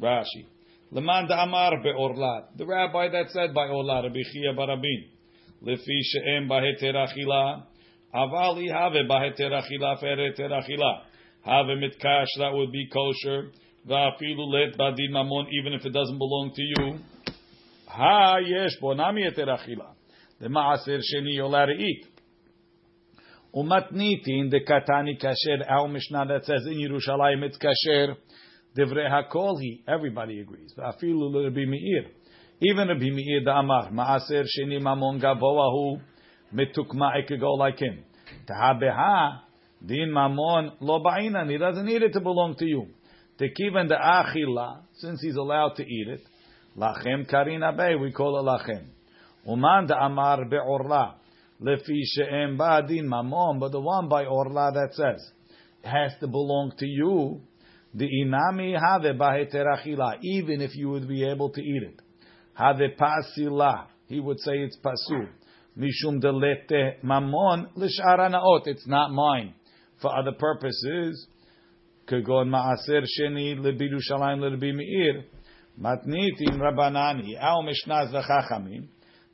Rashi. 0.02 0.46
Leman 0.92 1.28
da'amar 1.28 1.82
be'orlat. 1.82 2.58
The 2.58 2.66
rabbi 2.66 3.10
that 3.10 3.30
said 3.32 3.54
by 3.54 3.68
orlat, 3.68 4.04
Rabbi 4.04 4.20
Chia 4.32 4.54
barabin. 4.54 5.15
Lefi 5.64 6.02
she'em 6.04 6.48
baheter 6.48 6.94
achila. 6.94 7.64
Avali 8.14 8.72
have 8.72 8.94
baheter 9.08 9.52
achila 9.52 10.00
fe'ereter 10.00 10.52
achila. 10.52 11.02
Have 11.44 11.68
mitkash 11.68 12.28
that 12.38 12.52
would 12.54 12.72
be 12.72 12.88
kosher. 12.88 13.52
Va'afilu 13.88 14.48
let 14.52 14.78
badin 14.78 15.12
mamon 15.12 15.46
even 15.52 15.74
if 15.74 15.86
it 15.86 15.94
doesn't 15.94 16.18
belong 16.18 16.52
to 16.56 16.62
you. 16.62 17.00
Ha 17.88 18.38
yesh 18.38 18.78
bo 18.82 18.94
nami 18.94 19.24
eter 19.24 19.48
achila. 19.48 19.94
The 20.40 20.48
ma'aser 20.48 21.00
sheni 21.00 21.38
to 21.38 21.84
eat. 21.84 22.06
Umatnitin 23.56 24.50
the 24.50 24.60
katani 24.68 25.18
kasher. 25.22 25.70
Our 25.70 25.88
Mishnah 25.88 26.26
that 26.28 26.46
says 26.46 26.66
in 26.66 26.74
Yerushalayim 26.74 27.44
it's 27.44 27.58
kasher. 27.58 28.16
Divrei. 28.78 29.10
Everybody 29.88 30.42
agrees. 30.42 30.74
Afilu 30.78 31.44
Rabbi 31.44 31.66
Meir. 31.66 32.08
Even 32.62 32.88
Rabbi 32.88 33.10
Meir 33.10 33.48
Amar. 33.50 33.92
Maaser 33.92 34.46
sheni 34.46 34.80
mamon 34.80 35.22
gavoahu 35.22 36.00
mitukma. 36.54 37.18
It 37.20 37.28
could 37.28 37.40
go 37.40 37.54
like 37.54 37.80
him. 37.80 38.04
Tahabeha 38.48 39.42
din 39.86 40.10
mamon 40.10 40.72
lo 40.80 41.04
ba'inan. 41.04 41.50
He 41.52 41.58
doesn't 41.58 41.86
need 41.86 42.02
it 42.02 42.14
to 42.14 42.22
belong 42.22 42.56
to 42.56 42.66
you. 42.66 42.88
Tekiven 43.40 43.90
the 43.90 43.96
achila. 43.96 44.84
Since 44.98 45.22
he's 45.22 45.36
allowed 45.36 45.76
to 45.76 45.84
eat 45.84 46.08
it. 46.08 46.22
Lachem 46.78 47.30
karina 47.30 47.74
bay. 47.76 47.96
We 47.96 48.14
call 48.14 48.40
it 48.40 48.44
lachem. 48.44 48.86
Uman 49.46 49.88
the 49.88 49.96
Amar 49.96 50.46
be'orla. 50.46 51.16
Lefi 51.62 52.04
she'em 52.06 52.58
ba'adin 52.58 53.06
mamon, 53.06 53.60
but 53.60 53.72
the 53.72 53.80
one 53.80 54.08
by 54.08 54.26
orla 54.26 54.72
that 54.74 54.94
says 54.94 55.32
it 55.84 55.88
has 55.88 56.14
to 56.20 56.28
belong 56.28 56.72
to 56.78 56.86
you. 56.86 57.42
The 57.94 58.06
inami 58.06 58.80
have 58.80 59.04
baheter 59.18 59.66
achila, 59.66 60.20
even 60.22 60.62
if 60.62 60.76
you 60.76 60.90
would 60.90 61.08
be 61.08 61.26
able 61.26 61.50
to 61.52 61.62
eat 61.62 61.84
it. 61.84 62.02
Have 62.56 62.78
pasila, 63.00 63.88
he 64.08 64.20
would 64.20 64.40
say 64.40 64.54
it's 64.54 64.78
pasul. 64.78 65.28
Mishum 65.78 66.20
delete 66.20 67.04
mamon 67.04 67.68
l'shara 67.76 68.32
naot. 68.32 68.62
It's 68.66 68.88
not 68.88 69.12
mine 69.12 69.54
for 70.02 70.18
other 70.18 70.32
purposes. 70.32 71.28
Kagon 72.08 72.50
ma'aser 72.50 73.04
sheni 73.20 73.58
lebirushalayim 73.58 74.40
lebi 74.40 74.74
meir. 74.74 75.26
Matnitin 75.80 76.58
Rabbanani, 76.58 77.38
Al 77.38 77.64
Mishnaz 77.64 78.10
Chachamim, 78.14 78.88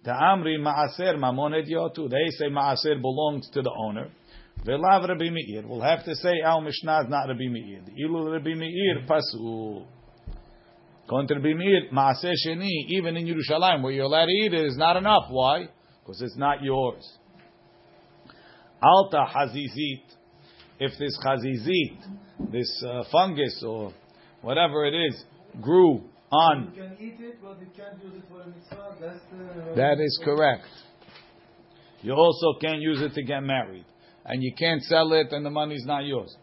Ta'amri 0.04 0.58
Ma'aser 0.58 1.16
Mamon 1.16 1.54
Ediotu. 1.54 2.10
They 2.10 2.30
say 2.32 2.46
Ma'aser 2.46 3.00
belongs 3.00 3.48
to 3.52 3.62
the 3.62 3.72
owner. 3.78 4.10
Velav 4.66 5.08
Rabbi 5.08 5.30
Meir. 5.30 5.68
We'll 5.68 5.82
have 5.82 6.04
to 6.06 6.16
say 6.16 6.42
Al 6.44 6.62
Mishnaz, 6.62 7.06
not 7.10 7.28
Rabbi 7.28 7.48
Meir. 7.48 7.82
The 7.86 8.04
Ilul 8.04 8.34
Rabbi 8.34 8.56
Meir, 8.56 9.06
Pasul. 9.08 9.86
Going 11.12 11.28
to 11.28 11.36
Rabbi 11.36 11.54
Meir, 11.56 11.82
Sheni, 11.92 12.70
even 12.88 13.18
in 13.18 13.26
Yerushalayim, 13.28 13.84
where 13.84 13.92
you're 13.92 14.06
allowed 14.06 14.28
to 14.28 14.32
eat 14.32 14.54
it, 14.54 14.66
is 14.66 14.78
not 14.78 14.96
enough. 14.96 15.26
Why? 15.28 15.68
Because 16.00 16.22
it's 16.22 16.38
not 16.38 16.64
yours. 16.64 17.06
Alta 18.82 19.26
Hazizit. 19.36 20.04
If 20.80 20.98
this 20.98 21.20
Hazizit, 21.22 22.50
this 22.50 22.84
uh, 22.88 23.04
fungus 23.12 23.62
or 23.62 23.92
whatever 24.42 24.86
it 24.86 24.94
is, 24.94 25.22
grew 25.62 26.02
on. 26.32 26.72
You 26.74 26.82
can 26.82 26.98
eat 26.98 27.20
it, 27.20 27.40
but 27.44 27.60
you 27.60 27.68
can't 27.76 28.02
use 28.02 28.14
it 28.16 28.24
for 28.30 28.44
a 28.44 28.48
mitzvah. 28.48 28.96
That's 29.02 29.20
the. 29.34 29.76
That 29.76 30.00
is 30.00 30.18
correct. 30.24 30.64
You 32.04 32.14
also 32.14 32.58
can't 32.62 32.80
use 32.80 33.02
it 33.02 33.16
to 33.16 33.24
get 33.24 33.42
married, 33.42 33.84
and 34.24 34.42
you 34.42 34.54
can't 34.58 34.82
sell 34.84 35.12
it, 35.12 35.28
and 35.34 35.46
the 35.46 35.52
money's 35.52 35.84
not 35.86 36.06
yours. 36.06 36.34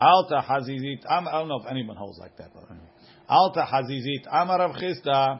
Alta 0.00 0.44
hazizit. 0.48 1.00
I'm, 1.10 1.26
I 1.26 1.32
don't 1.32 1.48
know 1.48 1.60
if 1.60 1.68
anyone 1.68 1.96
holds 1.96 2.20
like 2.20 2.36
that, 2.36 2.50
but. 2.54 2.68
Alta 3.28 3.66
Hazizit 3.66 4.26
Amar 4.30 4.58
Rav 4.60 4.76
Chisda 4.76 5.38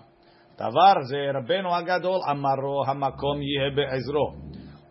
דבר 0.59 0.95
זה 1.03 1.17
רבנו 1.39 1.75
הגדול 1.75 2.21
אמרו 2.31 2.85
המקום 2.87 3.43
יהיה 3.43 3.71
בעזרו. 3.77 4.33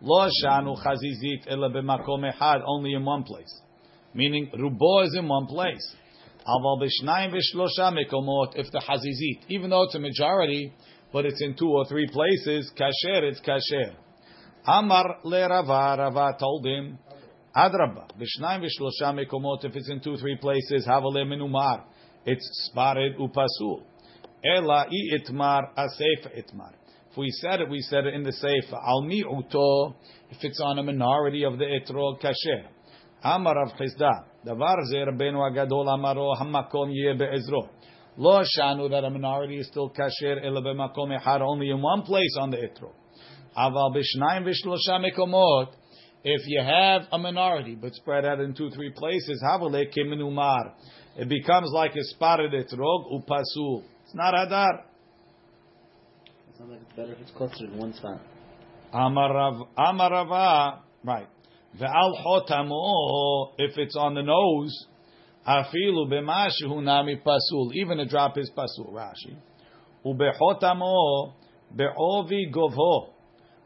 Lo 0.02 0.28
shanu 0.28 0.76
חזיזית 0.76 1.48
אלא 1.48 1.68
במקום 1.68 2.24
only 2.24 2.94
in 2.94 3.04
one 3.04 3.24
place. 3.28 3.62
meaning 4.14 4.54
רובו 4.62 5.02
is 5.02 5.18
in 5.18 5.26
one 5.26 5.52
place. 5.52 5.96
אבל 6.46 6.86
בשניים 6.86 7.30
ושלושה 7.34 7.90
מקומות, 7.90 8.54
if 8.54 8.70
the 8.72 8.80
חזיזית, 8.80 9.50
even 9.50 9.70
though 9.70 9.82
it's 9.82 9.94
a 9.94 9.98
majority, 9.98 10.72
but 11.12 11.24
it's 11.26 11.40
in 11.40 11.54
two 11.54 11.68
or 11.68 11.84
three 11.84 12.06
places, 12.06 12.72
Kasher 12.76 13.22
it's 13.30 13.40
Kasher. 13.40 13.96
Amar 14.68 15.04
le 15.24 15.48
Rava, 15.48 15.96
Rava 15.98 16.36
told 16.38 16.64
him, 16.66 16.98
Adrabba. 17.56 18.06
if 19.64 19.76
it's 19.76 19.88
in 19.88 20.00
two 20.00 20.12
or 20.12 20.16
three 20.18 20.36
places, 20.36 20.86
הווה 20.86 21.20
למנומר 21.20 21.76
it's 22.26 22.68
spared 22.68 23.16
upasul. 23.18 23.84
Ela 24.44 24.86
i 24.90 25.16
itmar 25.16 25.62
seifa 25.76 26.36
itmar. 26.36 26.72
If 27.10 27.16
we 27.16 27.30
said 27.30 27.60
it, 27.60 27.70
we 27.70 27.80
said 27.80 28.04
it 28.04 28.14
in 28.14 28.22
the 28.22 28.32
seifa. 28.32 28.74
Al 28.74 29.02
mi'uto, 29.02 29.94
if 30.30 30.38
it's 30.42 30.60
on 30.60 30.78
a 30.78 30.82
minority 30.82 31.44
of 31.44 31.56
the 31.58 31.64
etrog, 31.64 32.20
kasher. 32.20 32.66
Amar 33.22 33.58
av 33.58 33.72
chizda, 33.78 34.24
davar 34.44 34.84
ze 34.90 34.98
rabbeinu 34.98 35.38
agadol 35.38 35.86
amaro 35.86 36.36
hamakom 36.36 36.90
yeh 36.92 37.14
be'ezro. 37.14 37.70
Lo 38.18 38.42
shanu 38.42 38.90
that 38.90 39.04
a 39.04 39.10
minority 39.10 39.58
is 39.58 39.68
still 39.68 39.90
kasher 39.90 40.44
ela 40.44 40.60
b'makom 40.62 41.18
echad, 41.18 41.40
only 41.40 41.70
in 41.70 41.80
one 41.80 42.02
place 42.02 42.36
on 42.40 42.50
the 42.50 42.56
etrog. 42.56 42.92
Aval 43.56 43.94
b'shnayim 43.96 44.44
v'shlosha 44.44 45.00
mekomot, 45.00 45.68
if 46.28 46.42
you 46.46 46.60
have 46.60 47.02
a 47.12 47.18
minority 47.18 47.76
but 47.80 47.94
spread 47.94 48.24
out 48.24 48.40
in 48.40 48.52
two, 48.52 48.68
three 48.70 48.90
places, 48.90 49.42
havalei 49.46 49.86
kiminumar. 49.96 50.26
umar 50.26 50.74
it 51.18 51.28
becomes 51.30 51.70
like 51.72 51.92
a 51.96 52.04
spotted 52.04 52.52
etrog 52.52 53.10
upasul. 53.10 53.84
It's 54.04 54.14
not 54.14 54.34
hadar. 54.34 54.82
It 56.26 56.58
sounds 56.58 56.70
like 56.70 56.80
it's 56.82 56.92
better 56.94 57.12
if 57.12 57.20
it's 57.20 57.30
clustered 57.30 57.72
in 57.72 57.78
one 57.78 57.94
spot. 57.94 58.20
Amarav, 58.92 59.66
amarava, 59.78 60.80
right. 61.04 61.26
Ve'al 61.80 62.24
chotamo, 62.24 63.52
if 63.58 63.78
it's 63.78 63.96
on 63.96 64.14
the 64.14 64.22
nose, 64.22 64.86
afilu 65.46 66.06
b'mashu 66.10 66.82
nami 66.82 67.16
pasul. 67.16 67.70
Even 67.74 68.00
a 68.00 68.06
drop 68.06 68.36
is 68.36 68.50
pasul. 68.56 68.92
Rashi. 68.92 69.36
Ubechotamo 70.04 71.32
be'ovi 71.74 72.52
govho 72.52 73.08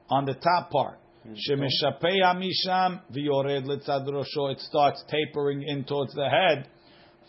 on 0.08 0.24
the 0.24 0.34
top 0.34 0.70
part. 0.70 0.98
Shemeshapeya 1.26 2.34
misham 2.36 3.00
v'yored 3.12 3.66
letzad 3.66 4.08
rosho. 4.08 4.52
It 4.52 4.60
starts 4.60 5.04
tapering 5.08 5.62
in 5.66 5.84
towards 5.84 6.14
the 6.14 6.28
head. 6.28 6.68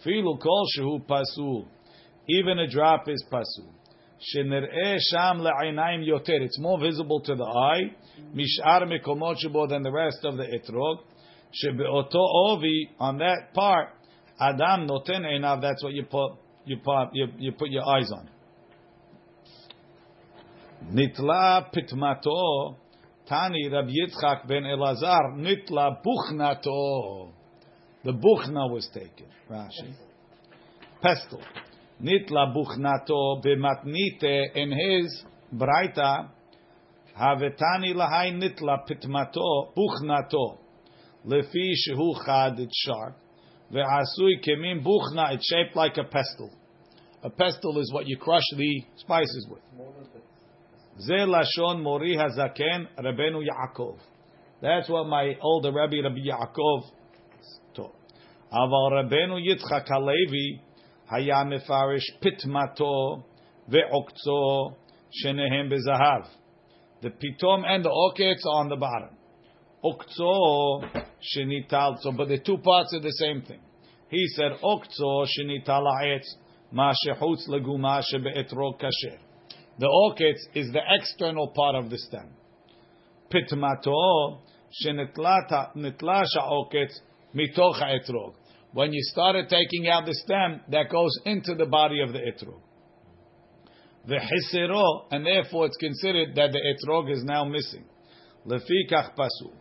Filu 0.05 0.39
kol 0.39 0.65
shehu 0.77 1.05
pasul. 1.05 1.67
Even 2.27 2.59
a 2.59 2.67
drop 2.67 3.07
is 3.07 3.23
pasul. 3.31 3.69
Shenir'eh 4.19 4.97
sham 5.11 5.39
le'ainayim 5.39 6.07
yoter. 6.07 6.41
It's 6.41 6.59
more 6.59 6.79
visible 6.79 7.21
to 7.21 7.35
the 7.35 7.43
eye. 7.43 7.95
Mishar 8.35 8.83
mekomot 8.83 9.37
shebo 9.43 9.67
than 9.67 9.83
the 9.83 9.91
rest 9.91 10.19
of 10.23 10.37
the 10.37 10.43
etrog. 10.43 10.99
Shebe'oto 11.51 12.13
ovi 12.15 12.89
on 12.99 13.17
that 13.17 13.53
part. 13.53 13.89
Adam 14.39 14.87
noten 14.87 15.25
einav. 15.25 15.61
That's 15.61 15.83
what 15.83 15.93
you 15.93 16.03
put. 16.03 16.33
You 16.65 16.77
put. 16.77 17.09
You, 17.13 17.27
you 17.37 17.51
put 17.51 17.69
your 17.69 17.83
eyes 17.87 18.11
on. 18.11 18.29
Nitla 20.91 21.71
pitmato. 21.73 22.75
Tani 23.27 23.69
Rabbi 23.69 23.89
Yitzchak 23.89 24.47
ben 24.47 24.63
Elazar. 24.63 25.35
Nitla 25.35 25.97
buchnato. 26.03 27.33
The 28.03 28.11
buchna 28.11 28.69
was 28.71 28.89
taken. 28.93 29.27
Rashi. 29.49 29.93
Pestle. 31.01 31.41
Nitla 32.01 32.53
buchnato 32.55 33.43
b'matnite 33.43 34.55
in 34.55 34.71
his 34.71 35.23
braita. 35.53 36.29
Havetani 37.19 37.93
lahai 37.93 38.31
nitla 38.33 38.87
pitmato 38.89 39.73
buchnato. 39.77 40.57
Lefi 41.27 41.73
shehu 41.87 42.25
chad, 42.25 42.59
it's 42.59 42.75
sharp. 42.85 43.15
Ve'asui 43.71 44.43
kemim 44.43 44.83
buchna, 44.83 45.35
it's 45.35 45.47
shaped 45.47 45.75
like 45.75 45.97
a 45.97 46.03
pestle. 46.03 46.51
A 47.23 47.29
pestle 47.29 47.79
is 47.79 47.93
what 47.93 48.07
you 48.07 48.17
crush 48.17 48.43
the 48.57 48.83
spices 48.97 49.47
with. 49.47 49.61
Ze 50.99 51.13
lashon 51.13 51.83
mori 51.83 52.17
hazaken 52.17 52.87
Rabenu 52.99 53.43
Yaakov. 53.45 53.99
That's 54.59 54.89
what 54.89 55.05
my 55.05 55.35
older 55.41 55.71
Rabbi 55.71 55.97
Rabbi 56.03 56.21
Yaakov. 56.27 56.83
Aval 58.52 58.90
Rabenu 58.92 59.38
Yitzchak 59.38 59.88
Halevi 59.88 60.60
היה 61.10 61.44
מפרש 61.44 62.02
פטמתו 62.20 63.22
ועוקצו 63.68 64.70
שניהם 65.10 65.68
בזהב. 65.68 66.22
The 67.02 67.10
pitom 67.10 67.64
and 67.64 67.84
the 67.84 67.90
oketz 67.90 68.44
are 68.46 68.60
on 68.60 68.68
the 68.68 68.76
bottom. 68.76 69.16
Okzo 69.84 71.04
shenital. 71.20 71.98
So, 72.00 72.12
but 72.12 72.28
the 72.28 72.38
two 72.38 72.58
parts 72.58 72.94
are 72.94 73.00
the 73.00 73.12
same 73.12 73.42
thing. 73.42 73.60
He 74.08 74.26
said 74.34 74.52
okzo 74.62 75.26
shenital 75.26 75.84
ha'etz 75.84 76.36
ma 76.72 76.92
shechutz 76.92 77.48
leguma 77.48 78.02
shebe'etrog 78.02 78.80
kasher. 78.80 79.18
The 79.78 79.86
oketz 79.86 80.40
is 80.54 80.72
the 80.72 80.80
external 80.98 81.48
part 81.48 81.76
of 81.76 81.90
the 81.90 81.98
stem. 81.98 82.30
Pitmato 83.30 84.38
shenitla 84.82 86.24
sha'oketz 86.34 86.94
mitoch 87.34 87.78
ha'etrog. 87.78 88.34
When 88.73 88.93
you 88.93 89.01
started 89.03 89.49
taking 89.49 89.89
out 89.89 90.05
the 90.05 90.13
stem, 90.13 90.61
that 90.69 90.89
goes 90.89 91.11
into 91.25 91.55
the 91.55 91.65
body 91.65 92.01
of 92.01 92.13
the 92.13 92.19
etrog. 92.19 92.61
The 94.07 94.15
hisero, 94.15 95.05
and 95.11 95.25
therefore 95.25 95.65
it's 95.65 95.77
considered 95.77 96.35
that 96.35 96.51
the 96.51 96.59
etrog 96.59 97.11
is 97.11 97.23
now 97.23 97.43
missing. 97.43 97.83
Lefikach 98.47 99.15
pasu. 99.15 99.51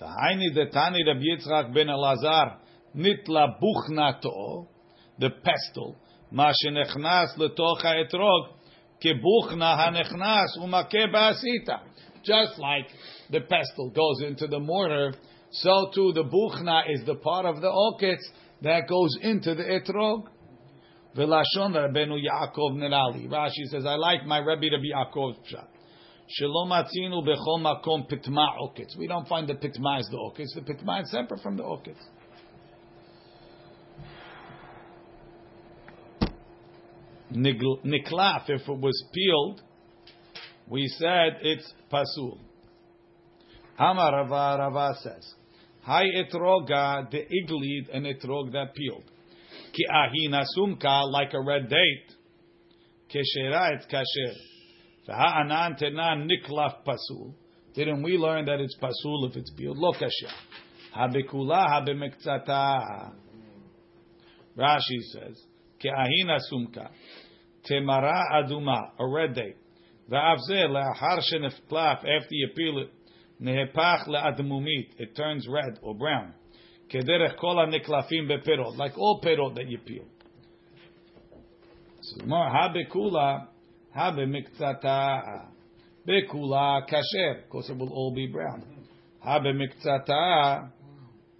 V'haini 0.00 0.56
detani 0.56 1.06
Rabbi 1.06 1.22
Yitzchak 1.22 1.74
ben 1.74 1.88
Elazar 1.88 2.58
nitla 2.96 3.58
buchnato, 3.60 4.68
the 5.18 5.30
pestle, 5.30 5.96
ma 6.30 6.52
shenechnas 6.64 7.36
letoch 7.36 7.82
ha'etrog, 7.82 8.48
kebuchna 9.04 9.76
hanechnas 9.76 10.56
umake 10.58 11.12
ba'asita. 11.12 11.80
Just 12.22 12.58
like 12.58 12.86
the 13.30 13.40
pestle 13.40 13.90
goes 13.90 14.22
into 14.24 14.46
the 14.46 14.60
mortar, 14.60 15.14
so 15.50 15.90
too 15.94 16.12
the 16.14 16.24
buchna 16.24 16.82
is 16.88 17.04
the 17.04 17.16
part 17.16 17.44
of 17.44 17.60
the 17.60 17.68
oketz 17.68 18.22
that 18.62 18.88
goes 18.88 19.16
into 19.20 19.54
the 19.54 19.62
etrog. 19.62 20.24
Velashon 21.16 21.74
Rabbeinu 21.74 22.18
Yaakov 22.18 22.76
Nerali. 22.76 23.28
Rashi 23.28 23.66
says, 23.70 23.84
I 23.84 23.96
like 23.96 24.24
my 24.24 24.38
Rabbi 24.38 24.66
Yaakov's 24.66 25.38
pshat. 25.40 25.66
Shalom 26.28 26.70
atzinu 26.70 27.22
bechol 27.26 27.60
makom 27.60 28.10
pitma 28.10 28.46
oketz. 28.62 28.96
We 28.96 29.06
don't 29.06 29.28
find 29.28 29.46
the 29.48 29.54
pitma 29.54 30.00
is 30.00 30.08
the 30.10 30.16
oketz. 30.16 30.54
The 30.54 30.62
pitma 30.62 31.02
is 31.02 31.10
separate 31.10 31.40
from 31.42 31.56
the 31.56 31.62
oketz. 31.62 31.98
Niklaf, 37.34 38.48
if 38.48 38.68
it 38.68 38.78
was 38.78 39.04
peeled, 39.12 39.62
we 40.68 40.86
said 40.98 41.38
it's 41.42 41.72
pasul. 41.90 42.38
Amar 43.78 44.12
Rava, 44.12 44.62
Rava 44.62 44.94
says, 45.02 45.34
Hai 45.82 46.04
etroga 46.04 47.10
de 47.10 47.26
iglid 47.26 47.88
and 47.92 48.06
etrog 48.06 48.52
that 48.52 48.72
peeled. 48.74 49.04
Ki 49.72 49.84
ahina 49.90 50.44
sumka 50.56 51.10
like 51.10 51.34
a 51.34 51.40
red 51.40 51.68
date. 51.68 52.14
Keshera 53.08 53.74
it's 53.74 53.86
kasher. 53.86 54.34
V'ha'anan 55.08 55.76
tenan 55.80 56.30
niklaf 56.30 56.84
pasul. 56.86 57.34
Didn't 57.74 58.02
we 58.04 58.12
learn 58.16 58.44
that 58.44 58.60
it's 58.60 58.76
pasul 58.76 59.28
if 59.28 59.36
it's 59.36 59.50
peeled? 59.50 59.76
Lo 59.76 59.92
kasher. 59.92 60.32
Habekula 60.96 61.66
habemektzata. 61.66 63.12
Rashi 64.56 65.00
says, 65.12 65.42
Ki 65.80 65.88
ahina 65.88 66.38
sumka. 66.52 66.90
temara 67.68 68.22
aduma, 68.34 68.90
a 69.00 69.06
red 69.08 69.34
date. 69.34 69.56
Ve'av 70.08 70.36
zeh 70.48 70.68
le'achar 70.68 71.20
sheneflaf, 71.32 71.98
after 71.98 72.28
you 72.30 72.48
peel 72.54 72.78
it, 72.78 72.90
nehepach 73.42 74.06
le'admumit, 74.06 74.88
it 74.98 75.16
turns 75.16 75.46
red 75.48 75.78
or 75.82 75.94
brown. 75.94 76.34
Kederech 76.90 77.36
kol 77.38 77.56
ha'niklafim 77.56 78.28
beperot, 78.30 78.76
like 78.76 78.96
all 78.96 79.20
perot 79.20 79.54
that 79.56 79.68
you 79.68 79.78
peel. 79.78 80.04
So 82.02 82.26
more 82.26 82.48
ha 82.48 82.72
bekula, 82.72 83.48
ha 83.94 84.12
bemiktzata, 84.12 85.46
bekula 86.06 86.82
kasher, 86.88 87.42
of 87.44 87.50
course 87.50 87.68
it 87.68 87.76
will 87.76 87.92
all 87.92 88.12
be 88.14 88.26
brown. 88.26 88.64
Ha 89.20 89.40
bemiktzata, 89.40 90.70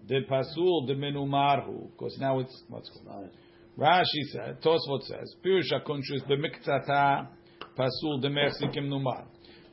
de 0.07 0.23
pasul 0.23 0.87
de 0.87 0.95
menumarhu, 0.95 1.91
because 1.91 2.17
now 2.19 2.39
it's 2.41 2.63
what's 2.69 2.91
called. 3.07 3.31
Rashi 3.79 4.23
said, 4.33 4.61
Tosfot 4.63 5.03
says, 5.05 5.35
Pirusha 5.45 5.83
kunshus 5.85 6.27
b'miktzata 6.29 7.29
pasul 7.77 8.21
de 8.21 8.29
mersikim 8.29 8.89
numar. 8.89 9.25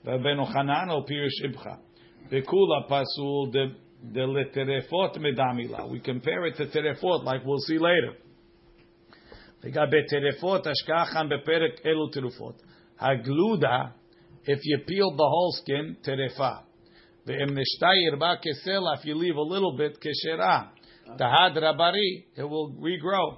V'beno 0.05 0.51
chanano 0.53 1.05
pirush 1.07 1.43
ibcha. 1.45 1.77
Bekula 2.30 2.88
pasul 2.88 3.50
de 3.52 3.84
de 4.12 4.26
leterefot 4.26 5.16
medamila. 5.18 5.90
We 5.90 6.00
compare 6.00 6.46
it 6.46 6.56
to 6.56 6.66
terefot, 6.66 7.24
like 7.24 7.44
we'll 7.44 7.58
see 7.58 7.78
later. 7.78 8.14
לגבי 9.64 10.06
טרפות, 10.08 10.66
השקעה 10.66 11.06
כאן 11.06 11.28
בפרק 11.28 11.86
אלו 11.86 12.08
תרופות. 12.08 12.62
הגלודה, 13.00 13.78
if 14.42 14.60
you 14.60 14.78
peel 14.86 15.10
the 15.16 15.28
whole 15.32 15.52
skin, 15.60 15.94
טרפה. 16.02 16.52
ואם 17.26 17.58
נשתה 17.58 17.88
ירבה 18.06 18.32
כסלע, 18.42 18.94
if 18.94 19.04
you 19.06 19.14
leave 19.14 19.36
a 19.36 19.54
little 19.54 19.78
bit, 19.78 19.98
כשרה. 20.00 20.62
תהד 21.18 21.58
רברי, 21.58 22.22
it 22.36 22.40
will 22.40 22.80
regrow. 22.80 23.36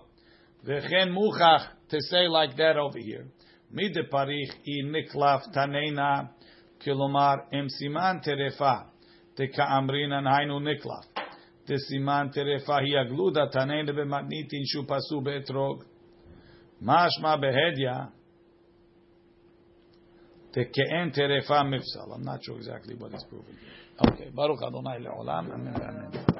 וכן 0.64 1.12
מוכח, 1.12 1.72
to 1.89 1.97
say 2.11 2.26
like 2.28 2.57
that 2.57 2.76
over 2.76 2.99
here. 2.99 3.26
מדי 3.70 4.01
פריך 4.11 4.55
אי 4.66 4.91
נקלף 4.93 5.43
תננה, 5.53 6.22
כלומר, 6.82 7.34
אם 7.53 7.68
סימן 7.68 8.16
טרפה, 8.22 8.74
דכאמרינן 9.37 10.26
היינו 10.26 10.61
נקלף. 10.61 11.26
דסימן 11.66 12.28
טרפה 12.32 12.76
היא 12.78 12.99
הגלודה, 12.99 13.47
תננה 13.53 13.93
במתניתין 13.93 14.62
שופסו 14.64 15.20
באתרוג. 15.20 15.84
משמע 16.82 17.37
בהדיא, 17.37 17.91
ככאין 20.53 21.11
טרפה 21.12 21.62
מפסל. 21.62 22.12
I'm 22.14 22.24
not 22.24 22.43
sure 22.43 22.59
exactly 22.59 22.95
what 22.95 23.12
it's 23.12 23.24
proving. 23.24 23.57
Okay, 24.01 24.30
ברוך 24.34 24.62
אדוני 24.62 24.99
לעולם, 24.99 25.53
אמן 25.53 25.72
ואמן. 25.80 26.26